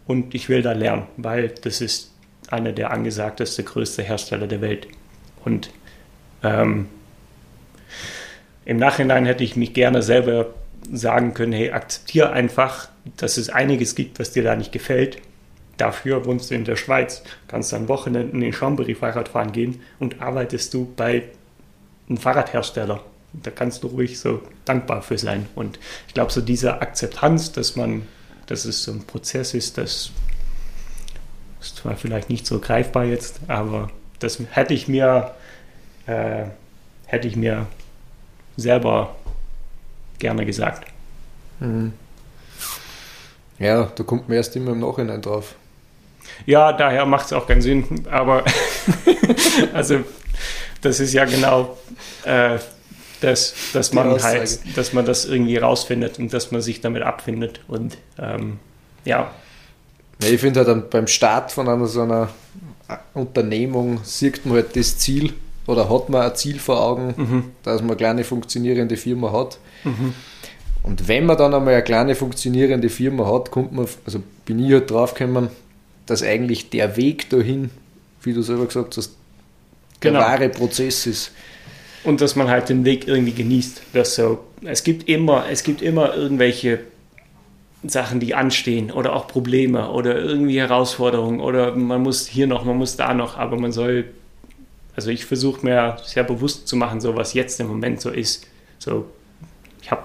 und 0.06 0.35
ich 0.35 0.47
will 0.47 0.61
da 0.61 0.73
lernen, 0.73 1.07
weil 1.18 1.49
das 1.49 1.81
ist 1.81 2.11
einer 2.52 2.72
der 2.72 2.92
angesagteste, 2.92 3.64
größte 3.64 4.04
Hersteller 4.04 4.48
der 4.48 4.62
Welt. 4.62 4.88
Und 5.46 5.70
ähm, 6.44 6.88
im 8.66 8.78
Nachhinein 8.78 9.26
hätte 9.26 9.44
ich 9.44 9.56
mich 9.56 9.74
gerne 9.74 10.02
selber 10.02 10.54
sagen 10.92 11.34
können, 11.34 11.54
hey, 11.54 11.72
akzeptiere 11.72 12.32
einfach, 12.32 12.90
dass 13.18 13.38
es 13.38 13.50
einiges 13.50 13.96
gibt, 13.96 14.20
was 14.20 14.32
dir 14.32 14.44
da 14.44 14.56
nicht 14.56 14.72
gefällt. 14.72 15.18
Dafür 15.78 16.26
wohnst 16.26 16.52
du 16.52 16.56
in 16.56 16.66
der 16.66 16.76
Schweiz, 16.76 17.24
kannst 17.48 17.72
dann 17.72 17.88
Wochenenden 17.88 18.42
in 18.42 18.54
Chambéry 18.54 18.96
Fahrrad 18.96 19.30
fahren 19.30 19.52
gehen 19.52 19.82
und 20.00 20.22
arbeitest 20.22 20.74
du 20.74 20.92
bei 20.96 21.24
einem 22.08 22.18
Fahrradhersteller. 22.18 23.02
Da 23.34 23.52
kannst 23.52 23.84
du 23.84 23.88
ruhig 23.88 24.20
so 24.20 24.42
dankbar 24.66 25.02
für 25.02 25.18
sein. 25.18 25.46
Und 25.56 25.80
ich 26.08 26.14
glaube, 26.14 26.32
so 26.32 26.42
diese 26.42 26.82
Akzeptanz, 26.82 27.52
dass 27.52 27.76
man, 27.76 28.08
dass 28.48 28.66
es 28.66 28.84
so 28.84 28.92
ein 28.92 29.04
Prozess 29.04 29.54
ist, 29.54 29.78
das 29.78 30.12
ist 31.61 31.77
zwar 31.77 31.95
vielleicht 31.95 32.30
nicht 32.30 32.45
so 32.45 32.60
greifbar 32.60 33.06
jetzt, 33.06 33.40
aber 33.48 33.90
das 34.19 34.40
hätte 34.52 34.73
ich 34.73 34.88
mir, 34.88 35.31
äh, 36.06 36.45
hätte 37.06 37.27
ich 37.27 37.36
mir 37.36 37.68
selber 38.57 39.15
gerne 40.19 40.45
gesagt. 40.45 40.88
Mhm. 41.60 41.94
Ja, 43.57 43.91
da 43.95 44.03
kommt 44.03 44.30
man 44.30 44.38
erst 44.38 44.56
immer 44.56 44.72
im 44.72 44.80
Nachhinein 44.80 45.22
drauf. 45.22 45.56
Ja, 46.45 46.72
daher 46.72 47.06
macht 47.06 47.27
es 47.27 47.34
auch 47.34 47.48
keinen 47.48 47.61
Sinn, 47.61 48.06
aber 48.10 48.45
also 49.73 50.02
das 50.81 50.99
ist 50.99 51.14
ja 51.14 51.26
genau 51.26 51.77
äh, 52.23 52.60
das, 53.22 53.53
dass 53.73 53.91
man 53.91 54.22
halt, 54.23 54.77
dass 54.77 54.94
man 54.94 55.06
das 55.06 55.26
irgendwie 55.26 55.57
rausfindet 55.57 56.19
und 56.19 56.31
dass 56.34 56.52
man 56.52 56.61
sich 56.61 56.80
damit 56.80 57.03
abfindet 57.03 57.61
und 57.68 57.98
ähm, 58.18 58.60
ja, 59.03 59.31
ja, 60.22 60.30
ich 60.30 60.40
finde 60.40 60.66
halt 60.66 60.90
beim 60.90 61.08
Start 61.08 61.52
von 61.52 61.68
einer 61.68 61.86
so 61.86 62.02
einer 62.02 62.30
Unternehmung 63.14 64.00
sieht 64.04 64.46
man 64.46 64.56
halt 64.56 64.76
das 64.76 64.98
Ziel 64.98 65.34
oder 65.68 65.90
hat 65.90 66.10
man 66.10 66.22
ein 66.22 66.36
Ziel 66.36 66.60
vor 66.60 66.82
Augen, 66.82 67.14
mhm. 67.16 67.44
dass 67.64 67.82
man 67.82 67.91
eine 67.91 67.98
kleine 67.98 68.24
funktionierende 68.24 68.98
Firma 68.98 69.32
hat. 69.32 69.60
Mhm. 69.84 70.14
Und 70.82 71.08
wenn 71.08 71.26
man 71.26 71.38
dann 71.38 71.54
einmal 71.54 71.74
eine 71.74 71.84
kleine 71.84 72.16
funktionierende 72.16 72.90
Firma 72.90 73.32
hat, 73.32 73.52
kommt 73.52 73.74
man, 73.74 73.88
also 74.06 74.24
bin 74.46 74.66
ich 74.66 74.72
halt 74.72 74.90
drauf 74.90 75.14
gekommen, 75.14 75.50
dass 76.06 76.24
eigentlich 76.24 76.70
der 76.70 76.98
Weg 76.98 77.30
dahin, 77.30 77.70
wie 78.24 78.34
du 78.34 78.41
selber 78.41 78.66
gesagt 78.66 78.98
hast, 78.98 79.12
der 80.02 80.12
genau. 80.12 80.24
wahre 80.24 80.50
Prozess 80.50 81.06
ist. 81.06 81.32
Und 82.04 82.22
dass 82.22 82.36
man 82.36 82.48
halt 82.48 82.70
den 82.70 82.86
Weg 82.86 83.08
irgendwie 83.08 83.34
genießt. 83.34 83.82
Dass 83.94 84.16
so, 84.16 84.40
es 84.64 84.84
gibt 84.84 85.10
immer, 85.10 85.46
es 85.52 85.64
gibt 85.64 85.82
immer 85.82 86.16
irgendwelche 86.16 86.80
Sachen, 87.84 88.19
die 88.19 88.35
anstehen 88.35 88.91
oder 88.91 89.15
auch 89.15 89.27
Probleme 89.27 89.89
oder 89.89 90.18
irgendwie 90.19 90.60
Herausforderungen 90.60 91.39
oder 91.39 91.76
man 91.76 92.01
muss 92.01 92.27
hier 92.27 92.45
noch, 92.45 92.65
man 92.65 92.77
muss 92.77 92.97
da 92.97 93.14
noch, 93.14 93.38
aber 93.38 93.57
man 93.57 93.72
soll, 93.72 94.06
also 94.95 95.10
ich 95.11 95.26
versuche 95.26 95.65
mir 95.65 95.97
sehr 96.03 96.23
bewusst 96.23 96.68
zu 96.68 96.76
machen, 96.76 96.99
so 96.99 97.15
was 97.15 97.34
jetzt 97.34 97.60
im 97.60 97.68
Moment 97.68 98.01
so 98.01 98.10
ist. 98.10 98.47
So, 98.80 99.06
ich 99.81 99.91
habe 99.91 100.03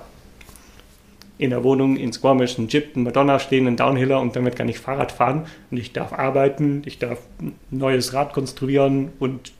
in 1.36 1.50
der 1.50 1.64
Wohnung 1.64 1.96
in 1.96 2.12
Squamish 2.12 2.58
einen 2.58 2.68
Jeep, 2.68 2.94
einen 2.94 3.04
Madonna 3.04 3.40
stehen, 3.40 3.66
einen 3.66 3.76
Downhiller 3.76 4.20
und 4.20 4.36
damit 4.36 4.54
kann 4.54 4.68
ich 4.68 4.78
Fahrrad 4.78 5.10
fahren 5.10 5.46
und 5.72 5.76
ich 5.78 5.92
darf 5.92 6.12
arbeiten, 6.12 6.82
ich 6.86 7.00
darf 7.00 7.18
ein 7.40 7.56
neues 7.70 8.12
Rad 8.12 8.32
konstruieren 8.32 9.12
und 9.18 9.52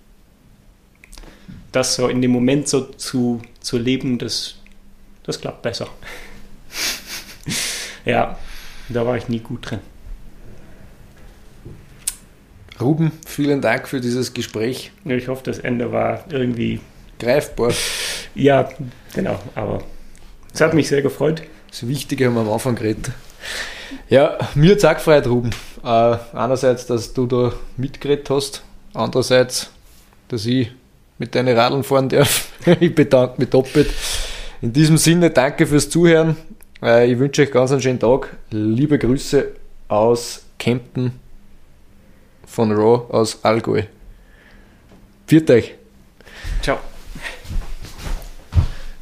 das 1.73 1.97
so 1.97 2.07
in 2.07 2.23
dem 2.23 2.31
Moment 2.31 2.69
so 2.69 2.83
zu, 2.83 3.43
zu 3.59 3.77
leben, 3.77 4.19
das, 4.19 4.55
das 5.25 5.41
klappt 5.41 5.63
besser. 5.63 5.89
Ja, 8.05 8.39
da 8.89 9.07
war 9.07 9.17
ich 9.17 9.29
nie 9.29 9.41
gut 9.41 9.71
drin. 9.71 9.81
Ruben, 12.81 13.13
vielen 13.27 13.61
Dank 13.61 13.89
für 13.89 14.01
dieses 14.01 14.35
Gespräch. 14.35 14.93
Ich 15.05 15.29
hoffe, 15.29 15.43
das 15.45 15.59
Ende 15.59 15.93
war 15.93 16.25
irgendwie 16.31 16.81
greifbar. 17.19 17.73
Ja, 18.35 18.69
genau, 19.15 19.39
aber 19.55 19.83
es 20.53 20.61
hat 20.61 20.75
mich 20.75 20.89
sehr 20.89 21.03
gefreut. 21.03 21.43
Das 21.71 21.87
Wichtige 21.87 22.27
haben 22.27 22.35
wir 22.35 22.41
am 22.41 22.53
Anfang 22.53 22.75
geredet. 22.75 23.13
Ja, 24.09 24.39
mir 24.55 24.77
auch 24.77 24.95
gefreut, 24.95 25.27
Ruben. 25.27 25.51
Äh, 25.85 26.17
einerseits, 26.33 26.87
dass 26.87 27.13
du 27.13 27.27
da 27.27 27.53
mitgeredet 27.77 28.29
hast, 28.31 28.63
andererseits, 28.93 29.71
dass 30.29 30.47
ich 30.47 30.71
mit 31.19 31.35
deinen 31.35 31.57
Radeln 31.57 31.85
fahren 31.85 32.09
darf. 32.09 32.49
ich 32.81 32.95
bedanke 32.95 33.35
mich 33.39 33.51
doppelt. 33.51 33.91
In 34.63 34.73
diesem 34.73 34.97
Sinne, 34.97 35.31
danke 35.31 35.67
fürs 35.67 35.91
Zuhören. 35.91 36.37
Äh, 36.85 37.11
ich 37.11 37.19
wünsche 37.19 37.43
euch 37.43 37.51
ganz 37.51 37.73
einen 37.73 37.81
schönen 37.81 37.99
Tag. 37.99 38.37
Liebe 38.51 38.99
Grüße 38.99 39.53
aus 39.89 40.45
Kempten 40.59 41.19
von 42.47 42.71
Raw 42.73 43.11
aus 43.11 43.43
Allgäu. 43.43 43.85
Viert 45.27 45.51
euch. 45.51 45.75
Ciao. 46.61 46.79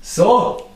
So. 0.00 0.71